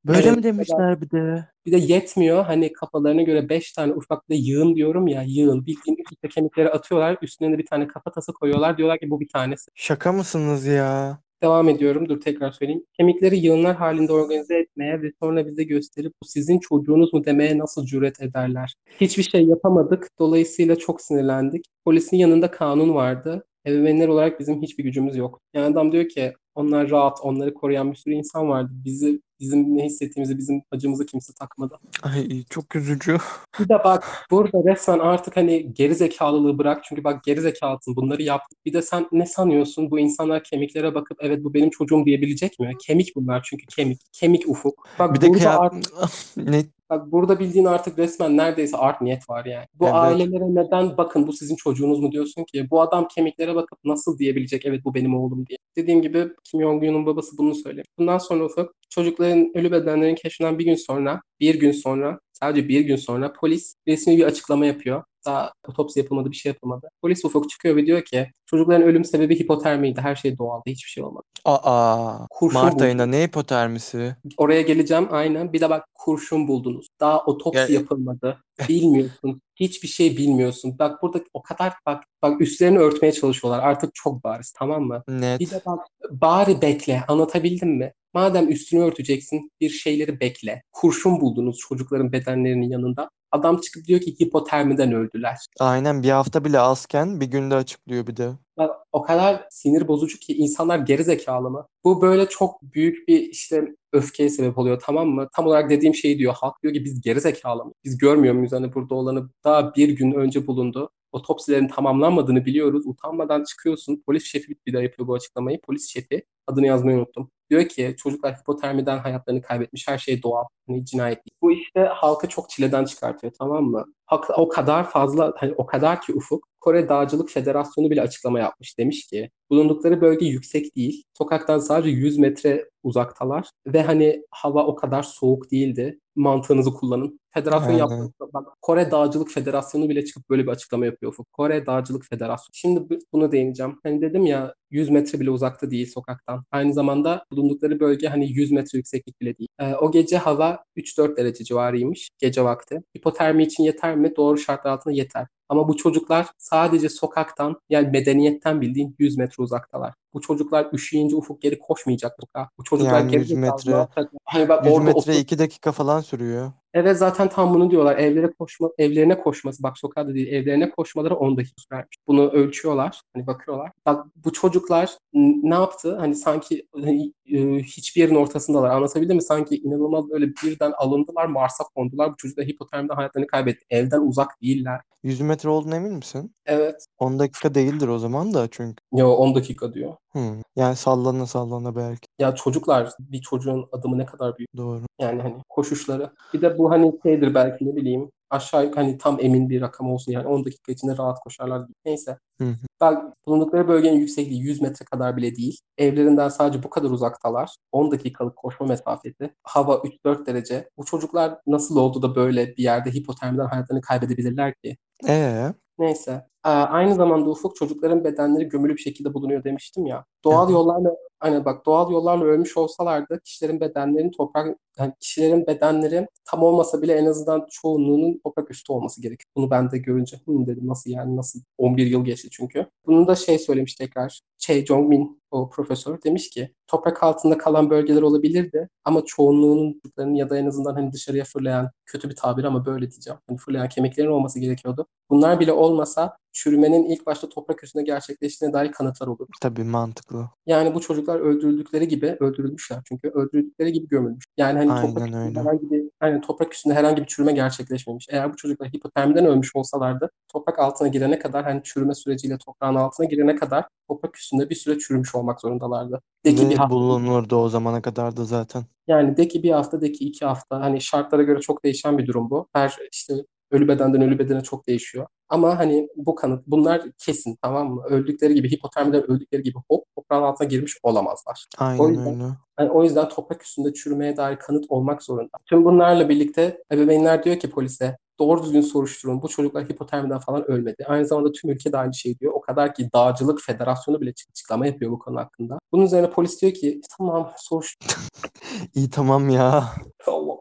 Böyle 0.07 0.19
Evet, 0.19 0.37
mi 0.37 0.43
demişler 0.43 1.01
bir 1.01 1.09
de? 1.09 1.47
Bir 1.65 1.71
de 1.71 1.77
yetmiyor 1.77 2.45
hani 2.45 2.73
kafalarına 2.73 3.21
göre 3.21 3.49
5 3.49 3.71
tane 3.71 3.93
ufak 3.93 4.29
bir 4.29 4.35
yığın 4.35 4.75
diyorum 4.75 5.07
ya 5.07 5.23
yığın. 5.27 5.65
Bildiğin 5.65 5.97
üst 5.97 6.11
üste 6.11 6.27
kemikleri 6.27 6.69
atıyorlar 6.69 7.17
üstüne 7.21 7.51
de 7.51 7.57
bir 7.57 7.65
tane 7.65 7.84
kafatası 7.87 8.33
koyuyorlar 8.33 8.77
diyorlar 8.77 8.99
ki 8.99 9.09
bu 9.09 9.19
bir 9.19 9.27
tanesi. 9.27 9.71
Şaka 9.75 10.11
mısınız 10.11 10.65
ya? 10.65 11.19
Devam 11.43 11.69
ediyorum. 11.69 12.09
Dur 12.09 12.21
tekrar 12.21 12.51
söyleyeyim. 12.51 12.83
Kemikleri 12.97 13.37
yığınlar 13.37 13.75
halinde 13.75 14.13
organize 14.13 14.57
etmeye 14.57 15.01
ve 15.01 15.11
sonra 15.19 15.47
bize 15.47 15.63
gösterip 15.63 16.13
bu 16.23 16.27
sizin 16.27 16.59
çocuğunuz 16.59 17.13
mu 17.13 17.25
demeye 17.25 17.57
nasıl 17.57 17.85
cüret 17.85 18.21
ederler? 18.21 18.75
Hiçbir 19.01 19.23
şey 19.23 19.45
yapamadık. 19.45 20.07
Dolayısıyla 20.19 20.75
çok 20.75 21.01
sinirlendik. 21.01 21.65
Polisin 21.85 22.17
yanında 22.17 22.51
kanun 22.51 22.95
vardı. 22.95 23.45
Ebeveynler 23.67 24.07
olarak 24.07 24.39
bizim 24.39 24.61
hiçbir 24.61 24.83
gücümüz 24.83 25.15
yok. 25.15 25.39
Yani 25.53 25.65
adam 25.65 25.91
diyor 25.91 26.09
ki 26.09 26.33
onlar 26.55 26.89
rahat, 26.89 27.19
onları 27.21 27.53
koruyan 27.53 27.91
bir 27.91 27.97
sürü 27.97 28.13
insan 28.13 28.49
vardı. 28.49 28.71
Bizi, 28.73 29.21
bizim 29.39 29.77
ne 29.77 29.85
hissettiğimizi, 29.85 30.37
bizim 30.37 30.61
acımızı 30.71 31.05
kimse 31.05 31.33
takmadı. 31.33 31.79
Ay 32.03 32.43
çok 32.49 32.75
üzücü. 32.75 33.17
Bir 33.59 33.69
de 33.69 33.83
bak 33.83 34.25
burada 34.31 34.71
resmen 34.71 34.99
artık 34.99 35.37
hani 35.37 35.73
geri 35.73 35.95
zekalılığı 35.95 36.57
bırak. 36.57 36.83
Çünkü 36.83 37.03
bak 37.03 37.23
geri 37.23 37.41
zekalısın 37.41 37.95
bunları 37.95 38.23
yaptık. 38.23 38.65
Bir 38.65 38.73
de 38.73 38.81
sen 38.81 39.07
ne 39.11 39.25
sanıyorsun? 39.25 39.91
Bu 39.91 39.99
insanlar 39.99 40.43
kemiklere 40.43 40.95
bakıp 40.95 41.17
evet 41.21 41.43
bu 41.43 41.53
benim 41.53 41.69
çocuğum 41.69 42.05
diyebilecek 42.05 42.59
mi? 42.59 42.71
Kemik 42.87 43.15
bunlar 43.15 43.41
çünkü 43.49 43.65
kemik. 43.65 44.01
Kemik 44.13 44.49
ufuk. 44.49 44.87
Bak 44.99 45.15
Bir 45.15 45.21
de 45.21 45.29
burada 45.29 45.39
kıya... 45.39 45.59
artık 45.59 45.93
ne 46.37 46.63
Bak 46.89 47.11
burada 47.11 47.39
bildiğin 47.39 47.65
artık 47.65 47.99
resmen 47.99 48.37
neredeyse 48.37 48.77
art 48.77 49.01
niyet 49.01 49.29
var 49.29 49.45
yani. 49.45 49.65
Bu 49.73 49.85
Evet. 49.85 49.95
ailelere 49.95 50.55
neden 50.55 50.97
bakın 50.97 51.27
bu 51.27 51.33
sizin 51.33 51.55
çocuğunuz 51.55 51.99
mu 51.99 52.11
diyorsun 52.11 52.43
ki? 52.43 52.67
Bu 52.71 52.81
adam 52.81 53.07
kemiklere 53.07 53.55
bakıp 53.55 53.79
nasıl 53.85 54.17
diyebilecek 54.17 54.65
evet 54.65 54.85
bu 54.85 54.93
benim 54.93 55.15
oğlum 55.15 55.45
diye. 55.47 55.57
Dediğim 55.75 56.01
gibi 56.01 56.27
Kim 56.43 56.61
Jong-un'un 56.61 57.05
babası 57.05 57.37
bunu 57.37 57.55
söylüyor. 57.55 57.85
Bundan 57.99 58.17
sonra 58.17 58.45
ufak 58.45 58.69
çocukların 58.95 59.51
ölü 59.55 59.71
bedenlerinin 59.71 60.15
keşfinden 60.15 60.59
bir 60.59 60.65
gün 60.65 60.75
sonra, 60.75 61.21
bir 61.39 61.55
gün 61.59 61.71
sonra, 61.71 62.19
sadece 62.33 62.67
bir 62.67 62.81
gün 62.81 62.95
sonra 62.95 63.33
polis 63.33 63.75
resmi 63.87 64.17
bir 64.17 64.23
açıklama 64.23 64.65
yapıyor. 64.65 65.03
Daha 65.25 65.51
otopsi 65.67 65.99
yapılmadı, 65.99 66.31
bir 66.31 66.35
şey 66.35 66.49
yapılmadı. 66.49 66.89
Polis 67.01 67.25
ufak 67.25 67.49
çıkıyor 67.49 67.75
ve 67.75 67.85
diyor 67.85 68.01
ki 68.01 68.27
çocukların 68.45 68.81
ölüm 68.87 69.05
sebebi 69.05 69.39
hipotermiydi. 69.39 70.01
Her 70.01 70.15
şey 70.15 70.37
doğaldı, 70.37 70.63
hiçbir 70.65 70.89
şey 70.89 71.03
olmadı. 71.03 71.23
Aa, 71.45 72.17
Kurşun 72.29 72.61
Mart 72.61 72.73
buldu. 72.73 72.83
ayında 72.83 73.05
ne 73.05 73.23
hipotermisi? 73.23 74.15
Oraya 74.37 74.61
geleceğim 74.61 75.07
aynen. 75.11 75.53
Bir 75.53 75.61
de 75.61 75.69
bak 75.69 75.85
kurşun 75.93 76.47
buldunuz. 76.47 76.87
Daha 76.99 77.23
otopsi 77.25 77.59
Yani- 77.59 77.73
yapılmadı. 77.73 78.37
Bilmiyorsun. 78.69 79.41
Hiçbir 79.55 79.87
şey 79.87 80.17
bilmiyorsun. 80.17 80.79
Bak 80.79 81.01
burada 81.01 81.19
o 81.33 81.41
kadar 81.41 81.73
bak 81.85 82.03
bak 82.21 82.41
üstlerini 82.41 82.79
örtmeye 82.79 83.11
çalışıyorlar. 83.11 83.63
Artık 83.63 83.95
çok 83.95 84.23
bariz 84.23 84.53
tamam 84.57 84.83
mı? 84.83 85.03
Net. 85.07 85.39
Bir 85.39 85.49
de 85.49 85.61
bak 85.65 85.87
bari 86.09 86.61
bekle. 86.61 87.03
Anlatabildim 87.07 87.69
mi? 87.69 87.93
Madem 88.13 88.51
üstünü 88.51 88.83
örteceksin 88.83 89.51
bir 89.61 89.69
şeyleri 89.69 90.19
bekle. 90.19 90.63
Kurşun 90.71 91.21
buldunuz 91.21 91.57
çocukların 91.57 92.11
bedenlerinin 92.11 92.69
yanında. 92.69 93.09
Adam 93.31 93.61
çıkıp 93.61 93.85
diyor 93.85 93.99
ki 93.99 94.15
hipotermiden 94.19 94.93
öldüler. 94.93 95.37
Aynen 95.59 96.03
bir 96.03 96.09
hafta 96.09 96.45
bile 96.45 96.59
azken 96.59 97.21
bir 97.21 97.25
günde 97.25 97.55
açıklıyor 97.55 98.07
bir 98.07 98.17
de. 98.17 98.31
Bak, 98.57 98.75
o 98.91 99.01
kadar 99.01 99.47
sinir 99.49 99.87
bozucu 99.87 100.19
ki 100.19 100.33
insanlar 100.37 100.79
geri 100.79 101.03
zekalı 101.03 101.49
mı? 101.49 101.67
Bu 101.83 102.01
böyle 102.01 102.29
çok 102.29 102.61
büyük 102.61 103.07
bir 103.07 103.19
işte 103.19 103.75
öfkeye 103.93 104.29
sebep 104.29 104.57
oluyor 104.57 104.81
tamam 104.85 105.07
mı? 105.09 105.27
Tam 105.35 105.47
olarak 105.47 105.69
dediğim 105.69 105.95
şey 105.95 106.17
diyor. 106.19 106.33
Halk 106.33 106.63
diyor 106.63 106.73
ki 106.73 106.85
biz 106.85 107.01
geri 107.01 107.21
zekalı 107.21 107.65
mı? 107.65 107.71
Biz 107.83 107.97
görmüyor 107.97 108.33
muyuz 108.33 108.51
hani 108.51 108.73
burada 108.73 108.95
olanı 108.95 109.29
daha 109.43 109.75
bir 109.75 109.89
gün 109.89 110.11
önce 110.11 110.47
bulundu. 110.47 110.89
Otopsilerin 111.11 111.67
tamamlanmadığını 111.67 112.45
biliyoruz. 112.45 112.87
Utanmadan 112.87 113.43
çıkıyorsun. 113.43 114.03
Polis 114.05 114.23
şefi 114.25 114.55
bir 114.67 114.73
daha 114.73 114.81
yapıyor 114.81 115.07
bu 115.07 115.13
açıklamayı. 115.13 115.59
Polis 115.61 115.87
şefi 115.89 116.23
adını 116.47 116.65
yazmayı 116.67 116.97
unuttum. 116.97 117.31
Diyor 117.49 117.65
ki 117.69 117.95
çocuklar 117.97 118.35
hipotermiden 118.35 118.97
hayatlarını 118.97 119.41
kaybetmiş. 119.41 119.87
Her 119.87 119.97
şey 119.97 120.23
doğal. 120.23 120.43
Hani 120.67 120.85
cinayet 120.85 121.17
değil. 121.17 121.37
Bu 121.41 121.51
işte 121.51 121.79
halkı 121.79 122.27
çok 122.29 122.49
çileden 122.49 122.85
çıkartıyor 122.85 123.33
tamam 123.39 123.63
mı? 123.63 123.85
Halk 124.05 124.25
o 124.37 124.47
kadar 124.47 124.89
fazla 124.89 125.33
hani 125.37 125.53
o 125.57 125.65
kadar 125.65 126.01
ki 126.01 126.13
Ufuk 126.13 126.47
Kore 126.59 126.89
Dağcılık 126.89 127.29
Federasyonu 127.29 127.89
bile 127.91 128.01
açıklama 128.01 128.39
yapmış. 128.39 128.77
Demiş 128.77 129.07
ki 129.07 129.29
bulundukları 129.49 130.01
bölge 130.01 130.25
yüksek 130.25 130.75
değil. 130.75 131.03
Sokaktan 131.17 131.59
sadece 131.59 131.89
100 131.89 132.17
metre 132.17 132.69
uzaktalar 132.83 133.49
ve 133.67 133.81
hani 133.81 134.23
hava 134.31 134.65
o 134.65 134.75
kadar 134.75 135.03
soğuk 135.03 135.51
değildi. 135.51 135.99
Mantığınızı 136.15 136.73
kullanın. 136.73 137.19
Federasyon 137.33 137.67
Aynen. 137.69 137.77
yaptı. 137.79 138.09
Bak 138.33 138.47
Kore 138.61 138.91
Dağcılık 138.91 139.31
Federasyonu 139.31 139.89
bile 139.89 140.05
çıkıp 140.05 140.29
böyle 140.29 140.43
bir 140.43 140.47
açıklama 140.51 140.85
yapıyor 140.85 141.11
Ufuk. 141.11 141.33
Kore 141.33 141.65
Dağcılık 141.65 142.05
Federasyonu. 142.05 142.49
Şimdi 142.53 142.89
bu- 142.89 142.99
bunu 143.13 143.31
değineceğim. 143.31 143.79
Hani 143.83 144.01
dedim 144.01 144.25
ya 144.25 144.53
100 144.71 144.89
metre 144.89 145.19
bile 145.19 145.29
uzakta 145.29 145.71
değil 145.71 145.91
sokaktan. 145.93 146.43
Aynı 146.51 146.73
zamanda 146.73 147.25
bulundukları 147.31 147.79
bölge 147.79 148.07
hani 148.07 148.31
100 148.31 148.51
metre 148.51 148.77
yükseklik 148.77 149.21
bile 149.21 149.37
değil. 149.37 149.49
Ee, 149.59 149.75
o 149.75 149.91
gece 149.91 150.17
hava 150.17 150.54
3-4 150.75 151.17
derece 151.17 151.43
civarıymış 151.43 152.09
gece 152.19 152.43
vakti. 152.43 152.79
Hipotermi 152.97 153.43
için 153.43 153.63
yeter 153.63 153.95
mi? 153.95 154.15
Doğru 154.15 154.37
şartlar 154.37 154.71
altında 154.71 154.93
yeter. 154.93 155.27
Ama 155.49 155.67
bu 155.67 155.77
çocuklar 155.77 156.27
sadece 156.37 156.89
sokaktan 156.89 157.55
yani 157.69 157.87
medeniyetten 157.87 158.61
bildiğin 158.61 158.95
100 158.99 159.17
metre 159.17 159.43
uzaktalar. 159.43 159.93
Bu 160.13 160.21
çocuklar 160.21 160.67
üşüyünce 160.73 161.15
ufuk 161.15 161.41
geri 161.41 161.59
koşmayacak 161.59 162.15
sokağa. 162.19 162.49
Bu 162.57 162.63
çocuklar 162.63 162.99
Yani 162.99 163.11
geri 163.11 163.21
100 163.21 163.29
zekalı, 163.29 163.45
metre-? 163.45 164.07
Hani 164.25 164.49
bak 164.49 164.65
100 164.65 164.73
orada 164.73 164.85
metre 164.85 164.99
otur- 164.99 165.19
2 165.19 165.39
dakika 165.39 165.71
falan 165.71 166.01
sürüyor. 166.01 166.51
Evet 166.73 166.97
zaten 166.97 167.29
tam 167.29 167.53
bunu 167.53 167.71
diyorlar. 167.71 167.97
Evlere 167.97 168.31
koşma, 168.39 168.69
evlerine 168.77 169.19
koşması. 169.19 169.63
Bak 169.63 169.77
sokakta 169.77 170.13
değil, 170.13 170.27
evlerine 170.27 170.69
koşmaları 170.69 171.15
10 171.15 171.37
dakika 171.37 171.61
sürermiş. 171.61 171.97
Bunu 172.07 172.29
ölçüyorlar. 172.31 173.01
Hani 173.13 173.27
bakıyorlar. 173.27 173.71
Bak 173.85 174.05
bu 174.25 174.33
çocuklar 174.33 174.97
ne 175.13 175.53
yaptı? 175.55 175.95
Hani 175.95 176.15
sanki 176.15 176.67
hani, 176.75 177.13
e, 177.31 177.39
hiçbir 177.59 178.01
yerin 178.01 178.15
ortasındalar. 178.15 178.69
Anlatabildim 178.69 179.15
mi? 179.15 179.21
Sanki 179.23 179.55
inanılmaz 179.55 180.09
böyle 180.09 180.27
birden 180.43 180.71
alındılar, 180.77 181.25
Mars'a 181.25 181.63
kondular. 181.63 182.11
Bu 182.11 182.17
çocuklar 182.17 182.45
hipotermiden 182.45 182.95
hayatlarını 182.95 183.27
kaybetti. 183.27 183.65
Evden 183.69 184.01
uzak 184.01 184.41
değiller. 184.41 184.81
100 185.03 185.21
metre 185.21 185.34
olduğuna 185.43 185.75
emin 185.75 185.93
misin? 185.93 186.35
Evet. 186.45 186.85
10 186.99 187.19
dakika 187.19 187.55
değildir 187.55 187.87
o 187.87 187.99
zaman 187.99 188.33
da 188.33 188.47
çünkü. 188.51 188.75
Yo 188.93 189.11
10 189.11 189.35
dakika 189.35 189.73
diyor. 189.73 189.95
Hmm. 190.11 190.41
Yani 190.55 190.75
sallana 190.75 191.25
sallana 191.25 191.75
belki. 191.75 192.07
Ya 192.19 192.35
çocuklar 192.35 192.89
bir 192.99 193.21
çocuğun 193.21 193.67
adımı 193.71 193.97
ne 193.97 194.05
kadar 194.05 194.37
büyük. 194.37 194.57
Doğru. 194.57 194.81
Yani 194.99 195.21
hani 195.21 195.35
koşuşları. 195.49 196.11
Bir 196.33 196.41
de 196.41 196.57
bu 196.57 196.71
hani 196.71 196.93
şeydir 197.03 197.33
belki 197.33 197.65
ne 197.65 197.75
bileyim 197.75 198.11
aşağı 198.29 198.65
yukarı 198.65 198.85
hani 198.85 198.97
tam 198.97 199.17
emin 199.19 199.49
bir 199.49 199.61
rakam 199.61 199.91
olsun 199.91 200.11
yani 200.11 200.27
10 200.27 200.45
dakika 200.45 200.71
içinde 200.71 200.97
rahat 200.97 201.19
koşarlar 201.19 201.59
gibi. 201.59 201.73
Neyse. 201.85 202.17
Hı 202.37 202.45
hı. 202.45 202.55
Bak 202.81 203.13
bulundukları 203.27 203.67
bölgenin 203.67 203.99
yüksekliği 203.99 204.41
100 204.41 204.61
metre 204.61 204.85
kadar 204.85 205.17
bile 205.17 205.35
değil. 205.35 205.59
Evlerinden 205.77 206.29
sadece 206.29 206.63
bu 206.63 206.69
kadar 206.69 206.89
uzaktalar. 206.89 207.55
10 207.71 207.91
dakikalık 207.91 208.35
koşma 208.35 208.65
mesafesi. 208.65 209.33
Hava 209.43 209.73
3-4 209.75 210.25
derece. 210.25 210.69
Bu 210.77 210.85
çocuklar 210.85 211.37
nasıl 211.47 211.77
oldu 211.77 212.01
da 212.01 212.15
böyle 212.15 212.47
bir 212.47 212.63
yerde 212.63 212.91
hipotermiden 212.91 213.45
hayatlarını 213.45 213.81
kaybedebilirler 213.81 214.53
ki? 214.53 214.77
Ee, 215.07 215.53
Neyse. 215.79 216.27
Aa, 216.43 216.51
aynı 216.63 216.95
zamanda 216.95 217.29
Ufuk 217.29 217.55
çocukların 217.55 218.03
bedenleri 218.03 218.49
gömülü 218.49 218.73
bir 218.75 218.81
şekilde 218.81 219.13
bulunuyor 219.13 219.43
demiştim 219.43 219.85
ya. 219.85 220.05
Doğal 220.23 220.49
yollarla 220.49 220.95
hani 221.25 221.45
bak 221.45 221.65
doğal 221.65 221.91
yollarla 221.91 222.25
ölmüş 222.25 222.57
olsalardı 222.57 223.19
kişilerin 223.23 223.59
bedenlerinin 223.59 224.11
toprak 224.11 224.57
yani 224.79 224.93
kişilerin 224.99 225.47
bedenleri 225.47 226.07
tam 226.25 226.43
olmasa 226.43 226.81
bile 226.81 226.93
en 226.93 227.05
azından 227.05 227.47
çoğunluğunun 227.51 228.19
toprak 228.23 228.51
üstü 228.51 228.73
olması 228.73 229.01
gerekiyor. 229.01 229.29
Bunu 229.35 229.51
ben 229.51 229.71
de 229.71 229.77
görünce 229.77 230.17
hı 230.17 230.45
dedim 230.47 230.67
nasıl 230.67 230.89
yani 230.89 231.15
nasıl 231.15 231.39
11 231.57 231.85
yıl 231.85 232.05
geçti 232.05 232.27
çünkü. 232.31 232.65
Bunu 232.85 233.07
da 233.07 233.15
şey 233.15 233.39
söylemiş 233.39 233.75
tekrar. 233.75 234.21
Chae 234.37 234.65
Jong-min 234.65 235.21
o 235.31 235.49
profesör 235.49 236.01
demiş 236.03 236.29
ki 236.29 236.53
toprak 236.67 237.03
altında 237.03 237.37
kalan 237.37 237.69
bölgeler 237.69 238.01
olabilirdi 238.01 238.69
ama 238.83 239.05
çoğunluğunun 239.05 239.79
çocuklarının 239.83 240.15
ya 240.15 240.29
da 240.29 240.37
en 240.37 240.45
azından 240.45 240.73
hani 240.73 240.91
dışarıya 240.91 241.23
fırlayan 241.23 241.71
kötü 241.85 242.09
bir 242.09 242.15
tabir 242.15 242.43
ama 242.43 242.65
böyle 242.65 242.91
diyeceğim. 242.91 243.19
Hani 243.27 243.37
fırlayan 243.37 243.69
kemiklerin 243.69 244.09
olması 244.09 244.39
gerekiyordu. 244.39 244.87
Bunlar 245.09 245.39
bile 245.39 245.51
olmasa 245.51 246.17
çürümenin 246.33 246.83
ilk 246.83 247.05
başta 247.05 247.29
toprak 247.29 247.63
üstünde 247.63 247.83
gerçekleştiğine 247.83 248.53
dair 248.53 248.71
kanıtlar 248.71 249.07
olur. 249.07 249.27
tabii 249.41 249.63
mantıklı. 249.63 250.29
Yani 250.45 250.75
bu 250.75 250.81
çocuklar 250.81 251.14
öldürüldükleri 251.15 251.87
gibi 251.87 252.17
öldürülmüşler 252.19 252.79
çünkü 252.85 253.09
öldürüldükleri 253.09 253.73
gibi 253.73 253.87
gömülmüş. 253.87 254.25
Yani 254.37 254.57
hani 254.57 254.71
Aynen 254.71 254.87
toprak 254.93 255.07
öyle. 255.07 255.39
herhangi 255.39 255.71
bir 255.71 255.83
hani 255.99 256.21
toprak 256.21 256.53
üstünde 256.53 256.73
herhangi 256.73 257.01
bir 257.01 257.07
çürüme 257.07 257.31
gerçekleşmemiş. 257.31 258.07
Eğer 258.09 258.33
bu 258.33 258.35
çocuklar 258.35 258.69
hipotermiden 258.69 259.25
ölmüş 259.25 259.55
olsalardı 259.55 260.09
toprak 260.31 260.59
altına 260.59 260.87
girene 260.87 261.19
kadar 261.19 261.43
hani 261.43 261.61
çürüme 261.63 261.95
süreciyle 261.95 262.37
toprağın 262.37 262.75
altına 262.75 263.05
girene 263.05 263.35
kadar 263.35 263.65
toprak 263.87 264.17
üstünde 264.17 264.49
bir 264.49 264.55
süre 264.55 264.79
çürümüş 264.79 265.15
olmak 265.15 265.41
zorundalardı. 265.41 266.01
De 266.25 266.35
ki 266.35 266.49
bir 266.49 266.55
hafta, 266.55 266.75
bulunurdu 266.75 267.35
o 267.35 267.49
zamana 267.49 267.81
kadar 267.81 268.17
da 268.17 268.25
zaten. 268.25 268.63
yani 268.87 269.17
de 269.17 269.27
ki 269.27 269.43
bir 269.43 269.51
hafta 269.51 269.81
de 269.81 269.91
ki 269.91 270.05
iki 270.05 270.25
hafta 270.25 270.61
hani 270.61 270.81
şartlara 270.81 271.23
göre 271.23 271.39
çok 271.39 271.63
değişen 271.63 271.97
bir 271.97 272.07
durum 272.07 272.29
bu. 272.29 272.47
Her 272.53 272.77
işte 272.91 273.13
Ölü 273.51 273.67
bedenden 273.67 274.01
ölü 274.01 274.19
bedene 274.19 274.41
çok 274.41 274.67
değişiyor. 274.67 275.07
Ama 275.29 275.59
hani 275.59 275.87
bu 275.95 276.15
kanıt 276.15 276.43
bunlar 276.47 276.81
kesin 276.97 277.37
tamam 277.41 277.73
mı? 277.73 277.83
Öldükleri 277.89 278.33
gibi 278.33 278.51
hipotermiden 278.51 279.11
öldükleri 279.11 279.43
gibi 279.43 279.57
hop 279.69 279.85
toprağın 279.95 280.23
altına 280.23 280.47
girmiş 280.47 280.77
olamazlar. 280.83 281.45
O 281.59 281.63
Aynen 281.63 281.87
yüzden 281.89 282.13
öyle. 282.13 282.23
yani 282.59 282.71
o 282.71 282.83
yüzden 282.83 283.09
toprak 283.09 283.43
üstünde 283.43 283.73
çürümeye 283.73 284.17
dair 284.17 284.35
kanıt 284.35 284.65
olmak 284.69 285.03
zorunda. 285.03 285.37
Tüm 285.45 285.65
bunlarla 285.65 286.09
birlikte 286.09 286.63
ebeveynler 286.71 287.23
diyor 287.23 287.39
ki 287.39 287.49
polise 287.49 287.97
doğru 288.19 288.43
düzgün 288.43 288.61
soruşturun. 288.61 289.21
Bu 289.21 289.27
çocuklar 289.27 289.65
hipotermiden 289.69 290.19
falan 290.19 290.51
ölmedi. 290.51 290.85
Aynı 290.87 291.05
zamanda 291.05 291.31
tüm 291.31 291.49
ülke 291.51 291.71
de 291.71 291.77
aynı 291.77 291.93
şey 291.93 292.19
diyor. 292.19 292.33
O 292.33 292.41
kadar 292.41 292.73
ki 292.73 292.89
Dağcılık 292.93 293.41
Federasyonu 293.41 294.01
bile 294.01 294.13
açıklama 294.31 294.67
yapıyor 294.67 294.91
bu 294.91 294.99
konu 294.99 295.19
hakkında. 295.19 295.59
Bunun 295.71 295.85
üzerine 295.85 296.09
polis 296.09 296.41
diyor 296.41 296.53
ki 296.53 296.81
tamam 296.97 297.31
soruştur. 297.37 297.97
İyi 298.75 298.89
tamam 298.89 299.29
ya. 299.29 299.63
Allah. 300.07 300.35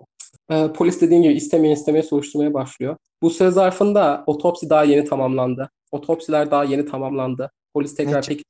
Ee, 0.50 0.72
polis 0.72 1.00
dediğim 1.00 1.22
gibi 1.22 1.34
istemeye 1.34 1.72
istemeye 1.72 2.02
soruşturmaya 2.02 2.54
başlıyor. 2.54 2.96
Bu 3.22 3.30
süre 3.30 3.50
zarfında 3.50 4.24
otopsi 4.26 4.70
daha 4.70 4.84
yeni 4.84 5.04
tamamlandı. 5.04 5.70
Otopsiler 5.92 6.50
daha 6.50 6.64
yeni 6.64 6.86
tamamlandı. 6.86 7.50
Polis 7.74 7.94
tekrar 7.94 8.24
peki 8.28 8.44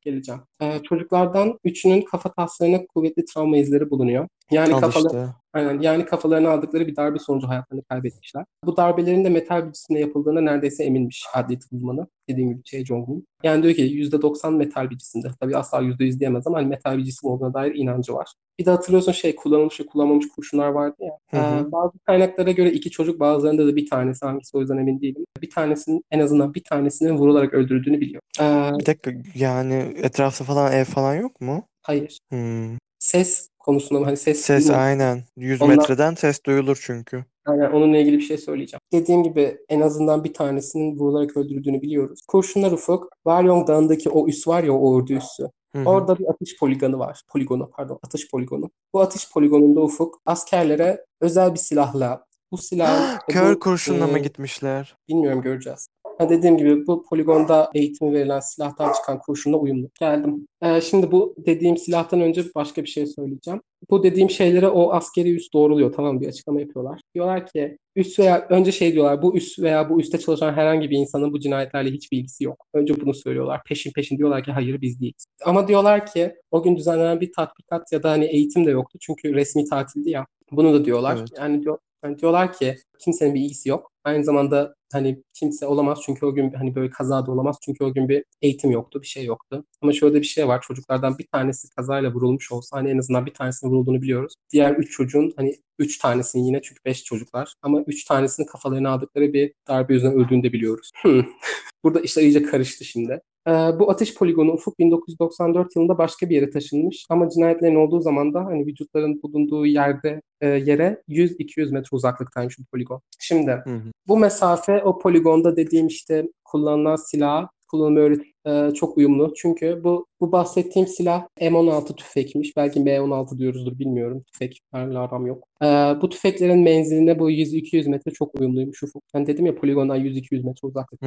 geleceğim. 0.00 0.40
Ee, 0.62 0.78
çocuklardan 0.82 1.58
üçünün 1.64 2.02
kafa 2.02 2.32
taslarına 2.32 2.86
kuvvetli 2.86 3.24
travma 3.24 3.56
izleri 3.56 3.90
bulunuyor. 3.90 4.28
Yani 4.52 4.74
Al 4.74 4.80
kafalar, 4.80 5.28
aynen, 5.52 5.80
yani 5.80 6.04
kafalarına 6.06 6.50
aldıkları 6.50 6.86
bir 6.86 6.96
darbe 6.96 7.18
sonucu 7.18 7.48
hayatlarını 7.48 7.84
kaybetmişler. 7.84 8.44
Bu 8.64 8.76
darbelerin 8.76 9.24
de 9.24 9.28
metal 9.28 9.66
bir 9.66 9.72
cisimle 9.72 10.00
yapıldığına 10.00 10.40
neredeyse 10.40 10.84
eminmiş 10.84 11.24
adli 11.34 11.58
tıp 11.58 11.72
uzmanı. 11.72 12.06
Dediğim 12.28 12.50
gibi 12.50 12.62
Che 12.64 12.84
Jong-un. 12.84 13.26
Yani 13.42 13.62
diyor 13.62 13.74
ki 13.74 13.82
%90 13.82 14.56
metal 14.56 14.90
bir 14.90 14.98
cisimde. 14.98 15.28
Tabii 15.40 15.56
asla 15.56 15.80
%100 15.82 16.20
diyemez 16.20 16.46
ama 16.46 16.58
hani 16.58 16.66
metal 16.68 16.98
bir 16.98 17.04
cisim 17.04 17.30
olduğuna 17.30 17.54
dair 17.54 17.74
inancı 17.74 18.14
var. 18.14 18.32
Bir 18.58 18.66
de 18.66 18.70
hatırlıyorsun 18.70 19.12
şey 19.12 19.36
kullanılmış 19.36 19.80
ve 19.80 19.86
kullanmamış 19.86 20.28
kurşunlar 20.28 20.68
vardı 20.68 20.96
ya. 21.00 21.18
Hı 21.30 21.36
hı. 21.36 21.68
Ee, 21.68 21.72
bazı 21.72 21.98
kaynaklara 21.98 22.50
göre 22.50 22.72
iki 22.72 22.90
çocuk 22.90 23.20
bazılarında 23.20 23.66
da 23.66 23.76
bir 23.76 23.90
tanesi 23.90 24.26
hangisi 24.26 24.56
o 24.56 24.60
yüzden 24.60 24.76
emin 24.78 25.00
değilim. 25.00 25.24
Bir 25.42 25.50
tanesinin 25.50 26.04
en 26.10 26.20
azından 26.20 26.54
bir 26.54 26.64
tanesinin 26.64 27.18
vurularak 27.18 27.54
öldürüldüğünü 27.54 28.00
biliyor. 28.00 28.22
Ee, 28.40 28.70
Bir 28.78 28.86
dakika 28.86 29.12
yani 29.34 29.74
etrafta 30.02 30.44
falan 30.44 30.72
ev 30.72 30.84
falan 30.84 31.14
yok 31.14 31.40
mu? 31.40 31.62
hayır. 31.82 32.18
Hmm. 32.30 32.78
Ses 32.98 33.48
konusunda 33.64 34.06
hani 34.06 34.16
ses, 34.16 34.40
Ses 34.40 34.68
duyma- 34.68 34.76
aynen. 34.76 35.24
100 35.36 35.62
Ondan- 35.62 35.76
metreden 35.76 36.14
ses 36.14 36.44
duyulur 36.46 36.80
çünkü. 36.86 37.24
Yani 37.48 37.68
onunla 37.68 37.96
ilgili 37.98 38.18
bir 38.18 38.22
şey 38.22 38.38
söyleyeceğim. 38.38 38.80
Dediğim 38.92 39.22
gibi 39.22 39.58
en 39.68 39.80
azından 39.80 40.24
bir 40.24 40.34
tanesinin 40.34 40.98
vurularak 40.98 41.36
öldürüldüğünü 41.36 41.82
biliyoruz. 41.82 42.20
Kurşunlar 42.28 42.72
Ufuk, 42.72 43.08
Waryong 43.24 43.68
Dağı'ndaki 43.68 44.10
o 44.10 44.28
üs 44.28 44.48
var 44.48 44.62
ya 44.64 44.72
o 44.72 44.90
ordu 44.94 45.12
üssü. 45.12 45.42
Hı 45.76 45.78
hı. 45.82 45.88
Orada 45.88 46.18
bir 46.18 46.30
atış 46.30 46.58
poligonu 46.58 46.98
var. 46.98 47.22
Poligonu 47.28 47.70
pardon 47.70 47.98
atış 48.02 48.30
poligonu. 48.30 48.70
Bu 48.94 49.00
atış 49.00 49.30
poligonunda 49.32 49.80
Ufuk 49.80 50.20
askerlere 50.26 51.04
özel 51.20 51.54
bir 51.54 51.58
silahla 51.58 52.24
bu 52.52 52.58
silahın 52.58 53.18
Kör 53.28 53.54
bu, 53.54 53.58
kurşunla 53.60 54.06
mı 54.06 54.18
e, 54.18 54.22
gitmişler? 54.22 54.96
Bilmiyorum 55.08 55.42
göreceğiz. 55.42 55.88
Dediğim 56.20 56.58
gibi 56.58 56.86
bu 56.86 57.04
poligonda 57.10 57.70
eğitimi 57.74 58.12
verilen 58.12 58.40
silahtan 58.40 58.92
çıkan 58.92 59.18
kurşunla 59.18 59.56
uyumlu. 59.56 59.88
Geldim. 60.00 60.46
Ee, 60.62 60.80
şimdi 60.80 61.12
bu 61.12 61.34
dediğim 61.46 61.76
silahtan 61.76 62.20
önce 62.20 62.44
başka 62.54 62.82
bir 62.82 62.88
şey 62.88 63.06
söyleyeceğim. 63.06 63.60
Bu 63.90 64.02
dediğim 64.02 64.30
şeylere 64.30 64.68
o 64.68 64.92
askeri 64.92 65.34
üs 65.34 65.52
doğruluyor. 65.52 65.92
Tamam 65.92 66.20
bir 66.20 66.28
açıklama 66.28 66.60
yapıyorlar. 66.60 67.00
Diyorlar 67.14 67.46
ki 67.46 67.78
üs 67.96 68.18
veya 68.18 68.46
önce 68.50 68.72
şey 68.72 68.92
diyorlar 68.92 69.22
bu 69.22 69.36
üs 69.36 69.58
veya 69.58 69.90
bu 69.90 70.00
üste 70.00 70.18
çalışan 70.18 70.52
herhangi 70.52 70.90
bir 70.90 70.98
insanın 70.98 71.32
bu 71.32 71.40
cinayetlerle 71.40 71.90
hiçbir 71.90 72.18
ilgisi 72.18 72.44
yok. 72.44 72.66
Önce 72.74 73.00
bunu 73.00 73.14
söylüyorlar. 73.14 73.60
Peşin 73.66 73.92
peşin 73.92 74.18
diyorlar 74.18 74.44
ki 74.44 74.52
hayır 74.52 74.80
biz 74.80 75.00
değiliz. 75.00 75.24
Ama 75.44 75.68
diyorlar 75.68 76.06
ki 76.06 76.34
o 76.50 76.62
gün 76.62 76.76
düzenlenen 76.76 77.20
bir 77.20 77.32
tatbikat 77.32 77.92
ya 77.92 78.02
da 78.02 78.10
hani 78.10 78.24
eğitim 78.24 78.66
de 78.66 78.70
yoktu. 78.70 78.98
Çünkü 79.00 79.34
resmi 79.34 79.64
tatildi 79.64 80.10
ya. 80.10 80.26
Bunu 80.52 80.74
da 80.74 80.84
diyorlar. 80.84 81.16
Evet. 81.18 81.28
Yani 81.38 81.62
diyor, 81.62 81.78
yani 82.04 82.18
diyorlar 82.18 82.52
ki 82.52 82.76
kimsenin 82.98 83.34
bir 83.34 83.40
ilgisi 83.40 83.68
yok. 83.68 83.92
Aynı 84.04 84.24
zamanda 84.24 84.74
hani 84.92 85.22
kimse 85.34 85.66
olamaz 85.66 85.98
çünkü 86.06 86.26
o 86.26 86.34
gün 86.34 86.52
hani 86.52 86.74
böyle 86.74 86.90
kaza 86.90 87.26
da 87.26 87.32
olamaz 87.32 87.56
çünkü 87.62 87.84
o 87.84 87.94
gün 87.94 88.08
bir 88.08 88.24
eğitim 88.42 88.70
yoktu, 88.70 89.02
bir 89.02 89.06
şey 89.06 89.24
yoktu. 89.24 89.64
Ama 89.82 89.92
şöyle 89.92 90.20
bir 90.20 90.26
şey 90.26 90.48
var. 90.48 90.60
Çocuklardan 90.60 91.18
bir 91.18 91.26
tanesi 91.26 91.68
kazayla 91.76 92.14
vurulmuş 92.14 92.52
olsa 92.52 92.76
hani 92.76 92.90
en 92.90 92.98
azından 92.98 93.26
bir 93.26 93.34
tanesinin 93.34 93.70
vurulduğunu 93.72 94.02
biliyoruz. 94.02 94.34
Diğer 94.52 94.74
üç 94.76 94.90
çocuğun 94.92 95.32
hani 95.36 95.56
üç 95.78 95.98
tanesinin 95.98 96.44
yine 96.44 96.62
çünkü 96.62 96.80
beş 96.84 97.04
çocuklar 97.04 97.54
ama 97.62 97.82
üç 97.86 98.04
tanesinin 98.04 98.46
kafalarına 98.46 98.90
aldıkları 98.90 99.32
bir 99.32 99.52
darbe 99.68 99.94
yüzünden 99.94 100.16
öldüğünü 100.18 100.42
de 100.42 100.52
biliyoruz. 100.52 100.90
Burada 101.84 102.00
işler 102.00 102.22
iyice 102.22 102.42
karıştı 102.42 102.84
şimdi. 102.84 103.20
Ee, 103.48 103.50
bu 103.50 103.90
atış 103.90 104.14
poligonu 104.14 104.52
Ufuk 104.52 104.78
1994 104.78 105.76
yılında 105.76 105.98
başka 105.98 106.28
bir 106.28 106.34
yere 106.34 106.50
taşınmış 106.50 107.06
ama 107.08 107.28
cinayetlerin 107.28 107.76
olduğu 107.76 108.00
zaman 108.00 108.34
da 108.34 108.44
hani 108.44 108.66
vücutların 108.66 109.22
bulunduğu 109.22 109.66
yerde 109.66 110.22
e, 110.40 110.48
yere 110.48 111.02
100-200 111.08 111.72
metre 111.72 111.88
uzaklıktaymış 111.92 112.58
bu 112.58 112.64
poligon. 112.64 113.00
Şimdi 113.18 113.50
Hı 113.50 113.70
hı. 113.70 113.82
bu 114.08 114.18
mesafe 114.18 114.82
o 114.82 114.98
poligonda 114.98 115.56
dediğim 115.56 115.86
işte 115.86 116.28
kullanılan 116.44 116.96
silah 116.96 117.48
kullanımı 117.68 117.98
öğret 117.98 118.31
e, 118.46 118.74
çok 118.74 118.96
uyumlu. 118.98 119.32
Çünkü 119.36 119.80
bu 119.84 120.06
bu 120.20 120.32
bahsettiğim 120.32 120.88
silah 120.88 121.26
M16 121.40 121.96
tüfekmiş. 121.96 122.56
Belki 122.56 122.80
M16 122.80 123.38
diyoruzdur 123.38 123.78
bilmiyorum. 123.78 124.24
Tüfeklerle 124.32 124.98
aram 124.98 125.26
yok. 125.26 125.48
E, 125.62 125.66
bu 126.02 126.08
tüfeklerin 126.08 126.60
menziline 126.60 127.18
bu 127.18 127.30
100-200 127.30 127.88
metre 127.88 128.10
çok 128.10 128.40
uyumluymuş 128.40 128.82
ufuk. 128.82 129.02
Ben 129.14 129.26
dedim 129.26 129.46
ya 129.46 129.54
poligondan 129.54 129.98
100-200 129.98 130.44
metre 130.44 130.68
uzaklıkta. 130.68 131.06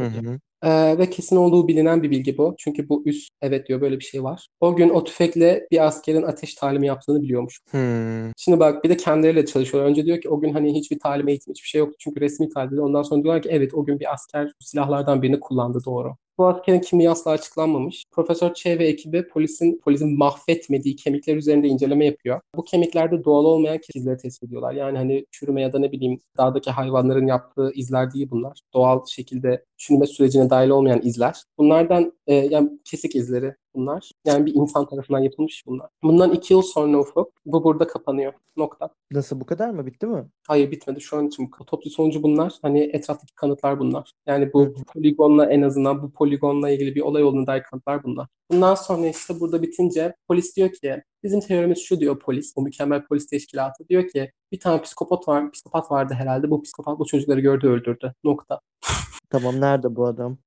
Ee, 0.66 0.98
ve 0.98 1.10
kesin 1.10 1.36
olduğu 1.36 1.68
bilinen 1.68 2.04
bir 2.04 2.12
bilgi 2.12 2.38
bu. 2.38 2.56
Çünkü 2.58 2.90
bu 2.90 3.04
üst 3.06 3.30
evet 3.42 3.68
diyor 3.68 3.82
böyle 3.82 4.00
bir 4.00 4.04
şey 4.04 4.24
var. 4.24 4.48
O 4.60 4.76
gün 4.76 4.90
o 4.90 5.04
tüfekle 5.04 5.68
bir 5.72 5.86
askerin 5.86 6.24
ateş 6.24 6.56
talimi 6.56 6.88
yaptığını 6.88 7.22
biliyormuş. 7.22 7.60
Hmm. 7.72 8.32
Şimdi 8.38 8.60
bak 8.60 8.84
bir 8.84 8.90
de 8.90 8.98
kendileriyle 8.98 9.46
çalışıyorlar. 9.46 9.90
Önce 9.90 10.06
diyor 10.06 10.22
ki 10.22 10.30
o 10.30 10.40
gün 10.40 10.54
hani 10.54 10.74
hiçbir 10.74 11.00
talim 11.00 11.28
eğitim 11.28 11.52
hiçbir 11.52 11.68
şey 11.68 11.80
yoktu. 11.80 11.96
Çünkü 12.00 12.22
resmi 12.22 12.50
talimde. 12.50 12.82
Ondan 12.82 13.04
sonra 13.04 13.24
diyorlar 13.24 13.42
ki 13.42 13.50
evet 13.52 13.74
o 13.74 13.86
gün 13.86 14.00
bir 14.00 14.14
asker 14.14 14.52
silahlardan 14.60 15.22
birini 15.22 15.40
kullandı 15.40 15.80
doğru. 15.86 16.16
Bu 16.38 16.48
askerin 16.48 16.80
kimliği 16.80 17.10
asla 17.26 17.32
açıklanmamış. 17.32 18.04
Profesör 18.12 18.54
Che 18.54 18.80
ve 18.80 18.88
ekibi 18.88 19.28
polisin 19.28 19.80
polisin 19.84 20.18
mahvetmediği 20.18 20.96
kemikler 20.96 21.36
üzerinde 21.36 21.68
inceleme 21.68 22.06
yapıyor. 22.06 22.42
Bu 22.56 22.64
kemiklerde 22.64 23.24
doğal 23.24 23.46
olmayan 23.46 23.80
izleri 23.96 24.18
tespit 24.18 24.44
ediyorlar. 24.44 24.74
Yani 24.74 24.98
hani 24.98 25.26
çürüme 25.32 25.62
ya 25.62 25.74
da 25.74 25.80
ne 25.80 25.92
bileyim 25.92 26.20
dağdaki 26.38 26.72
hayvanların 26.72 27.28
yaptığı 27.28 27.72
izler 27.74 28.14
değil 28.14 28.28
bunlar. 28.32 28.60
Doğal 28.74 29.06
şekilde 29.06 29.66
çürüme 29.78 30.06
sürecine 30.06 30.50
dahil 30.50 30.70
olmayan 30.70 31.02
izler. 31.04 31.44
Bunlardan 31.58 32.14
e, 32.28 32.34
yani 32.36 32.70
kesik 32.84 33.16
izleri 33.16 33.56
bunlar. 33.76 34.12
Yani 34.26 34.46
bir 34.46 34.54
insan 34.56 34.88
tarafından 34.88 35.20
yapılmış 35.20 35.64
bunlar. 35.68 35.90
Bundan 36.04 36.34
iki 36.34 36.54
yıl 36.54 36.62
sonra 36.62 37.00
ufuk 37.00 37.32
bu 37.46 37.64
burada 37.64 37.88
kapanıyor. 37.88 38.34
Nokta. 38.58 38.90
Nasıl 39.12 39.40
bu 39.40 39.46
kadar 39.46 39.70
mı? 39.70 39.86
Bitti 39.86 40.06
mi? 40.06 40.26
Hayır 40.48 40.72
bitmedi 40.72 41.02
şu 41.02 41.18
an 41.18 41.28
için. 41.28 41.52
Otopsi 41.60 41.90
sonucu 41.90 42.24
bunlar. 42.24 42.54
Hani 42.62 42.80
etraftaki 42.94 43.36
kanıtlar 43.36 43.80
bunlar. 43.80 44.12
Yani 44.28 44.54
bu 44.54 44.66
hı. 44.66 44.74
poligonla 44.94 45.46
en 45.52 45.62
azından 45.62 46.04
bu 46.04 46.12
poligonla 46.12 46.70
ilgili 46.70 46.96
bir 46.96 47.02
olay 47.02 47.24
olduğuna 47.24 47.48
dair 47.48 47.64
kanıtlar 47.64 48.04
bunlar. 48.04 48.28
Bundan 48.52 48.76
sonra 48.76 49.08
işte 49.08 49.40
burada 49.40 49.62
bitince 49.62 50.16
polis 50.28 50.56
diyor 50.56 50.72
ki 50.72 51.04
bizim 51.24 51.40
teorimiz 51.40 51.80
şu 51.80 52.00
diyor 52.00 52.20
polis. 52.20 52.54
O 52.56 52.62
mükemmel 52.62 53.06
polis 53.06 53.28
teşkilatı 53.28 53.88
diyor 53.90 54.08
ki 54.08 54.32
bir 54.52 54.60
tane 54.60 54.82
psikopat 54.82 55.28
var, 55.28 55.52
psikopat 55.52 55.92
vardı 55.92 56.14
herhalde. 56.14 56.52
Bu 56.52 56.62
psikopat 56.62 57.00
bu 57.00 57.06
çocukları 57.06 57.40
gördü 57.40 57.68
öldürdü. 57.68 58.14
Nokta. 58.24 58.60
Tamam 59.30 59.62
nerede 59.62 59.96
bu 59.96 60.08
adam? 60.08 60.38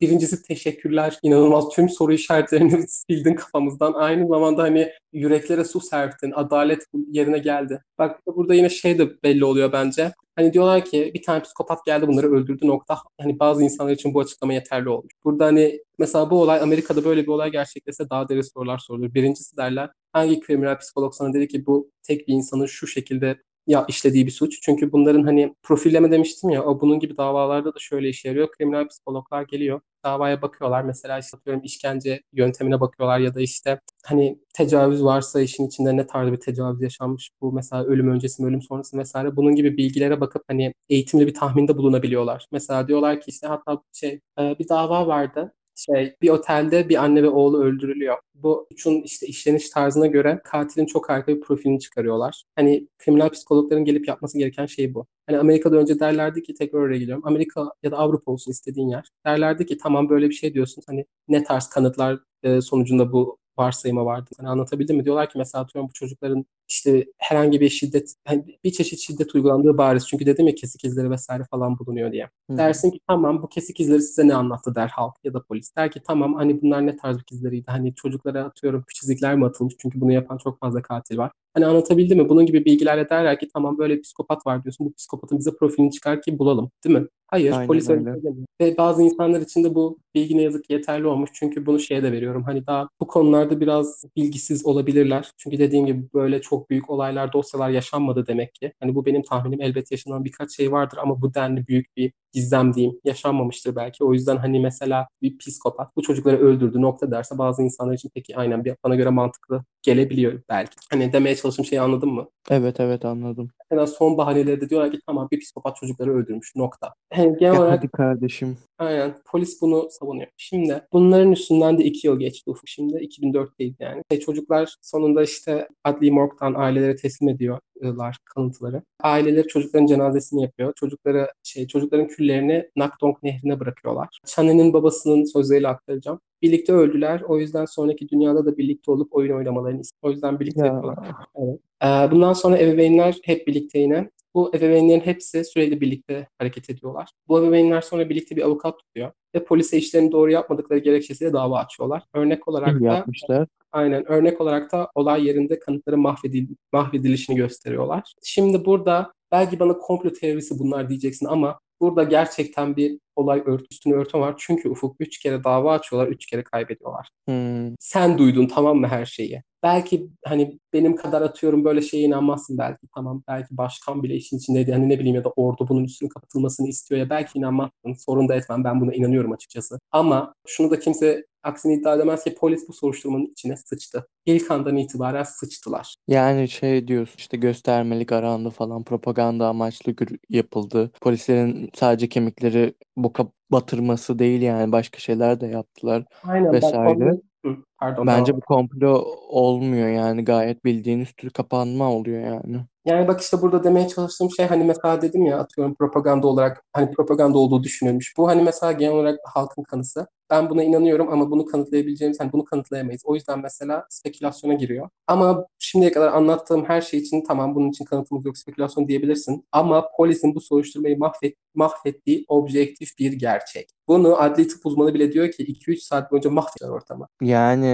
Birincisi 0.00 0.42
teşekkürler. 0.42 1.18
İnanılmaz 1.22 1.68
tüm 1.68 1.88
soru 1.88 2.12
işaretlerini 2.12 2.88
sildin 2.88 3.34
kafamızdan. 3.34 3.92
Aynı 3.92 4.28
zamanda 4.28 4.62
hani 4.62 4.92
yüreklere 5.12 5.64
su 5.64 5.80
serptin. 5.80 6.32
Adalet 6.34 6.86
yerine 7.08 7.38
geldi. 7.38 7.82
Bak 7.98 8.20
burada 8.26 8.54
yine 8.54 8.68
şey 8.68 8.98
de 8.98 9.22
belli 9.22 9.44
oluyor 9.44 9.72
bence. 9.72 10.12
Hani 10.36 10.52
diyorlar 10.52 10.84
ki 10.84 11.10
bir 11.14 11.22
tane 11.22 11.42
psikopat 11.42 11.84
geldi 11.86 12.08
bunları 12.08 12.32
öldürdü 12.32 12.66
nokta. 12.66 12.98
Hani 13.20 13.38
bazı 13.38 13.62
insanlar 13.62 13.92
için 13.92 14.14
bu 14.14 14.20
açıklama 14.20 14.52
yeterli 14.52 14.88
olmuş. 14.88 15.12
Burada 15.24 15.44
hani 15.44 15.80
mesela 15.98 16.30
bu 16.30 16.42
olay 16.42 16.60
Amerika'da 16.60 17.04
böyle 17.04 17.22
bir 17.22 17.28
olay 17.28 17.50
gerçekleşse 17.50 18.10
daha 18.10 18.28
derin 18.28 18.54
sorular 18.54 18.78
sorulur. 18.78 19.14
Birincisi 19.14 19.56
derler 19.56 19.90
hangi 20.12 20.40
kriminal 20.40 20.78
psikolog 20.78 21.14
sana 21.14 21.34
dedi 21.34 21.48
ki 21.48 21.66
bu 21.66 21.90
tek 22.02 22.28
bir 22.28 22.32
insanın 22.34 22.66
şu 22.66 22.86
şekilde 22.86 23.36
ya 23.66 23.84
işlediği 23.88 24.26
bir 24.26 24.30
suç. 24.30 24.58
Çünkü 24.62 24.92
bunların 24.92 25.22
hani 25.22 25.54
profilleme 25.62 26.10
demiştim 26.10 26.50
ya 26.50 26.64
o 26.64 26.80
bunun 26.80 26.98
gibi 27.00 27.16
davalarda 27.16 27.74
da 27.74 27.78
şöyle 27.80 28.08
işe 28.08 28.28
yarıyor. 28.28 28.48
Kriminal 28.50 28.88
psikologlar 28.88 29.42
geliyor 29.42 29.80
davaya 30.04 30.42
bakıyorlar. 30.42 30.82
Mesela 30.82 31.18
işte 31.18 31.36
atıyorum 31.36 31.62
işkence 31.64 32.22
yöntemine 32.32 32.80
bakıyorlar 32.80 33.18
ya 33.18 33.34
da 33.34 33.40
işte 33.40 33.80
hani 34.04 34.38
tecavüz 34.54 35.04
varsa 35.04 35.40
işin 35.40 35.66
içinde 35.66 35.96
ne 35.96 36.06
tarz 36.06 36.32
bir 36.32 36.36
tecavüz 36.40 36.82
yaşanmış 36.82 37.30
bu 37.40 37.52
mesela 37.52 37.84
ölüm 37.84 38.10
öncesi 38.10 38.42
mi 38.42 38.48
ölüm 38.48 38.62
sonrası 38.62 38.98
vesaire 38.98 39.36
bunun 39.36 39.54
gibi 39.54 39.76
bilgilere 39.76 40.20
bakıp 40.20 40.42
hani 40.48 40.74
eğitimli 40.88 41.26
bir 41.26 41.34
tahminde 41.34 41.76
bulunabiliyorlar. 41.76 42.46
Mesela 42.52 42.88
diyorlar 42.88 43.20
ki 43.20 43.30
işte 43.30 43.46
hatta 43.46 43.82
şey 43.92 44.20
e, 44.38 44.58
bir 44.58 44.68
dava 44.68 45.06
vardı 45.06 45.54
şey 45.76 46.16
bir 46.22 46.28
otelde 46.28 46.88
bir 46.88 47.04
anne 47.04 47.22
ve 47.22 47.28
oğlu 47.28 47.62
öldürülüyor. 47.64 48.18
Bu 48.34 48.66
suçun 48.70 49.02
işte 49.02 49.26
işleniş 49.26 49.70
tarzına 49.70 50.06
göre 50.06 50.40
katilin 50.44 50.86
çok 50.86 51.08
harika 51.08 51.36
bir 51.36 51.40
profilini 51.40 51.80
çıkarıyorlar. 51.80 52.44
Hani 52.56 52.88
kriminal 52.98 53.28
psikologların 53.28 53.84
gelip 53.84 54.08
yapması 54.08 54.38
gereken 54.38 54.66
şey 54.66 54.94
bu. 54.94 55.06
Hani 55.26 55.38
Amerika'da 55.38 55.76
önce 55.76 56.00
derlerdi 56.00 56.42
ki 56.42 56.54
tekrar 56.54 56.78
oraya 56.78 56.98
geliyorum. 56.98 57.26
Amerika 57.26 57.72
ya 57.82 57.90
da 57.90 57.96
Avrupa 57.96 58.32
olsun 58.32 58.50
istediğin 58.50 58.88
yer. 58.88 59.08
Derlerdi 59.26 59.66
ki 59.66 59.78
tamam 59.78 60.08
böyle 60.08 60.28
bir 60.28 60.34
şey 60.34 60.54
diyorsun. 60.54 60.82
Hani 60.86 61.06
ne 61.28 61.44
tarz 61.44 61.68
kanıtlar 61.68 62.18
sonucunda 62.60 63.12
bu 63.12 63.38
varsayımı 63.58 64.04
vardı. 64.04 64.30
Hani 64.38 64.48
anlatabildim 64.48 64.96
mi? 64.96 65.04
Diyorlar 65.04 65.30
ki 65.30 65.38
mesela 65.38 65.64
atıyorum 65.64 65.88
bu 65.88 65.92
çocukların 65.92 66.46
işte 66.68 67.04
herhangi 67.18 67.60
bir 67.60 67.68
şiddet, 67.68 68.14
hani 68.24 68.58
bir 68.64 68.72
çeşit 68.72 68.98
şiddet 68.98 69.34
uygulandığı 69.34 69.78
bariz. 69.78 70.08
Çünkü 70.08 70.26
dedim 70.26 70.46
ya 70.46 70.54
kesik 70.54 70.84
izleri 70.84 71.10
vesaire 71.10 71.44
falan 71.50 71.78
bulunuyor 71.78 72.12
diye. 72.12 72.30
Hı. 72.50 72.56
Dersin 72.58 72.90
ki 72.90 73.00
tamam 73.08 73.42
bu 73.42 73.48
kesik 73.48 73.80
izleri 73.80 74.02
size 74.02 74.28
ne 74.28 74.34
anlattı 74.34 74.74
der 74.74 74.88
halk 74.88 75.14
ya 75.24 75.34
da 75.34 75.42
polis. 75.42 75.76
Der 75.76 75.90
ki 75.90 76.00
tamam 76.06 76.34
hani 76.34 76.62
bunlar 76.62 76.86
ne 76.86 76.96
tarz 76.96 77.16
bir 77.16 77.36
izleriydi? 77.36 77.70
Hani 77.70 77.94
çocuklara 77.94 78.44
atıyorum 78.44 78.84
çizikler 78.94 79.36
mi 79.36 79.46
atılmış? 79.46 79.74
Çünkü 79.78 80.00
bunu 80.00 80.12
yapan 80.12 80.38
çok 80.38 80.60
fazla 80.60 80.82
katil 80.82 81.18
var. 81.18 81.32
Hani 81.54 81.66
anlatabildim 81.66 82.18
mi? 82.18 82.28
Bunun 82.28 82.46
gibi 82.46 82.64
bilgilerle 82.64 83.08
derler 83.08 83.38
ki 83.38 83.48
tamam 83.54 83.78
böyle 83.78 84.00
psikopat 84.00 84.46
var 84.46 84.64
diyorsun. 84.64 84.86
Bu 84.86 84.94
psikopatın 84.94 85.38
bize 85.38 85.56
profilini 85.56 85.90
çıkar 85.90 86.22
ki 86.22 86.38
bulalım. 86.38 86.70
Değil 86.84 86.98
mi? 86.98 87.06
Hayır, 87.34 87.52
Aynen 87.52 87.66
polis 87.66 87.90
öyle 87.90 88.04
demiyor. 88.04 88.46
Ve 88.60 88.76
bazı 88.76 89.02
insanlar 89.02 89.40
için 89.40 89.64
de 89.64 89.74
bu 89.74 89.98
bilgi 90.14 90.36
ne 90.36 90.42
yazık 90.42 90.64
ki 90.64 90.72
yeterli 90.72 91.06
olmuş. 91.06 91.30
Çünkü 91.34 91.66
bunu 91.66 91.80
şeye 91.80 92.02
de 92.02 92.12
veriyorum. 92.12 92.42
Hani 92.42 92.66
daha 92.66 92.88
bu 93.00 93.06
konularda 93.06 93.60
biraz 93.60 94.04
bilgisiz 94.16 94.66
olabilirler. 94.66 95.30
Çünkü 95.36 95.58
dediğim 95.58 95.86
gibi 95.86 96.08
böyle 96.14 96.40
çok 96.40 96.70
büyük 96.70 96.90
olaylar, 96.90 97.32
dosyalar 97.32 97.70
yaşanmadı 97.70 98.26
demek 98.26 98.54
ki. 98.54 98.72
Hani 98.80 98.94
bu 98.94 99.06
benim 99.06 99.22
tahminim. 99.22 99.60
Elbet 99.60 99.90
yaşanan 99.90 100.24
birkaç 100.24 100.56
şey 100.56 100.72
vardır 100.72 100.98
ama 101.02 101.22
bu 101.22 101.34
denli 101.34 101.66
büyük 101.66 101.96
bir 101.96 102.12
gizem 102.32 102.74
diyeyim 102.74 103.00
yaşanmamıştır 103.04 103.76
belki. 103.76 104.04
O 104.04 104.12
yüzden 104.12 104.36
hani 104.36 104.60
mesela 104.60 105.08
bir 105.22 105.38
psikopat 105.38 105.96
bu 105.96 106.02
çocukları 106.02 106.38
öldürdü 106.38 106.82
nokta 106.82 107.10
derse 107.10 107.38
bazı 107.38 107.62
insanlar 107.62 107.94
için 107.94 108.10
peki 108.14 108.36
aynen 108.36 108.64
bana 108.84 108.94
göre 108.94 109.10
mantıklı 109.10 109.64
gelebiliyor 109.82 110.42
belki. 110.48 110.76
Hani 110.90 111.12
demeye 111.12 111.36
çalıştığım 111.36 111.64
şeyi 111.64 111.80
anladın 111.80 112.08
mı? 112.08 112.28
Evet 112.50 112.80
evet 112.80 113.04
anladım. 113.04 113.50
Mesela 113.70 113.86
son 113.86 114.16
bahaneleri 114.18 114.60
de 114.60 114.70
diyorlar 114.70 114.92
ki 114.92 114.98
tamam 115.06 115.28
bir 115.32 115.40
psikopat 115.40 115.76
çocukları 115.76 116.14
öldürmüş 116.14 116.56
nokta. 116.56 116.94
Yani 117.24 117.38
genel 117.38 117.58
olarak 117.58 117.78
hadi 117.78 117.88
kardeşim. 117.88 118.56
Aynen. 118.78 119.14
Polis 119.26 119.60
bunu 119.62 119.88
savunuyor. 119.90 120.26
Şimdi 120.36 120.82
bunların 120.92 121.32
üstünden 121.32 121.78
de 121.78 121.84
iki 121.84 122.06
yıl 122.06 122.18
geçti 122.18 122.50
Ufuk. 122.50 122.68
Şimdi 122.68 122.94
2004'teyiz 122.94 123.74
yani. 123.80 124.02
Şey, 124.10 124.20
çocuklar 124.20 124.76
sonunda 124.82 125.22
işte 125.22 125.68
adli 125.84 126.10
morgdan 126.10 126.54
ailelere 126.54 126.96
teslim 126.96 127.28
ediyorlar 127.28 128.16
kanıtları. 128.24 128.82
Aileler 129.02 129.46
çocukların 129.46 129.86
cenazesini 129.86 130.42
yapıyor. 130.42 130.72
Çocukları 130.76 131.28
şey 131.42 131.66
çocukların 131.66 132.08
küllerini 132.08 132.68
Nakdong 132.76 133.16
nehrine 133.22 133.60
bırakıyorlar. 133.60 134.08
Chan'ın 134.26 134.72
babasının 134.72 135.24
sözleriyle 135.24 135.68
aktaracağım. 135.68 136.20
Birlikte 136.42 136.72
öldüler. 136.72 137.20
O 137.20 137.38
yüzden 137.38 137.64
sonraki 137.64 138.08
dünyada 138.08 138.46
da 138.46 138.56
birlikte 138.56 138.90
olup 138.90 139.14
oyun 139.14 139.36
oynamalarını 139.36 139.80
istiyor. 139.80 140.00
O 140.02 140.10
yüzden 140.10 140.40
birlikte 140.40 140.60
Ya 140.60 140.66
yapıyorlar. 140.66 141.06
Evet. 141.36 141.60
Ee, 141.84 142.10
bundan 142.10 142.32
sonra 142.32 142.58
ebeveynler 142.58 143.18
hep 143.24 143.46
birlikte 143.46 143.78
yine. 143.78 144.10
Bu 144.34 144.56
ebeveynlerin 144.56 145.00
hepsi 145.00 145.44
sürekli 145.44 145.80
birlikte 145.80 146.28
hareket 146.38 146.70
ediyorlar. 146.70 147.10
Bu 147.28 147.40
ebeveynler 147.40 147.80
sonra 147.80 148.08
birlikte 148.10 148.36
bir 148.36 148.42
avukat 148.42 148.78
tutuyor 148.78 149.12
ve 149.34 149.44
polise 149.44 149.76
işlerini 149.76 150.12
doğru 150.12 150.30
yapmadıkları 150.30 150.78
gerekçesiyle 150.78 151.32
dava 151.32 151.58
açıyorlar. 151.58 152.02
Örnek 152.14 152.48
olarak 152.48 152.80
da 152.80 152.84
yapmışlar. 152.84 153.48
aynen 153.72 154.12
örnek 154.12 154.40
olarak 154.40 154.72
da 154.72 154.90
olay 154.94 155.26
yerinde 155.26 155.58
kanıtların 155.58 156.00
mahvedil 156.00 156.48
mahvedilişini 156.72 157.36
gösteriyorlar. 157.36 158.14
Şimdi 158.22 158.64
burada 158.64 159.12
belki 159.32 159.60
bana 159.60 159.78
komplo 159.78 160.12
teorisi 160.12 160.58
bunlar 160.58 160.88
diyeceksin 160.88 161.26
ama 161.26 161.60
burada 161.80 162.02
gerçekten 162.02 162.76
bir 162.76 162.98
olay 163.16 163.42
ört, 163.46 163.62
üstünü 163.72 163.94
örtme 163.94 164.20
var. 164.20 164.34
Çünkü 164.38 164.68
Ufuk 164.68 164.96
üç 165.00 165.18
kere 165.18 165.44
dava 165.44 165.72
açıyorlar, 165.72 166.08
üç 166.08 166.26
kere 166.26 166.44
kaybediyorlar 166.44 167.08
Hmm. 167.28 167.74
sen 167.80 168.18
duydun 168.18 168.46
tamam 168.46 168.76
mı 168.78 168.86
her 168.88 169.06
şeyi? 169.06 169.42
Belki 169.62 170.08
hani 170.24 170.58
benim 170.72 170.96
kadar 170.96 171.22
atıyorum 171.22 171.64
böyle 171.64 171.82
şeye 171.82 172.02
inanmazsın 172.02 172.58
belki 172.58 172.86
tamam 172.94 173.22
belki 173.28 173.56
başkan 173.56 174.02
bile 174.02 174.14
işin 174.14 174.38
içindeydi 174.38 174.72
hani 174.72 174.88
ne 174.88 174.98
bileyim 174.98 175.14
ya 175.16 175.24
da 175.24 175.30
ordu 175.30 175.66
bunun 175.68 175.84
üstünün 175.84 176.08
kapatılmasını 176.10 176.68
istiyor 176.68 177.00
ya 177.00 177.10
belki 177.10 177.38
inanmazsın 177.38 177.94
sorun 178.06 178.28
da 178.28 178.34
etmem 178.34 178.64
ben 178.64 178.80
buna 178.80 178.92
inanıyorum 178.94 179.32
açıkçası 179.32 179.78
ama 179.92 180.34
şunu 180.46 180.70
da 180.70 180.78
kimse 180.78 181.24
aksini 181.42 181.74
iddia 181.74 181.94
edemez 181.94 182.24
ki 182.24 182.34
polis 182.34 182.68
bu 182.68 182.72
soruşturmanın 182.72 183.26
içine 183.26 183.56
sıçtı. 183.56 184.06
İlk 184.26 184.50
andan 184.50 184.76
itibaren 184.76 185.22
sıçtılar. 185.22 185.94
Yani 186.08 186.48
şey 186.48 186.88
diyorsun 186.88 187.14
işte 187.18 187.36
göstermelik 187.36 188.12
arandı 188.12 188.50
falan 188.50 188.84
propaganda 188.84 189.48
amaçlı 189.48 189.94
yapıldı. 190.30 190.90
Polislerin 191.00 191.70
sadece 191.74 192.08
kemikleri 192.08 192.74
boka 193.04 193.26
batırması 193.52 194.18
değil 194.18 194.42
yani 194.42 194.72
başka 194.72 194.98
şeyler 194.98 195.40
de 195.40 195.46
yaptılar 195.46 196.04
Aynen 196.22 196.46
bak 196.46 196.52
vesaire. 196.54 197.20
Hı, 197.44 197.56
pardon 197.84 198.06
Bence 198.06 198.32
devam 198.32 198.40
bu 198.40 198.44
komplo 198.44 199.04
olmuyor 199.28 199.88
yani 199.88 200.24
gayet 200.24 200.64
bildiğin 200.64 201.00
üstü 201.00 201.30
kapanma 201.30 201.92
oluyor 201.92 202.20
yani. 202.20 202.60
Yani 202.84 203.08
bak 203.08 203.20
işte 203.20 203.42
burada 203.42 203.64
demeye 203.64 203.88
çalıştığım 203.88 204.30
şey 204.30 204.46
hani 204.46 204.64
mesela 204.64 205.02
dedim 205.02 205.26
ya 205.26 205.38
atıyorum 205.38 205.74
propaganda 205.74 206.26
olarak 206.26 206.64
hani 206.72 206.90
propaganda 206.90 207.38
olduğu 207.38 207.62
düşünülmüş. 207.62 208.14
Bu 208.16 208.28
hani 208.28 208.42
mesela 208.42 208.72
genel 208.72 208.94
olarak 208.94 209.18
halkın 209.24 209.62
kanısı. 209.62 210.06
Ben 210.30 210.50
buna 210.50 210.62
inanıyorum 210.62 211.08
ama 211.12 211.30
bunu 211.30 211.44
kanıtlayabileceğimiz 211.46 212.20
hani 212.20 212.32
bunu 212.32 212.44
kanıtlayamayız. 212.44 213.02
O 213.04 213.14
yüzden 213.14 213.40
mesela 213.40 213.86
spekülasyona 213.88 214.54
giriyor. 214.54 214.88
Ama 215.06 215.46
şimdiye 215.58 215.92
kadar 215.92 216.12
anlattığım 216.12 216.64
her 216.64 216.80
şey 216.80 217.00
için 217.00 217.24
tamam 217.28 217.54
bunun 217.54 217.70
için 217.70 217.84
kanıtımız 217.84 218.26
yok 218.26 218.38
spekülasyon 218.38 218.88
diyebilirsin. 218.88 219.46
Ama 219.52 219.88
polisin 219.96 220.34
bu 220.34 220.40
soruşturmayı 220.40 220.98
mahvet, 220.98 221.34
mahvettiği 221.54 222.24
objektif 222.28 222.98
bir 222.98 223.12
gerçek. 223.12 223.68
Bunu 223.88 224.20
adli 224.20 224.48
tıp 224.48 224.66
uzmanı 224.66 224.94
bile 224.94 225.12
diyor 225.12 225.30
ki 225.30 225.44
2-3 225.44 225.76
saat 225.76 226.12
boyunca 226.12 226.30
mahvettiler 226.30 226.68
ortamı. 226.68 227.08
Yani 227.22 227.73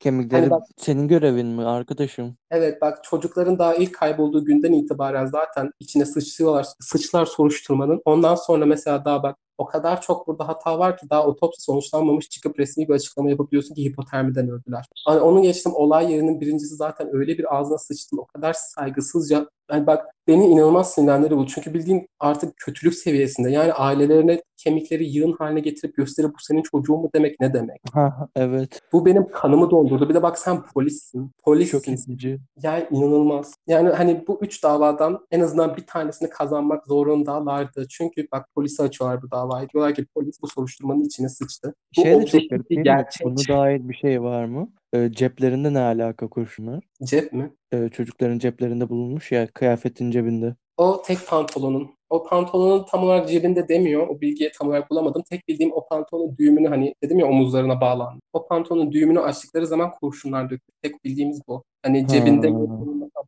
kemikleri 0.00 0.40
Hani 0.40 0.50
bak 0.50 0.62
senin 0.76 1.08
görevin 1.08 1.46
mi 1.46 1.64
arkadaşım? 1.64 2.36
Evet 2.50 2.82
bak 2.82 3.04
çocukların 3.04 3.58
daha 3.58 3.74
ilk 3.74 3.94
kaybolduğu 3.94 4.44
günden 4.44 4.72
itibaren 4.72 5.26
zaten 5.26 5.70
içine 5.80 6.04
sıçrıyorlar, 6.04 6.66
sıçlar 6.80 7.26
soruşturmanın. 7.26 8.02
Ondan 8.04 8.34
sonra 8.34 8.66
mesela 8.66 9.04
daha 9.04 9.22
bak 9.22 9.36
o 9.58 9.66
kadar 9.66 10.00
çok 10.00 10.26
burada 10.26 10.48
hata 10.48 10.78
var 10.78 10.96
ki 10.96 11.10
daha 11.10 11.26
otopsi 11.26 11.62
sonuçlanmamış 11.62 12.28
çıkıp 12.28 12.58
resmi 12.58 12.88
bir 12.88 12.94
açıklama 12.94 13.30
yapabiliyorsun 13.30 13.74
ki 13.74 13.84
hipotermiden 13.84 14.48
öldüler. 14.48 14.86
Hani 15.06 15.20
onu 15.20 15.42
geçtim 15.42 15.72
olay 15.74 16.12
yerinin 16.12 16.40
birincisi 16.40 16.74
zaten 16.74 17.08
öyle 17.12 17.38
bir 17.38 17.56
ağzına 17.56 17.78
sıçtın 17.78 18.18
o 18.18 18.24
kadar 18.26 18.52
saygısızca. 18.52 19.46
Yani 19.70 19.86
bak 19.86 20.06
beni 20.28 20.46
inanılmaz 20.46 20.92
sinirlenleri 20.92 21.36
bu. 21.36 21.46
Çünkü 21.46 21.74
bildiğin 21.74 22.08
artık 22.20 22.56
kötülük 22.56 22.94
seviyesinde. 22.94 23.50
Yani 23.50 23.72
ailelerine 23.72 24.42
kemikleri 24.56 25.08
yığın 25.08 25.32
haline 25.32 25.60
getirip 25.60 25.96
gösterip 25.96 26.30
bu 26.30 26.38
senin 26.38 26.62
çocuğun 26.62 27.00
mu 27.00 27.10
demek 27.14 27.40
ne 27.40 27.54
demek? 27.54 27.80
Ha 27.92 28.28
evet 28.36 28.80
Bu 28.92 29.06
benim 29.06 29.28
kanımı 29.28 29.70
dondurdu. 29.90 30.08
Bir 30.08 30.14
de 30.14 30.22
bak 30.22 30.38
sen 30.38 30.62
polissin. 30.62 31.22
çok 31.24 31.44
Polissin. 31.44 31.92
itici. 32.12 32.38
Yani 32.62 32.86
inanılmaz. 32.90 33.54
Yani 33.66 33.88
hani 33.88 34.24
bu 34.26 34.38
üç 34.42 34.62
davadan 34.62 35.26
en 35.30 35.40
azından 35.40 35.76
bir 35.76 35.86
tanesini 35.86 36.28
kazanmak 36.30 36.86
zorundalardı. 36.86 37.86
Çünkü 37.90 38.28
bak 38.32 38.48
polisi 38.54 38.82
açıyorlar 38.82 39.22
bu 39.22 39.30
davayı. 39.30 39.68
Diyorlar 39.68 39.94
ki 39.94 40.06
polis 40.14 40.42
bu 40.42 40.48
soruşturmanın 40.48 41.04
içine 41.04 41.28
sıçtı. 41.28 41.74
Bu 41.96 42.02
Şey 42.02 42.20
de 42.20 42.26
çok 42.26 42.50
garip 42.50 42.70
değil 42.70 42.82
gerçek. 42.84 43.26
Buna 43.26 43.36
dair 43.48 43.88
bir 43.88 43.94
şey 43.94 44.22
var 44.22 44.44
mı? 44.44 44.68
Ee, 44.92 45.12
ceplerinde 45.12 45.72
ne 45.72 45.80
alaka 45.80 46.28
kurşunlar? 46.28 46.84
Cep 47.04 47.32
mi? 47.32 47.52
Ee, 47.72 47.88
çocukların 47.88 48.38
ceplerinde 48.38 48.88
bulunmuş 48.88 49.32
ya 49.32 49.46
kıyafetin 49.46 50.10
cebinde. 50.10 50.54
O 50.76 51.02
tek 51.06 51.26
pantolonun. 51.28 51.95
O 52.10 52.22
pantolonun 52.24 52.84
tam 52.90 53.02
olarak 53.02 53.28
cebinde 53.28 53.68
demiyor. 53.68 54.08
O 54.08 54.20
bilgiyi 54.20 54.50
tam 54.58 54.68
olarak 54.68 54.90
bulamadım. 54.90 55.22
Tek 55.30 55.48
bildiğim 55.48 55.72
o 55.72 55.86
pantolonun 55.88 56.36
düğümünü 56.36 56.68
hani 56.68 56.94
dedim 57.02 57.18
ya 57.18 57.26
omuzlarına 57.26 57.80
bağlandı. 57.80 58.20
O 58.32 58.46
pantolonun 58.46 58.92
düğümünü 58.92 59.20
açtıkları 59.20 59.66
zaman 59.66 59.90
kurşunlar 60.00 60.50
döktü. 60.50 60.72
Tek 60.82 61.04
bildiğimiz 61.04 61.40
bu. 61.48 61.64
Hani 61.82 62.02
Ha. 62.02 62.08
cebinde 62.08 62.50
mi, 62.50 62.68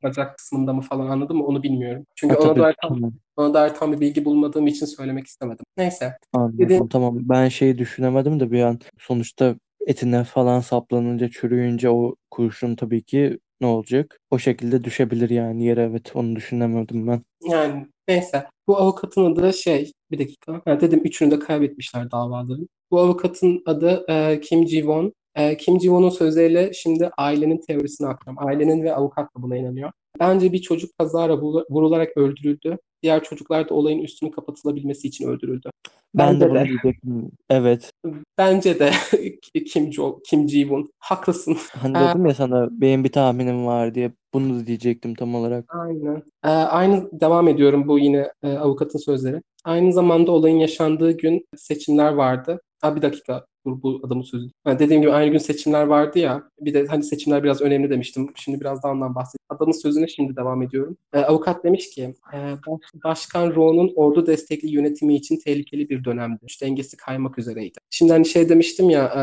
bacak 0.03 0.39
kısmında 0.39 0.72
mı 0.72 0.81
falan 0.83 1.07
anladın 1.07 1.37
mı? 1.37 1.47
Onu 1.47 1.62
bilmiyorum. 1.62 2.07
Çünkü 2.14 2.35
Ha, 2.35 2.41
ona 2.41 2.57
dair 2.57 2.74
tam, 2.83 3.12
ona 3.37 3.55
dair 3.55 3.74
tam 3.74 3.93
bir 3.93 4.01
bilgi 4.01 4.24
bulmadığım 4.24 4.66
için 4.66 4.87
söylemek 4.87 5.26
istemedim. 5.26 5.64
Neyse. 5.76 6.16
Anladım 6.33 6.59
Dedi- 6.59 6.89
tamam. 6.91 7.18
Ben 7.20 7.49
şeyi 7.49 7.79
düşünemedim 7.79 8.41
de 8.41 8.51
bir 8.51 8.62
an 8.62 8.79
sonuçta 8.99 9.55
etine 9.87 10.24
falan 10.24 10.61
saplanınca 10.61 11.29
çürüyünce 11.29 11.91
o 11.91 12.14
kurşun 12.31 12.74
tabii 12.76 13.03
ki 13.03 13.39
ne 13.61 13.66
olacak? 13.66 14.20
O 14.31 14.39
şekilde 14.39 14.85
düşebilir 14.85 15.31
yani 15.31 15.64
yere 15.64 15.83
evet 15.83 16.16
onu 16.16 16.37
düşünemedim 16.37 17.07
ben. 17.07 17.22
Yani 17.51 17.87
neyse. 18.09 18.47
Bu 18.69 18.77
avukatın 18.79 19.25
adı 19.25 19.53
şey 19.53 19.93
bir 20.11 20.19
dakika. 20.19 20.62
Ha, 20.64 20.81
dedim 20.81 21.01
üçünü 21.05 21.31
de 21.31 21.39
kaybetmişler 21.39 22.11
davaların. 22.11 22.69
Bu 22.91 23.01
avukatın 23.01 23.62
adı 23.66 24.05
e, 24.09 24.41
Kim 24.41 24.62
Ji-won. 24.62 25.12
E, 25.35 25.57
Kim 25.57 25.77
Ji-won'un 25.81 26.11
sözleriyle 26.11 26.73
şimdi 26.73 27.11
ailenin 27.19 27.61
teorisini 27.69 28.09
aktarıyorum. 28.09 28.49
Ailenin 28.49 28.83
ve 28.83 28.95
avukat 28.95 29.37
da 29.37 29.43
buna 29.43 29.57
inanıyor. 29.57 29.93
Bence 30.21 30.53
bir 30.53 30.59
çocuk 30.62 30.99
kazara 30.99 31.33
vurula- 31.35 31.64
vurularak 31.71 32.16
öldürüldü. 32.16 32.79
Diğer 33.03 33.24
çocuklar 33.24 33.68
da 33.68 33.74
olayın 33.74 33.99
üstünün 33.99 34.30
kapatılabilmesi 34.30 35.09
için 35.09 35.28
öldürüldü. 35.28 35.70
Ben 36.14 36.28
Bence 36.34 36.40
de 36.46 36.51
bunu 36.51 36.59
de. 36.59 36.64
diyecektim. 36.64 37.30
Evet. 37.51 37.90
Bence 38.38 38.78
de 38.78 38.90
Kim 39.72 39.92
Jo 39.92 40.20
Kim 40.26 40.46
Ji-won. 40.46 40.86
Haklısın. 40.99 41.57
Hani 41.72 41.99
Ee, 41.99 42.01
dedim 42.01 42.26
ya 42.26 42.34
sana 42.34 42.68
benim 42.70 43.05
bir 43.05 43.12
tahminim 43.12 43.66
var 43.66 43.94
diye 43.94 44.12
bunu 44.34 44.66
diyecektim 44.66 45.14
tam 45.14 45.34
olarak. 45.34 45.64
Aynen. 45.68 46.22
Ee, 46.44 46.49
aynı 46.49 47.20
devam 47.20 47.49
ediyorum 47.49 47.88
bu 47.88 47.99
yine 47.99 48.32
e, 48.42 48.49
avukatın 48.53 48.99
sözleri. 48.99 49.42
Aynı 49.64 49.92
zamanda 49.92 50.32
olayın 50.32 50.57
yaşandığı 50.59 51.11
gün 51.16 51.46
seçimler 51.57 52.12
vardı. 52.12 52.61
Ha, 52.82 52.96
bir 52.96 53.03
dakika 53.03 53.46
bu 53.83 54.01
adamın 54.05 54.23
sözü. 54.23 54.49
Ha, 54.64 54.79
dediğim 54.79 55.03
gibi 55.03 55.12
aynı 55.12 55.31
gün 55.31 55.39
seçimler 55.39 55.83
vardı 55.87 56.19
ya. 56.19 56.43
Bir 56.61 56.75
de 56.75 56.87
hani 56.87 57.05
seçimler 57.05 57.45
biraz 57.45 57.61
önemli 57.61 57.91
demiştim. 57.91 58.29
Şimdi 58.35 58.61
biraz 58.61 58.83
daha 58.83 58.93
ondan 58.93 59.14
bahsedeyim. 59.14 59.47
Adamın 59.49 59.73
sözüne 59.73 60.09
şimdi 60.09 60.37
devam 60.37 60.62
ediyorum. 60.62 60.97
Ee, 61.12 61.19
avukat 61.19 61.64
demiş 61.64 61.91
ki 61.91 62.14
e, 62.35 62.39
Baş- 62.66 63.05
Başkan 63.05 63.55
Ro'nun 63.55 63.93
ordu 63.97 64.27
destekli 64.27 64.71
yönetimi 64.71 65.16
için 65.16 65.39
tehlikeli 65.45 65.89
bir 65.89 66.05
dönemdi. 66.05 66.39
Güç 66.43 66.62
dengesi 66.62 66.97
kaymak 66.97 67.39
üzereydi. 67.39 67.79
Şimdi 67.91 68.12
hani 68.12 68.27
şey 68.27 68.49
demiştim 68.49 68.91
ya 68.91 69.05
e, 69.05 69.23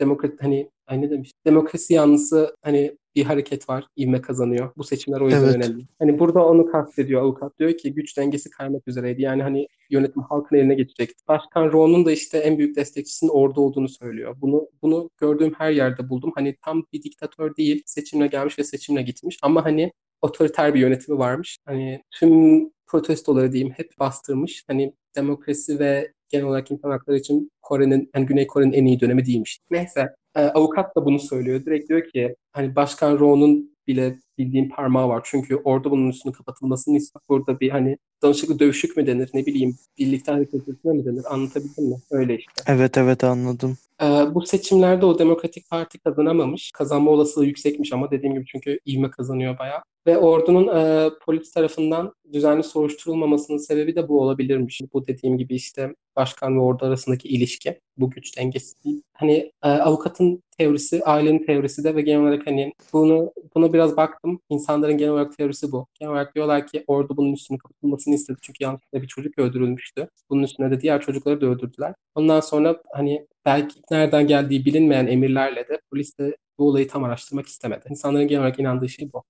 demokrat 0.00 0.32
hani 0.42 0.70
Ay 0.92 1.00
ne 1.02 1.10
demiş? 1.10 1.32
Demokrasi 1.46 1.94
yanlısı 1.94 2.56
hani 2.62 2.96
bir 3.14 3.24
hareket 3.24 3.68
var, 3.68 3.84
ivme 3.98 4.20
kazanıyor. 4.20 4.70
Bu 4.76 4.84
seçimler 4.84 5.20
o 5.20 5.24
yüzden 5.24 5.44
Evet. 5.44 5.56
önemli. 5.56 5.86
Hani 5.98 6.18
burada 6.18 6.46
onu 6.46 6.66
kastediyor 6.66 7.22
avukat. 7.22 7.58
Diyor 7.58 7.76
ki 7.76 7.94
güç 7.94 8.16
dengesi 8.18 8.50
kaymak 8.50 8.88
üzereydi. 8.88 9.22
Yani 9.22 9.42
hani 9.42 9.66
yönetim 9.90 10.22
halkın 10.22 10.56
eline 10.56 10.74
geçecekti. 10.74 11.22
Başkan 11.28 11.72
Ro'nun 11.72 12.06
da 12.06 12.12
işte 12.12 12.38
en 12.38 12.58
büyük 12.58 12.76
destekçisinin 12.76 13.30
orada 13.30 13.60
olduğunu 13.60 13.88
söylüyor. 13.88 14.36
Bunu 14.40 14.68
bunu 14.82 15.10
gördüğüm 15.18 15.54
her 15.58 15.70
yerde 15.70 16.08
buldum. 16.08 16.32
Hani 16.34 16.56
tam 16.64 16.84
bir 16.92 17.02
diktatör 17.02 17.56
değil, 17.56 17.82
seçimle 17.86 18.26
gelmiş 18.26 18.58
ve 18.58 18.64
seçimle 18.64 19.02
gitmiş. 19.02 19.38
Ama 19.42 19.64
hani 19.64 19.92
otoriter 20.22 20.74
bir 20.74 20.80
yönetimi 20.80 21.18
varmış. 21.18 21.58
Hani 21.64 22.02
tüm 22.10 22.64
protestoları 22.86 23.52
diyeyim 23.52 23.72
hep 23.76 23.90
bastırmış. 23.98 24.64
Hani 24.66 24.94
demokrasi 25.16 25.78
ve 25.78 26.12
genel 26.32 26.46
olarak 26.46 26.70
insan 26.70 26.90
hakları 26.90 27.16
için 27.16 27.50
Kore'nin, 27.62 28.10
yani 28.14 28.26
Güney 28.26 28.46
Kore'nin 28.46 28.72
en 28.72 28.84
iyi 28.84 29.00
dönemi 29.00 29.26
değilmiş. 29.26 29.58
Neyse, 29.70 30.14
e, 30.36 30.40
avukat 30.40 30.96
da 30.96 31.04
bunu 31.04 31.18
söylüyor. 31.18 31.64
Direkt 31.64 31.88
diyor 31.88 32.08
ki 32.08 32.36
hani 32.52 32.76
Başkan 32.76 33.18
Ro'nun 33.18 33.72
bile 33.86 34.18
bildiğim 34.38 34.68
parmağı 34.68 35.08
var. 35.08 35.22
Çünkü 35.24 35.56
orada 35.56 35.90
bunun 35.90 36.10
üstünün 36.10 36.32
kapatılmasını 36.32 36.96
istiyor. 36.96 37.20
Burada 37.28 37.60
bir 37.60 37.70
hani 37.70 37.96
danışıklı 38.22 38.58
dövüşük 38.58 38.96
mü 38.96 39.06
denir 39.06 39.30
ne 39.34 39.46
bileyim 39.46 39.76
birlikte 39.98 40.32
hareket 40.32 40.68
etme 40.68 40.92
mi 40.92 41.04
denir 41.04 41.22
anlatabildim 41.30 41.84
mi? 41.84 41.96
Öyle 42.10 42.38
işte. 42.38 42.52
Evet 42.66 42.98
evet 42.98 43.24
anladım. 43.24 43.78
Ee, 44.02 44.06
bu 44.34 44.46
seçimlerde 44.46 45.06
o 45.06 45.18
Demokratik 45.18 45.70
Parti 45.70 45.98
kazanamamış. 45.98 46.70
Kazanma 46.74 47.10
olasılığı 47.10 47.46
yüksekmiş 47.46 47.92
ama 47.92 48.10
dediğim 48.10 48.34
gibi 48.34 48.46
çünkü 48.46 48.78
ivme 48.88 49.10
kazanıyor 49.10 49.58
bayağı. 49.58 49.80
Ve 50.06 50.18
ordunun 50.18 50.68
e, 50.76 51.10
polis 51.24 51.52
tarafından 51.52 52.14
düzenli 52.32 52.62
soruşturulmamasının 52.62 53.58
sebebi 53.58 53.96
de 53.96 54.08
bu 54.08 54.20
olabilirmiş. 54.20 54.80
Bu 54.92 55.06
dediğim 55.06 55.38
gibi 55.38 55.54
işte 55.54 55.94
başkan 56.16 56.56
ve 56.56 56.60
ordu 56.60 56.84
arasındaki 56.84 57.28
ilişki, 57.28 57.80
bu 57.96 58.10
güç 58.10 58.38
dengesi. 58.38 59.02
Hani 59.12 59.52
e, 59.62 59.68
avukatın 59.68 60.42
teorisi, 60.58 61.04
ailenin 61.04 61.46
teorisi 61.46 61.84
de 61.84 61.96
ve 61.96 62.02
genel 62.02 62.20
olarak 62.20 62.46
hani 62.46 62.72
bunu 62.92 63.32
buna 63.54 63.72
biraz 63.72 63.96
baktım. 63.96 64.40
İnsanların 64.48 64.98
genel 64.98 65.12
olarak 65.12 65.36
teorisi 65.36 65.72
bu. 65.72 65.86
Genel 65.94 66.12
olarak 66.12 66.34
diyorlar 66.34 66.66
ki 66.66 66.84
ordu 66.86 67.16
bunun 67.16 67.32
üstünü 67.32 67.58
kapatılmasını 67.58 68.14
istedi. 68.14 68.38
Çünkü 68.42 68.64
yanlışlıkla 68.64 69.02
bir 69.02 69.06
çocuk 69.06 69.38
öldürülmüştü. 69.38 70.08
Bunun 70.30 70.42
üstüne 70.42 70.70
de 70.70 70.80
diğer 70.80 71.00
çocukları 71.00 71.40
da 71.40 71.46
öldürdüler. 71.46 71.94
Ondan 72.14 72.40
sonra 72.40 72.82
hani 72.92 73.26
belki 73.44 73.80
nereden 73.90 74.26
geldiği 74.26 74.64
bilinmeyen 74.64 75.06
emirlerle 75.06 75.68
de 75.68 75.80
polis 75.90 76.18
de 76.18 76.36
bu 76.58 76.68
olayı 76.68 76.88
tam 76.88 77.04
araştırmak 77.04 77.46
istemedi. 77.46 77.84
İnsanların 77.90 78.28
genel 78.28 78.42
olarak 78.42 78.58
inandığı 78.58 78.88
şey 78.88 79.12
bu. 79.12 79.22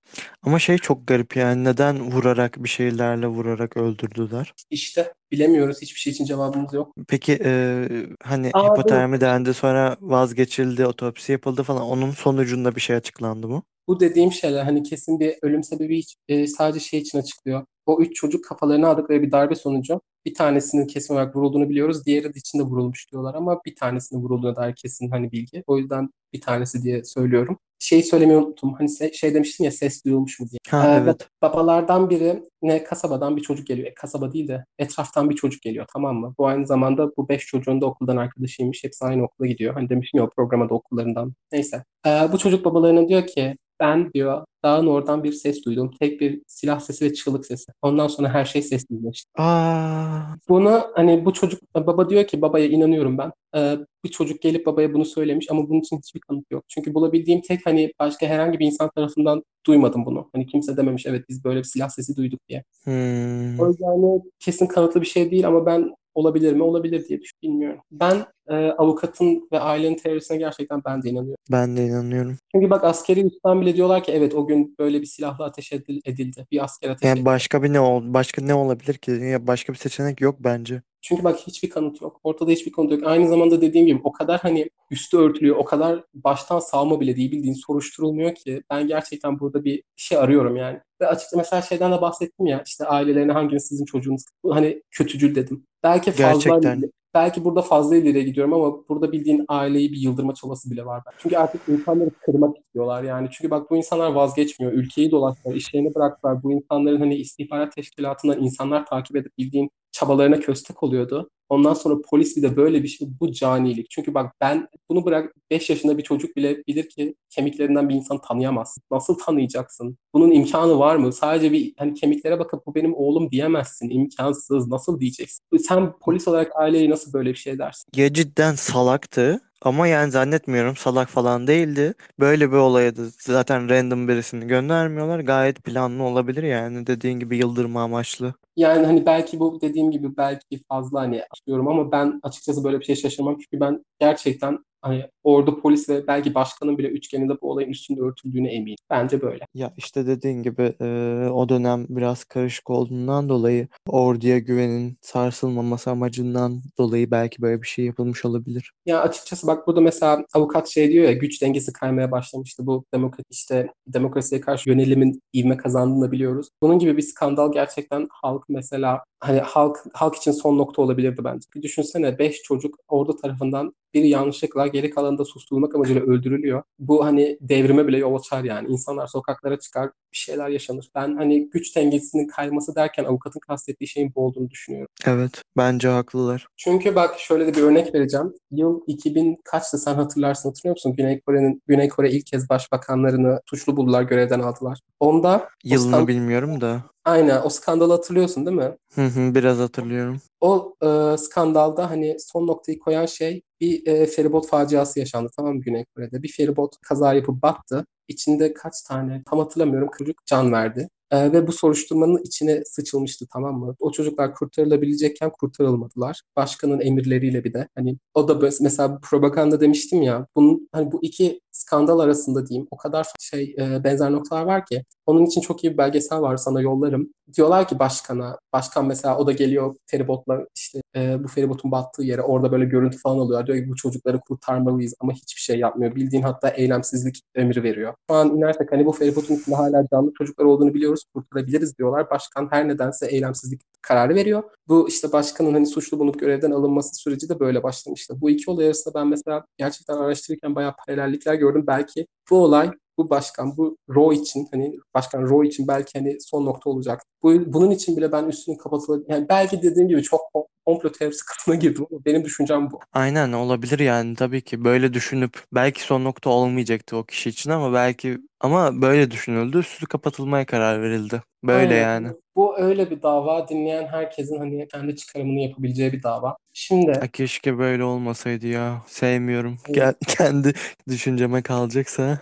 Ama 0.43 0.59
şey 0.59 0.77
çok 0.77 1.07
garip 1.07 1.35
yani 1.35 1.63
neden 1.63 2.01
vurarak 2.11 2.63
bir 2.63 2.69
şeylerle 2.69 3.27
vurarak 3.27 3.77
öldürdüler? 3.77 4.53
İşte 4.69 5.13
bilemiyoruz. 5.33 5.81
Hiçbir 5.81 5.99
şey 5.99 6.13
için 6.13 6.25
cevabımız 6.25 6.73
yok. 6.73 6.95
Peki 7.07 7.39
e, 7.43 7.85
hani 8.23 8.51
Aa, 8.53 8.71
hipotermi 8.71 9.21
dendi 9.21 9.53
sonra 9.53 9.97
vazgeçildi, 10.01 10.85
otopsi 10.85 11.31
yapıldı 11.31 11.63
falan. 11.63 11.83
Onun 11.83 12.11
sonucunda 12.11 12.75
bir 12.75 12.81
şey 12.81 12.95
açıklandı 12.95 13.47
mı? 13.47 13.63
Bu 13.87 13.99
dediğim 13.99 14.31
şeyler 14.31 14.63
hani 14.63 14.83
kesin 14.83 15.19
bir 15.19 15.35
ölüm 15.41 15.63
sebebi 15.63 15.97
hiç, 15.97 16.15
e, 16.27 16.47
sadece 16.47 16.79
şey 16.79 16.99
için 16.99 17.17
açıklıyor. 17.17 17.65
O 17.85 18.01
üç 18.01 18.15
çocuk 18.15 18.45
kafalarına 18.45 18.87
aldıkları 18.87 19.21
bir 19.21 19.31
darbe 19.31 19.55
sonucu 19.55 20.01
bir 20.25 20.33
tanesinin 20.33 20.87
kesin 20.87 21.13
olarak 21.13 21.35
vurulduğunu 21.35 21.69
biliyoruz. 21.69 22.05
Diğeri 22.05 22.33
de 22.33 22.39
içinde 22.39 22.63
vurulmuş 22.63 23.11
diyorlar 23.11 23.35
ama 23.35 23.61
bir 23.65 23.75
tanesinin 23.75 24.21
vurulduğuna 24.21 24.55
dair 24.55 24.75
kesin 24.75 25.09
hani 25.09 25.31
bilgi. 25.31 25.63
O 25.67 25.77
yüzden 25.77 26.09
bir 26.33 26.41
tanesi 26.41 26.83
diye 26.83 27.03
söylüyorum. 27.03 27.59
Şeyi 27.83 28.03
söylemeyi 28.03 28.39
unuttum. 28.39 28.73
Hani 28.73 28.87
se- 28.89 29.13
şey 29.13 29.33
demiştin 29.33 29.63
ya 29.63 29.71
ses 29.71 30.05
duyulmuş 30.05 30.39
mu 30.39 30.47
diye. 30.49 30.59
Ha 30.69 30.87
Ee, 30.87 31.01
evet. 31.03 31.27
Babalardan 31.41 32.09
biri 32.09 32.43
ne 32.61 32.83
kasabadan 32.83 33.37
bir 33.37 33.41
çocuk 33.41 33.67
geliyor. 33.67 33.87
E, 33.87 33.93
kasaba 33.93 34.33
değil 34.33 34.47
de 34.47 34.65
etraftan 34.79 35.29
bir 35.29 35.35
çocuk 35.35 35.61
geliyor 35.61 35.85
tamam 35.93 36.15
mı? 36.15 36.33
Bu 36.37 36.47
aynı 36.47 36.67
zamanda 36.67 37.09
bu 37.17 37.29
beş 37.29 37.45
çocuğun 37.45 37.81
da 37.81 37.85
okuldan 37.85 38.17
arkadaşıymış. 38.17 38.83
Hepsi 38.83 39.05
aynı 39.05 39.23
okula 39.23 39.47
gidiyor. 39.47 39.73
Hani 39.73 39.89
demiştim 39.89 40.17
ya 40.17 40.25
o 40.25 40.29
programa 40.29 40.69
da 40.69 40.73
okullarından. 40.73 41.33
Neyse. 41.51 41.83
Ee, 42.07 42.09
bu 42.31 42.37
çocuk 42.37 42.65
babalarına 42.65 43.07
diyor 43.07 43.27
ki 43.27 43.55
ben 43.83 44.13
diyor 44.13 44.45
dağın 44.63 44.87
oradan 44.87 45.23
bir 45.23 45.31
ses 45.33 45.65
duydum. 45.65 45.91
Tek 45.99 46.21
bir 46.21 46.41
silah 46.47 46.79
sesi 46.79 47.05
ve 47.05 47.13
çığlık 47.13 47.45
sesi. 47.45 47.71
Ondan 47.81 48.07
sonra 48.07 48.29
her 48.29 48.45
şey 48.45 48.61
sessizleşti. 48.61 49.29
Aa, 49.37 50.21
Bunu 50.49 50.81
hani 50.95 51.25
bu 51.25 51.33
çocuk 51.33 51.61
baba 51.75 52.09
diyor 52.09 52.27
ki 52.27 52.41
babaya 52.41 52.65
inanıyorum 52.67 53.17
ben. 53.17 53.31
Ee, 53.55 53.77
bir 54.03 54.09
çocuk 54.09 54.41
gelip 54.41 54.65
babaya 54.65 54.93
bunu 54.93 55.05
söylemiş 55.05 55.51
ama 55.51 55.69
bunun 55.69 55.79
için 55.79 55.97
hiçbir 55.97 56.19
kanıt 56.19 56.51
yok. 56.51 56.63
Çünkü 56.67 56.93
bulabildiğim 56.93 57.41
tek 57.41 57.65
hani 57.65 57.91
başka 57.99 58.27
herhangi 58.27 58.59
bir 58.59 58.65
insan 58.65 58.89
tarafından 58.95 59.43
duymadım 59.67 60.05
bunu. 60.05 60.29
Hani 60.33 60.45
kimse 60.47 60.77
dememiş 60.77 61.05
evet 61.05 61.25
biz 61.29 61.43
böyle 61.43 61.59
bir 61.59 61.63
silah 61.63 61.89
sesi 61.89 62.15
duyduk 62.17 62.39
diye. 62.49 62.63
hmm. 62.83 63.59
O 63.59 63.67
yüzden 63.67 63.87
hani 63.87 64.21
kesin 64.39 64.67
kanıtlı 64.67 65.01
bir 65.01 65.05
şey 65.05 65.31
değil 65.31 65.47
ama 65.47 65.65
ben 65.65 65.95
olabilir 66.15 66.53
mi? 66.53 66.63
Olabilir 66.63 67.07
diye 67.07 67.21
düşün, 67.21 67.37
bilmiyorum. 67.43 67.79
Ben 67.91 68.25
e, 68.49 68.55
avukatın 68.55 69.47
ve 69.51 69.59
ailenin 69.59 69.95
teorisine 69.95 70.37
gerçekten 70.37 70.81
ben 70.85 71.03
de 71.03 71.09
inanıyorum. 71.09 71.43
Ben 71.51 71.77
de 71.77 71.85
inanıyorum. 71.85 72.37
Çünkü 72.55 72.69
bak 72.69 72.83
askeri 72.83 73.25
üstten 73.25 73.61
bile 73.61 73.75
diyorlar 73.75 74.03
ki 74.03 74.11
evet 74.11 74.35
o 74.35 74.47
gün 74.47 74.75
böyle 74.79 75.01
bir 75.01 75.05
silahla 75.05 75.45
ateş 75.45 75.71
edil- 75.71 76.01
edildi. 76.05 76.47
Bir 76.51 76.63
asker 76.63 76.89
ateş 76.89 77.05
Yani 77.07 77.13
edildi. 77.15 77.25
başka 77.25 77.63
bir 77.63 77.73
ne 77.73 77.79
ol 77.79 78.01
başka 78.05 78.41
ne 78.45 78.53
olabilir 78.53 78.93
ki? 78.93 79.11
Ya 79.11 79.47
başka 79.47 79.73
bir 79.73 79.77
seçenek 79.77 80.21
yok 80.21 80.35
bence. 80.39 80.81
Çünkü 81.01 81.23
bak 81.23 81.39
hiçbir 81.39 81.69
kanıt 81.69 82.01
yok. 82.01 82.19
Ortada 82.23 82.51
hiçbir 82.51 82.71
kanıt 82.71 82.91
yok. 82.91 83.01
Aynı 83.05 83.27
zamanda 83.27 83.61
dediğim 83.61 83.87
gibi 83.87 84.01
o 84.03 84.11
kadar 84.11 84.39
hani 84.39 84.69
üstü 84.91 85.17
örtülüyor, 85.17 85.55
o 85.55 85.65
kadar 85.65 86.03
baştan 86.13 86.59
sağma 86.59 86.99
bile 86.99 87.15
değil 87.15 87.31
bildiğin 87.31 87.53
soruşturulmuyor 87.53 88.35
ki 88.35 88.63
ben 88.69 88.87
gerçekten 88.87 89.39
burada 89.39 89.63
bir 89.63 89.83
şey 89.95 90.17
arıyorum 90.17 90.55
yani. 90.55 90.79
Ve 91.01 91.07
açıkça 91.07 91.37
mesela 91.37 91.61
şeyden 91.61 91.91
de 91.91 92.01
bahsettim 92.01 92.45
ya 92.45 92.63
işte 92.65 92.85
ailelerine 92.85 93.31
hanginiz 93.31 93.65
sizin 93.67 93.85
çocuğunuz 93.85 94.23
hani 94.49 94.81
kötücül 94.91 95.35
dedim. 95.35 95.65
Belki 95.83 96.11
fazla 96.11 96.33
Gerçekten. 96.33 96.91
belki 97.13 97.43
burada 97.43 97.61
fazla 97.61 97.95
ileriye 97.95 98.23
gidiyorum 98.23 98.53
ama 98.53 98.89
burada 98.89 99.11
bildiğin 99.11 99.45
aileyi 99.47 99.91
bir 99.91 99.97
yıldırma 99.97 100.33
çabası 100.33 100.71
bile 100.71 100.85
var. 100.85 101.03
Çünkü 101.17 101.37
artık 101.37 101.61
insanları 101.67 102.09
kırmak 102.25 102.57
istiyorlar 102.57 103.03
yani. 103.03 103.27
Çünkü 103.31 103.51
bak 103.51 103.71
bu 103.71 103.77
insanlar 103.77 104.11
vazgeçmiyor. 104.11 104.73
Ülkeyi 104.73 105.11
dolaştılar, 105.11 105.55
işlerini 105.55 105.95
bıraktılar. 105.95 106.43
Bu 106.43 106.51
insanların 106.51 106.99
hani 106.99 107.15
istihbarat 107.15 107.75
teşkilatından 107.75 108.41
insanlar 108.41 108.85
takip 108.85 109.15
edip 109.15 109.37
bildiğin 109.37 109.69
çabalarına 109.91 110.39
köstek 110.39 110.83
oluyordu. 110.83 111.29
Ondan 111.49 111.73
sonra 111.73 112.01
polis 112.09 112.37
bir 112.37 112.41
de 112.41 112.55
böyle 112.55 112.83
bir 112.83 112.87
şey 112.87 113.07
bu 113.19 113.31
canilik. 113.31 113.89
Çünkü 113.89 114.13
bak 114.13 114.33
ben 114.41 114.67
bunu 114.89 115.05
bırak 115.05 115.35
5 115.51 115.69
yaşında 115.69 115.97
bir 115.97 116.03
çocuk 116.03 116.35
bile 116.35 116.57
bilir 116.67 116.89
ki 116.89 117.15
kemiklerinden 117.29 117.89
bir 117.89 117.95
insan 117.95 118.21
tanıyamazsın. 118.21 118.83
Nasıl 118.91 119.17
tanıyacaksın? 119.19 119.97
Bunun 120.13 120.31
imkanı 120.31 120.79
var 120.79 120.95
mı? 120.95 121.13
Sadece 121.13 121.51
bir 121.51 121.73
hani 121.77 121.93
kemiklere 121.93 122.39
bakıp 122.39 122.65
bu 122.65 122.75
benim 122.75 122.93
oğlum 122.95 123.31
diyemezsin. 123.31 123.89
İmkansız. 123.89 124.67
Nasıl 124.67 124.99
diyeceksin? 124.99 125.39
Sen 125.67 125.93
polis 126.01 126.27
olarak 126.27 126.51
aileye 126.55 126.89
nasıl 126.89 127.13
böyle 127.13 127.29
bir 127.29 127.35
şey 127.35 127.59
dersin? 127.59 127.85
Ya 127.95 128.13
cidden 128.13 128.53
salaktı 128.53 129.41
ama 129.61 129.87
yani 129.87 130.11
zannetmiyorum 130.11 130.75
salak 130.75 131.09
falan 131.09 131.47
değildi. 131.47 131.93
Böyle 132.19 132.51
bir 132.51 132.57
olaya 132.57 132.95
da 132.95 133.01
zaten 133.19 133.69
random 133.69 134.07
birisini 134.07 134.47
göndermiyorlar. 134.47 135.19
Gayet 135.19 135.63
planlı 135.63 136.03
olabilir 136.03 136.43
yani 136.43 136.87
dediğin 136.87 137.19
gibi 137.19 137.37
yıldırma 137.37 137.83
amaçlı. 137.83 138.33
Yani 138.55 138.85
hani 138.85 139.05
belki 139.05 139.39
bu 139.39 139.61
dediğim 139.61 139.91
gibi 139.91 140.17
belki 140.17 140.63
fazla 140.69 141.01
hani 141.01 141.21
açıklıyorum 141.33 141.67
ama 141.67 141.91
ben 141.91 142.19
açıkçası 142.23 142.63
böyle 142.63 142.79
bir 142.79 142.85
şey 142.85 142.95
şaşırmam. 142.95 143.37
Çünkü 143.37 143.59
ben 143.59 143.85
gerçekten 143.99 144.59
hani 144.83 145.09
ordu 145.23 145.61
polis 145.61 145.89
ve 145.89 146.07
belki 146.07 146.35
başkanın 146.35 146.77
bile 146.77 146.87
üçgeninde 146.87 147.41
bu 147.41 147.51
olayın 147.51 147.69
üstünde 147.69 148.01
örtüldüğüne 148.01 148.53
eminim. 148.53 148.75
Bence 148.89 149.21
böyle. 149.21 149.45
Ya 149.53 149.73
işte 149.77 150.07
dediğin 150.07 150.43
gibi 150.43 150.75
e, 150.81 150.85
o 151.31 151.49
dönem 151.49 151.85
biraz 151.89 152.23
karışık 152.23 152.69
olduğundan 152.69 153.29
dolayı 153.29 153.67
orduya 153.87 154.39
güvenin 154.39 154.97
sarsılmaması 155.01 155.91
amacından 155.91 156.61
dolayı 156.77 157.11
belki 157.11 157.41
böyle 157.41 157.61
bir 157.61 157.67
şey 157.67 157.85
yapılmış 157.85 158.25
olabilir. 158.25 158.71
Ya 158.85 159.01
açıkçası 159.01 159.47
bak 159.47 159.67
burada 159.67 159.81
mesela 159.81 160.25
avukat 160.33 160.69
şey 160.69 160.91
diyor 160.91 161.05
ya 161.05 161.13
güç 161.13 161.41
dengesi 161.41 161.73
kaymaya 161.73 162.11
başlamıştı. 162.11 162.67
Bu 162.67 162.85
demokrat 162.93 163.25
işte 163.29 163.67
demokrasiye 163.87 164.41
karşı 164.41 164.69
yönelimin 164.69 165.21
ivme 165.35 165.57
kazandığını 165.57 166.11
biliyoruz. 166.11 166.47
Bunun 166.61 166.79
gibi 166.79 166.97
bir 166.97 167.01
skandal 167.01 167.51
gerçekten 167.51 168.07
halk 168.11 168.43
mesela 168.49 169.03
hani 169.23 169.39
halk 169.39 169.77
halk 169.93 170.15
için 170.15 170.31
son 170.31 170.57
nokta 170.57 170.81
olabilirdi 170.81 171.23
bence. 171.23 171.45
Bir 171.55 171.61
düşünsene 171.61 172.19
5 172.19 172.41
çocuk 172.41 172.75
ordu 172.87 173.15
tarafından 173.15 173.73
biri 173.93 174.09
yanlışlıkla 174.09 174.67
geri 174.67 174.89
kalanı 174.89 175.17
da 175.17 175.25
susturulmak 175.25 175.75
amacıyla 175.75 176.01
öldürülüyor. 176.01 176.63
Bu 176.79 177.05
hani 177.05 177.37
devrime 177.41 177.87
bile 177.87 177.97
yol 177.97 178.15
açar 178.19 178.43
yani. 178.43 178.67
İnsanlar 178.67 179.07
sokaklara 179.07 179.59
çıkar, 179.59 179.89
bir 180.11 180.17
şeyler 180.17 180.49
yaşanır. 180.49 180.89
Ben 180.95 181.15
hani 181.15 181.49
güç 181.49 181.75
dengesinin 181.75 182.27
kayması 182.27 182.75
derken 182.75 183.03
avukatın 183.03 183.39
kastettiği 183.39 183.87
şeyin 183.87 184.11
bu 184.15 184.25
olduğunu 184.25 184.49
düşünüyorum. 184.49 184.89
Evet, 185.05 185.42
bence 185.57 185.87
haklılar. 185.87 186.47
Çünkü 186.57 186.95
bak 186.95 187.19
şöyle 187.19 187.47
de 187.47 187.53
bir 187.53 187.61
örnek 187.61 187.95
vereceğim. 187.95 188.33
Yıl 188.51 188.81
2000 188.87 189.37
kaçtı 189.45 189.77
sen 189.77 189.95
hatırlarsın 189.95 190.49
hatırlıyor 190.49 190.75
musun? 190.75 190.93
Güney 190.97 191.21
Kore'nin 191.21 191.61
Güney 191.67 191.89
Kore 191.89 192.11
ilk 192.11 192.25
kez 192.25 192.49
başbakanlarını 192.49 193.41
suçlu 193.45 193.77
buldular, 193.77 194.01
görevden 194.01 194.39
aldılar. 194.39 194.79
Onda 194.99 195.49
Yılını 195.63 195.95
skan- 195.95 196.07
bilmiyorum 196.07 196.61
da. 196.61 196.83
Aynen 197.05 197.41
o 197.43 197.49
skandalı 197.49 197.93
hatırlıyorsun 197.93 198.45
değil 198.45 198.57
mi? 198.57 198.77
Hı 198.95 199.01
hı, 199.05 199.35
biraz 199.35 199.57
hatırlıyorum. 199.59 200.21
O 200.41 200.75
e, 200.83 201.17
skandalda 201.17 201.89
hani 201.89 202.15
son 202.19 202.47
noktayı 202.47 202.79
koyan 202.79 203.05
şey 203.05 203.41
bir 203.61 203.87
e, 203.87 204.05
feribot 204.05 204.47
faciası 204.47 204.99
yaşandı 204.99 205.29
tamam 205.37 205.55
mı 205.55 205.61
Güney 205.61 205.85
Kore'de? 205.95 206.23
Bir 206.23 206.31
feribot 206.31 206.75
kaza 206.87 207.13
yapıp 207.13 207.41
battı. 207.41 207.85
İçinde 208.07 208.53
kaç 208.53 208.81
tane 208.81 209.23
tam 209.29 209.39
hatırlamıyorum 209.39 209.89
çocuk 209.97 210.25
can 210.25 210.51
verdi. 210.51 210.89
E, 211.13 211.33
ve 211.33 211.47
bu 211.47 211.51
soruşturmanın 211.51 212.17
içine 212.23 212.63
sıçılmıştı 212.65 213.25
tamam 213.33 213.59
mı? 213.59 213.75
O 213.79 213.91
çocuklar 213.91 214.35
kurtarılabilecekken 214.35 215.29
kurtarılmadılar. 215.29 216.21
Başkanın 216.35 216.81
emirleriyle 216.81 217.43
bir 217.43 217.53
de. 217.53 217.67
Hani 217.75 217.97
o 218.13 218.27
da 218.27 218.49
mesela 218.61 218.99
propaganda 219.03 219.61
demiştim 219.61 220.01
ya. 220.01 220.27
Bunun 220.35 220.69
hani 220.71 220.91
bu 220.91 220.99
iki 221.03 221.41
skandal 221.53 221.99
arasında 221.99 222.47
diyeyim 222.47 222.67
o 222.71 222.77
kadar 222.77 223.07
şey 223.19 223.55
e, 223.59 223.83
benzer 223.83 224.11
noktalar 224.11 224.43
var 224.43 224.65
ki. 224.65 224.85
Onun 225.05 225.25
için 225.25 225.41
çok 225.41 225.63
iyi 225.63 225.73
bir 225.73 225.77
belgesel 225.77 226.21
var 226.21 226.37
sana 226.37 226.61
yollarım. 226.61 227.09
Diyorlar 227.37 227.67
ki 227.67 227.79
başkana, 227.79 228.39
başkan 228.53 228.85
mesela 228.85 229.17
o 229.17 229.27
da 229.27 229.31
geliyor 229.31 229.75
feribotla 229.85 230.45
işte 230.55 230.81
e, 230.95 231.23
bu 231.23 231.27
feribotun 231.27 231.71
battığı 231.71 232.03
yere 232.03 232.21
orada 232.21 232.51
böyle 232.51 232.65
görüntü 232.65 232.97
falan 232.97 233.19
alıyor. 233.19 233.47
Diyor 233.47 233.57
ki 233.57 233.69
bu 233.69 233.75
çocukları 233.75 234.19
kurtarmalıyız 234.19 234.93
ama 234.99 235.13
hiçbir 235.13 235.41
şey 235.41 235.59
yapmıyor. 235.59 235.95
Bildiğin 235.95 236.23
hatta 236.23 236.49
eylemsizlik 236.49 237.21
emri 237.35 237.63
veriyor. 237.63 237.93
Şu 238.09 238.15
an 238.15 238.29
inersek 238.37 238.71
hani 238.71 238.85
bu 238.85 238.91
feribotun 238.91 239.35
içinde 239.35 239.55
hala 239.55 239.87
canlı 239.91 240.11
çocuklar 240.17 240.45
olduğunu 240.45 240.73
biliyoruz 240.73 241.03
kurtarabiliriz 241.13 241.77
diyorlar. 241.77 242.09
Başkan 242.09 242.47
her 242.51 242.67
nedense 242.67 243.07
eylemsizlik 243.07 243.61
kararı 243.81 244.15
veriyor. 244.15 244.43
Bu 244.67 244.89
işte 244.89 245.11
başkanın 245.11 245.53
hani 245.53 245.67
suçlu 245.67 245.99
bulunup 245.99 246.19
görevden 246.19 246.51
alınması 246.51 246.95
süreci 246.95 247.29
de 247.29 247.39
böyle 247.39 247.63
başlamıştı. 247.63 248.21
Bu 248.21 248.29
iki 248.29 248.51
olay 248.51 248.65
arasında 248.65 248.93
ben 248.93 249.07
mesela 249.07 249.45
gerçekten 249.57 249.97
araştırırken 249.97 250.55
bayağı 250.55 250.73
paralellikler 250.87 251.33
gördüm. 251.43 251.63
Belki 251.67 252.07
bu 252.29 252.37
olay 252.43 252.71
bu 252.97 253.09
başkan, 253.09 253.57
bu 253.57 253.77
Roe 253.89 254.15
için 254.15 254.47
hani 254.51 254.75
başkan 254.93 255.21
Roe 255.23 255.47
için 255.47 255.67
belki 255.67 255.99
hani 255.99 256.17
son 256.21 256.45
nokta 256.45 256.69
olacak. 256.69 257.01
Bu, 257.23 257.53
bunun 257.53 257.71
için 257.71 257.97
bile 257.97 258.11
ben 258.11 258.27
üstünün 258.27 258.57
kapatılır. 258.57 259.03
Yani 259.07 259.25
belki 259.29 259.61
dediğim 259.61 259.89
gibi 259.89 260.03
çok 260.03 260.21
komplo 260.65 260.91
teorisi 260.91 261.25
kısmına 261.25 261.57
girdim 261.59 261.85
ama 261.91 262.05
benim 262.05 262.23
düşüncem 262.23 262.71
bu. 262.71 262.79
Aynen 262.93 263.33
olabilir 263.33 263.79
yani 263.79 264.15
tabii 264.15 264.41
ki 264.41 264.63
böyle 264.63 264.93
düşünüp 264.93 265.43
belki 265.53 265.81
son 265.81 266.03
nokta 266.03 266.29
olmayacaktı 266.29 266.97
o 266.97 267.03
kişi 267.03 267.29
için 267.29 267.49
ama 267.49 267.73
belki 267.73 268.17
ama 268.39 268.81
böyle 268.81 269.11
düşünüldü 269.11 269.59
üstü 269.59 269.85
kapatılmaya 269.85 270.45
karar 270.45 270.81
verildi. 270.81 271.21
Böyle 271.43 271.73
Aynen. 271.73 271.81
yani. 271.81 272.07
Bu 272.35 272.57
öyle 272.59 272.91
bir 272.91 273.01
dava. 273.01 273.47
Dinleyen 273.47 273.87
herkesin 273.87 274.37
hani 274.37 274.67
kendi 274.67 274.95
çıkarımını 274.95 275.39
yapabileceği 275.39 275.93
bir 275.93 276.03
dava. 276.03 276.37
Şimdi 276.53 276.91
Ay 276.91 277.07
keşke 277.07 277.57
böyle 277.57 277.83
olmasaydı 277.83 278.47
ya. 278.47 278.81
Sevmiyorum. 278.87 279.57
Evet. 279.65 279.75
Gel, 279.75 279.93
kendi 280.07 280.53
düşünceme 280.89 281.41
kalacaksa. 281.41 282.19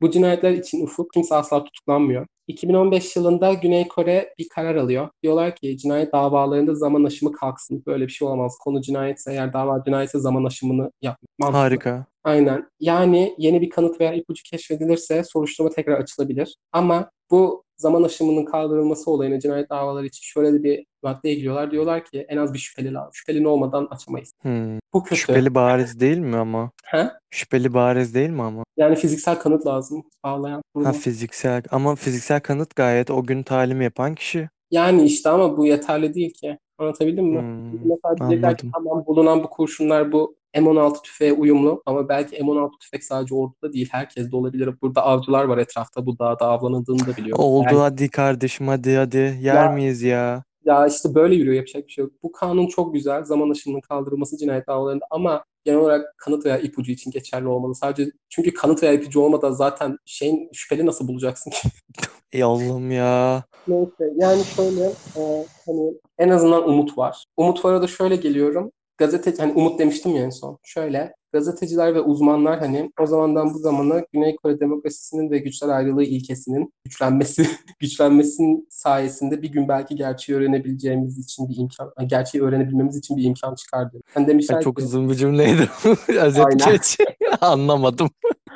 bu 0.00 0.10
cinayetler 0.10 0.50
için 0.50 0.84
ufuk 0.84 1.12
kimse 1.12 1.34
asla 1.34 1.64
tutuklanmıyor. 1.64 2.26
2015 2.48 3.16
yılında 3.16 3.52
Güney 3.52 3.88
Kore 3.88 4.34
bir 4.38 4.48
karar 4.48 4.74
alıyor. 4.74 5.08
Diyorlar 5.22 5.56
ki 5.56 5.78
cinayet 5.78 6.12
davalarında 6.12 6.74
zaman 6.74 7.04
aşımı 7.04 7.32
kalksın. 7.32 7.82
Böyle 7.86 8.06
bir 8.06 8.12
şey 8.12 8.28
olamaz. 8.28 8.58
Konu 8.64 8.80
cinayetse 8.80 9.32
eğer 9.32 9.52
dava 9.52 9.82
cinayetse 9.84 10.18
zaman 10.18 10.44
aşımını 10.44 10.90
yapmak. 11.02 11.54
Harika. 11.54 12.06
Aynen. 12.24 12.68
Yani 12.80 13.34
yeni 13.38 13.60
bir 13.60 13.70
kanıt 13.70 14.00
veya 14.00 14.12
ipucu 14.12 14.42
keşfedilirse 14.50 15.24
soruşturma 15.24 15.70
tekrar 15.70 16.00
açılabilir. 16.00 16.56
Ama 16.72 17.10
bu 17.30 17.63
zaman 17.76 18.02
aşımının 18.02 18.44
kaldırılması 18.44 19.10
olayına 19.10 19.40
cinayet 19.40 19.70
davaları 19.70 20.06
için 20.06 20.22
şöyle 20.22 20.52
de 20.52 20.62
bir 20.62 20.86
madde 21.02 21.30
ekliyorlar. 21.30 21.70
Diyorlar 21.70 22.04
ki 22.04 22.26
en 22.28 22.36
az 22.36 22.54
bir 22.54 22.58
şüpheli 22.58 22.94
lazım. 22.94 23.10
Şüpheli 23.14 23.48
olmadan 23.48 23.88
açamayız. 23.90 24.32
Hmm. 24.42 24.78
Bu 24.92 25.02
kötü. 25.04 25.16
Şüpheli 25.20 25.54
bariz 25.54 26.00
değil 26.00 26.18
mi 26.18 26.36
ama? 26.36 26.70
He? 26.84 27.10
Şüpheli 27.30 27.74
bariz 27.74 28.14
değil 28.14 28.30
mi 28.30 28.42
ama? 28.42 28.64
Yani 28.76 28.96
fiziksel 28.96 29.38
kanıt 29.38 29.66
lazım 29.66 30.04
bağlayan. 30.24 30.62
Ha 30.84 30.92
fiziksel 30.92 31.62
ama 31.70 31.94
fiziksel 31.94 32.40
kanıt 32.40 32.76
gayet 32.76 33.10
o 33.10 33.22
gün 33.22 33.42
talim 33.42 33.82
yapan 33.82 34.14
kişi. 34.14 34.48
Yani 34.70 35.04
işte 35.04 35.28
ama 35.28 35.56
bu 35.56 35.66
yeterli 35.66 36.14
değil 36.14 36.34
ki. 36.34 36.58
Anlatabildim 36.78 37.24
mi? 37.26 37.40
Hmm, 37.40 37.88
Mesela 37.88 38.18
diyecekler 38.18 38.58
ki 38.58 38.70
tamam 38.74 39.04
bulunan 39.06 39.44
bu 39.44 39.50
kurşunlar 39.50 40.12
bu 40.12 40.36
M16 40.54 41.02
tüfeğe 41.02 41.32
uyumlu 41.32 41.82
ama 41.86 42.08
belki 42.08 42.36
M16 42.36 42.70
tüfek 42.80 43.04
sadece 43.04 43.34
orduda 43.34 43.72
değil 43.72 43.88
herkes 43.92 44.32
de 44.32 44.36
olabilir. 44.36 44.70
Burada 44.82 45.02
avcılar 45.02 45.44
var 45.44 45.58
etrafta 45.58 46.06
bu 46.06 46.18
dağda 46.18 46.46
avlanıldığını 46.46 47.06
da 47.06 47.16
biliyoruz. 47.16 47.44
Oldu 47.44 47.66
Yani- 47.66 47.78
hadi 47.78 48.08
kardeşim 48.08 48.68
hadi 48.68 48.96
hadi. 48.96 49.16
Yer 49.16 49.54
Ya- 49.54 49.72
miyiz 49.72 50.02
ya? 50.02 50.44
Ya 50.64 50.86
işte 50.86 51.14
böyle 51.14 51.34
yürüyor 51.34 51.56
yapacak 51.56 51.86
bir 51.86 51.92
şey 51.92 52.04
yok. 52.04 52.12
Bu 52.22 52.32
kanun 52.32 52.66
çok 52.66 52.94
güzel. 52.94 53.24
Zaman 53.24 53.50
aşımının 53.50 53.80
kaldırılması 53.80 54.36
cinayet 54.38 54.66
davalarında 54.66 55.04
ama 55.10 55.44
genel 55.64 55.78
olarak 55.78 56.14
kanıt 56.18 56.46
veya 56.46 56.58
ipucu 56.58 56.92
için 56.92 57.10
geçerli 57.10 57.48
olmalı. 57.48 57.74
Sadece 57.74 58.10
çünkü 58.28 58.54
kanıt 58.54 58.82
veya 58.82 58.92
ipucu 58.92 59.20
olmadan 59.20 59.52
zaten 59.52 59.98
şeyin 60.04 60.48
şüpheli 60.52 60.86
nasıl 60.86 61.08
bulacaksın 61.08 61.50
ki? 61.50 61.68
Ey 62.32 62.42
Allah'ım 62.42 62.90
ya. 62.90 63.44
Neyse 63.68 64.12
yani 64.16 64.44
şöyle 64.44 64.84
e, 65.16 65.46
hani 65.66 65.92
en 66.18 66.28
azından 66.28 66.68
umut 66.68 66.98
var. 66.98 67.24
Umut 67.36 67.64
var'a 67.64 67.82
da 67.82 67.86
şöyle 67.86 68.16
geliyorum. 68.16 68.70
Gazete 68.98 69.34
hani 69.38 69.52
umut 69.52 69.78
demiştim 69.78 70.16
ya 70.16 70.22
en 70.22 70.30
son. 70.30 70.58
Şöyle 70.62 71.14
gazeteciler 71.34 71.94
ve 71.94 72.00
uzmanlar 72.00 72.58
hani 72.58 72.92
o 73.00 73.06
zamandan 73.06 73.54
bu 73.54 73.58
zamana 73.58 74.02
Güney 74.12 74.36
Kore 74.36 74.60
demokrasisinin 74.60 75.30
ve 75.30 75.38
güçler 75.38 75.68
ayrılığı 75.68 76.04
ilkesinin 76.04 76.72
güçlenmesi 76.84 77.46
güçlenmesinin 77.80 78.66
sayesinde 78.70 79.42
bir 79.42 79.48
gün 79.48 79.68
belki 79.68 79.94
gerçeği 79.94 80.38
öğrenebileceğimiz 80.38 81.18
için 81.18 81.48
bir 81.48 81.56
imkan, 81.56 81.92
gerçeği 82.06 82.44
öğrenebilmemiz 82.44 82.96
için 82.96 83.16
bir 83.16 83.24
imkan 83.24 83.54
çıkardı. 83.54 84.00
Hani 84.14 84.26
demişler 84.26 84.56
Ay, 84.56 84.62
çok 84.62 84.76
ki, 84.76 84.82
uzun 84.82 85.10
bir 85.10 85.14
cümleydi. 85.14 85.68
Özet 86.08 86.66
geç. 86.66 86.98
Anlamadım. 87.40 88.10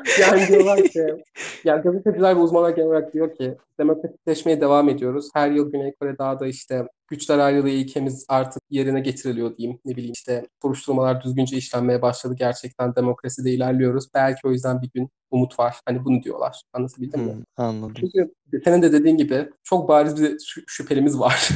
Yani 0.20 0.48
diyorlar 0.48 0.82
ki, 0.82 1.06
yani 1.64 1.82
gazeteciler 1.82 2.36
ve 2.36 2.40
uzmanlar 2.40 2.70
genel 2.70 2.88
olarak 2.88 3.14
diyor 3.14 3.34
ki 3.34 3.56
demokratikleşmeye 3.78 4.60
devam 4.60 4.88
ediyoruz. 4.88 5.28
Her 5.34 5.50
yıl 5.50 5.72
Güney 5.72 5.94
Kore 6.00 6.18
Dağı'da 6.18 6.46
işte 6.46 6.86
güçler 7.08 7.38
ayrılığı 7.38 7.68
ilkemiz 7.68 8.26
artık 8.28 8.62
yerine 8.70 9.00
getiriliyor 9.00 9.56
diyeyim. 9.56 9.78
Ne 9.84 9.96
bileyim 9.96 10.12
işte 10.12 10.46
soruşturmalar 10.62 11.22
düzgünce 11.22 11.56
işlenmeye 11.56 12.02
başladı. 12.02 12.34
Gerçekten 12.38 12.94
demokraside 12.94 13.50
ilerliyoruz. 13.50 14.08
Belki 14.14 14.40
o 14.44 14.50
yüzden 14.50 14.82
bir 14.82 14.90
gün 14.94 15.10
umut 15.30 15.58
var. 15.58 15.80
Hani 15.86 16.04
bunu 16.04 16.22
diyorlar. 16.22 16.62
Anlatabildim 16.72 17.20
mi? 17.20 17.32
Hmm, 17.32 17.42
anladım. 17.66 17.94
Çünkü 18.00 18.34
senin 18.64 18.82
de 18.82 18.92
dediğin 18.92 19.16
gibi 19.16 19.48
çok 19.62 19.88
bariz 19.88 20.16
bir 20.22 20.30
şü- 20.30 20.64
şüphelimiz 20.66 21.18
var. 21.18 21.48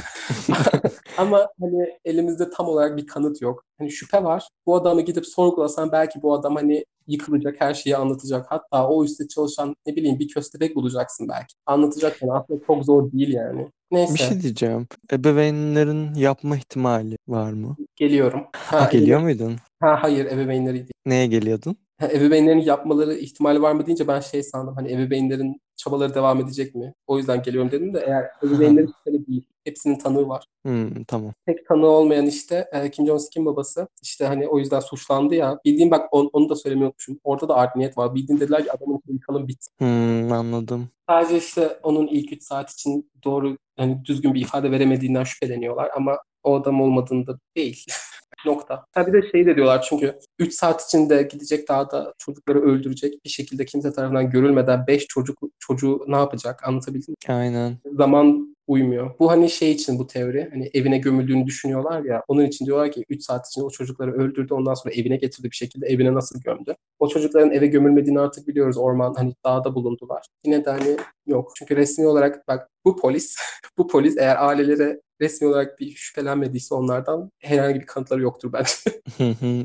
Ama 1.18 1.48
hani 1.60 1.98
elimizde 2.04 2.50
tam 2.50 2.68
olarak 2.68 2.96
bir 2.96 3.06
kanıt 3.06 3.42
yok. 3.42 3.64
Hani 3.78 3.90
şüphe 3.90 4.24
var. 4.24 4.48
Bu 4.66 4.76
adamı 4.76 5.00
gidip 5.00 5.26
sorgulasan 5.26 5.92
belki 5.92 6.22
bu 6.22 6.34
adam 6.34 6.56
hani 6.56 6.84
yıkılacak, 7.06 7.56
her 7.60 7.74
şeyi 7.74 7.96
anlatacak. 7.96 8.46
Hatta 8.48 8.88
o 8.88 9.04
üstte 9.04 9.28
çalışan 9.28 9.76
ne 9.86 9.96
bileyim 9.96 10.18
bir 10.18 10.28
köstebek 10.28 10.76
bulacaksın 10.76 11.28
belki. 11.28 11.54
Anlatacak 11.66 12.22
yani 12.22 12.32
aslında 12.32 12.60
çok 12.66 12.84
zor 12.84 13.12
değil 13.12 13.32
yani. 13.32 13.68
Neyse 13.90 14.14
Bir 14.14 14.18
şey 14.18 14.40
diyeceğim. 14.40 14.86
Ebeveynlerin 15.12 16.14
yapma 16.14 16.56
ihtimali 16.56 17.16
var 17.28 17.52
mı? 17.52 17.76
geliyorum. 17.96 18.44
Ha, 18.52 18.88
geliyor 18.92 19.20
muydun? 19.20 19.56
Ha, 19.80 19.98
hayır 20.02 20.26
ebeveynleri 20.26 20.74
değil. 20.74 20.90
Neye 21.06 21.26
geliyordun? 21.26 21.76
Ha, 22.02 22.08
ebeveynlerin 22.12 22.58
yapmaları 22.60 23.14
ihtimali 23.14 23.62
var 23.62 23.72
mı 23.72 23.86
deyince 23.86 24.08
ben 24.08 24.20
şey 24.20 24.42
sandım. 24.42 24.74
Hani 24.74 24.92
ebeveynlerin 24.92 25.60
çabaları 25.76 26.14
devam 26.14 26.40
edecek 26.40 26.74
mi? 26.74 26.94
O 27.06 27.18
yüzden 27.18 27.42
geliyorum 27.42 27.70
dedim 27.70 27.94
de 27.94 28.04
eğer 28.06 28.26
ebeveynlerin 28.46 28.86
şüpheli 28.86 29.26
değil. 29.26 29.46
Hepsinin 29.64 29.98
tanığı 29.98 30.28
var. 30.28 30.44
Hmm, 30.66 31.04
tamam. 31.04 31.32
tek 31.46 31.66
tanığı 31.68 31.86
olmayan 31.86 32.26
işte 32.26 32.68
e, 32.72 32.90
Kim 32.90 33.06
Jong-un'un 33.06 33.46
babası 33.46 33.88
işte 34.02 34.26
hani 34.26 34.48
o 34.48 34.58
yüzden 34.58 34.80
suçlandı 34.80 35.34
ya. 35.34 35.58
Bildiğim 35.64 35.90
bak 35.90 36.08
on- 36.14 36.30
onu 36.32 36.48
da 36.48 36.56
söylemeyi 36.56 36.84
unutmuşum. 36.86 37.18
Orada 37.24 37.48
da 37.48 37.54
art 37.54 37.76
niyet 37.76 37.98
var. 37.98 38.14
Bildiğin 38.14 38.40
dediler 38.40 38.64
ki 38.64 38.72
adamın 38.72 39.00
yıkalım 39.08 39.48
bit. 39.48 39.66
Hmm, 39.78 40.32
anladım. 40.32 40.88
Sadece 41.08 41.36
işte 41.38 41.78
onun 41.82 42.06
ilk 42.06 42.32
3 42.32 42.42
saat 42.42 42.70
için 42.70 43.10
doğru 43.24 43.56
hani 43.76 44.04
düzgün 44.04 44.34
bir 44.34 44.40
ifade 44.40 44.70
veremediğinden 44.70 45.24
şüpheleniyorlar 45.24 45.90
ama 45.96 46.18
o 46.44 46.54
adam 46.54 46.80
olmadığında 46.80 47.38
değil. 47.56 47.86
Nokta. 48.46 48.86
Ha 48.92 49.06
bir 49.06 49.12
de 49.12 49.30
şey 49.30 49.46
de 49.46 49.56
diyorlar 49.56 49.82
çünkü 49.88 50.18
3 50.38 50.54
saat 50.54 50.84
içinde 50.84 51.22
gidecek 51.22 51.68
dağda 51.68 52.14
çocukları 52.18 52.62
öldürecek 52.62 53.24
bir 53.24 53.30
şekilde 53.30 53.64
kimse 53.64 53.92
tarafından 53.92 54.30
görülmeden 54.30 54.86
5 54.86 55.06
çocuk 55.06 55.38
çocuğu 55.58 56.04
ne 56.08 56.16
yapacak 56.16 56.68
anlatabildim 56.68 57.12
mi? 57.28 57.34
Aynen. 57.34 57.78
zaman 57.96 58.56
uymuyor. 58.66 59.18
Bu 59.18 59.30
hani 59.30 59.50
şey 59.50 59.72
için 59.72 59.98
bu 59.98 60.06
teori. 60.06 60.48
Hani 60.50 60.70
evine 60.74 60.98
gömüldüğünü 60.98 61.46
düşünüyorlar 61.46 62.04
ya. 62.04 62.22
Onun 62.28 62.44
için 62.44 62.66
diyorlar 62.66 62.92
ki 62.92 63.04
3 63.08 63.22
saat 63.22 63.46
içinde 63.48 63.64
o 63.64 63.70
çocukları 63.70 64.12
öldürdü. 64.12 64.54
Ondan 64.54 64.74
sonra 64.74 64.94
evine 64.94 65.16
getirdi 65.16 65.50
bir 65.50 65.56
şekilde. 65.56 65.86
Evine 65.86 66.14
nasıl 66.14 66.40
gömdü? 66.40 66.74
O 66.98 67.08
çocukların 67.08 67.50
eve 67.50 67.66
gömülmediğini 67.66 68.20
artık 68.20 68.48
biliyoruz. 68.48 68.78
Orman 68.78 69.14
hani 69.14 69.34
dağda 69.44 69.74
bulundular. 69.74 70.26
Yine 70.46 70.64
de 70.64 70.70
hani 70.70 70.96
yok. 71.26 71.52
Çünkü 71.56 71.76
resmi 71.76 72.06
olarak 72.06 72.48
bak 72.48 72.68
bu 72.84 72.96
polis 72.96 73.36
bu 73.78 73.88
polis 73.88 74.16
eğer 74.18 74.48
ailelere 74.48 75.00
resmi 75.20 75.48
olarak 75.48 75.80
bir 75.80 75.90
şüphelenmediyse 75.90 76.74
onlardan 76.74 77.30
herhangi 77.38 77.80
bir 77.80 77.86
kanıtları 77.86 78.22
yoktur 78.22 78.52
bence. 78.52 78.72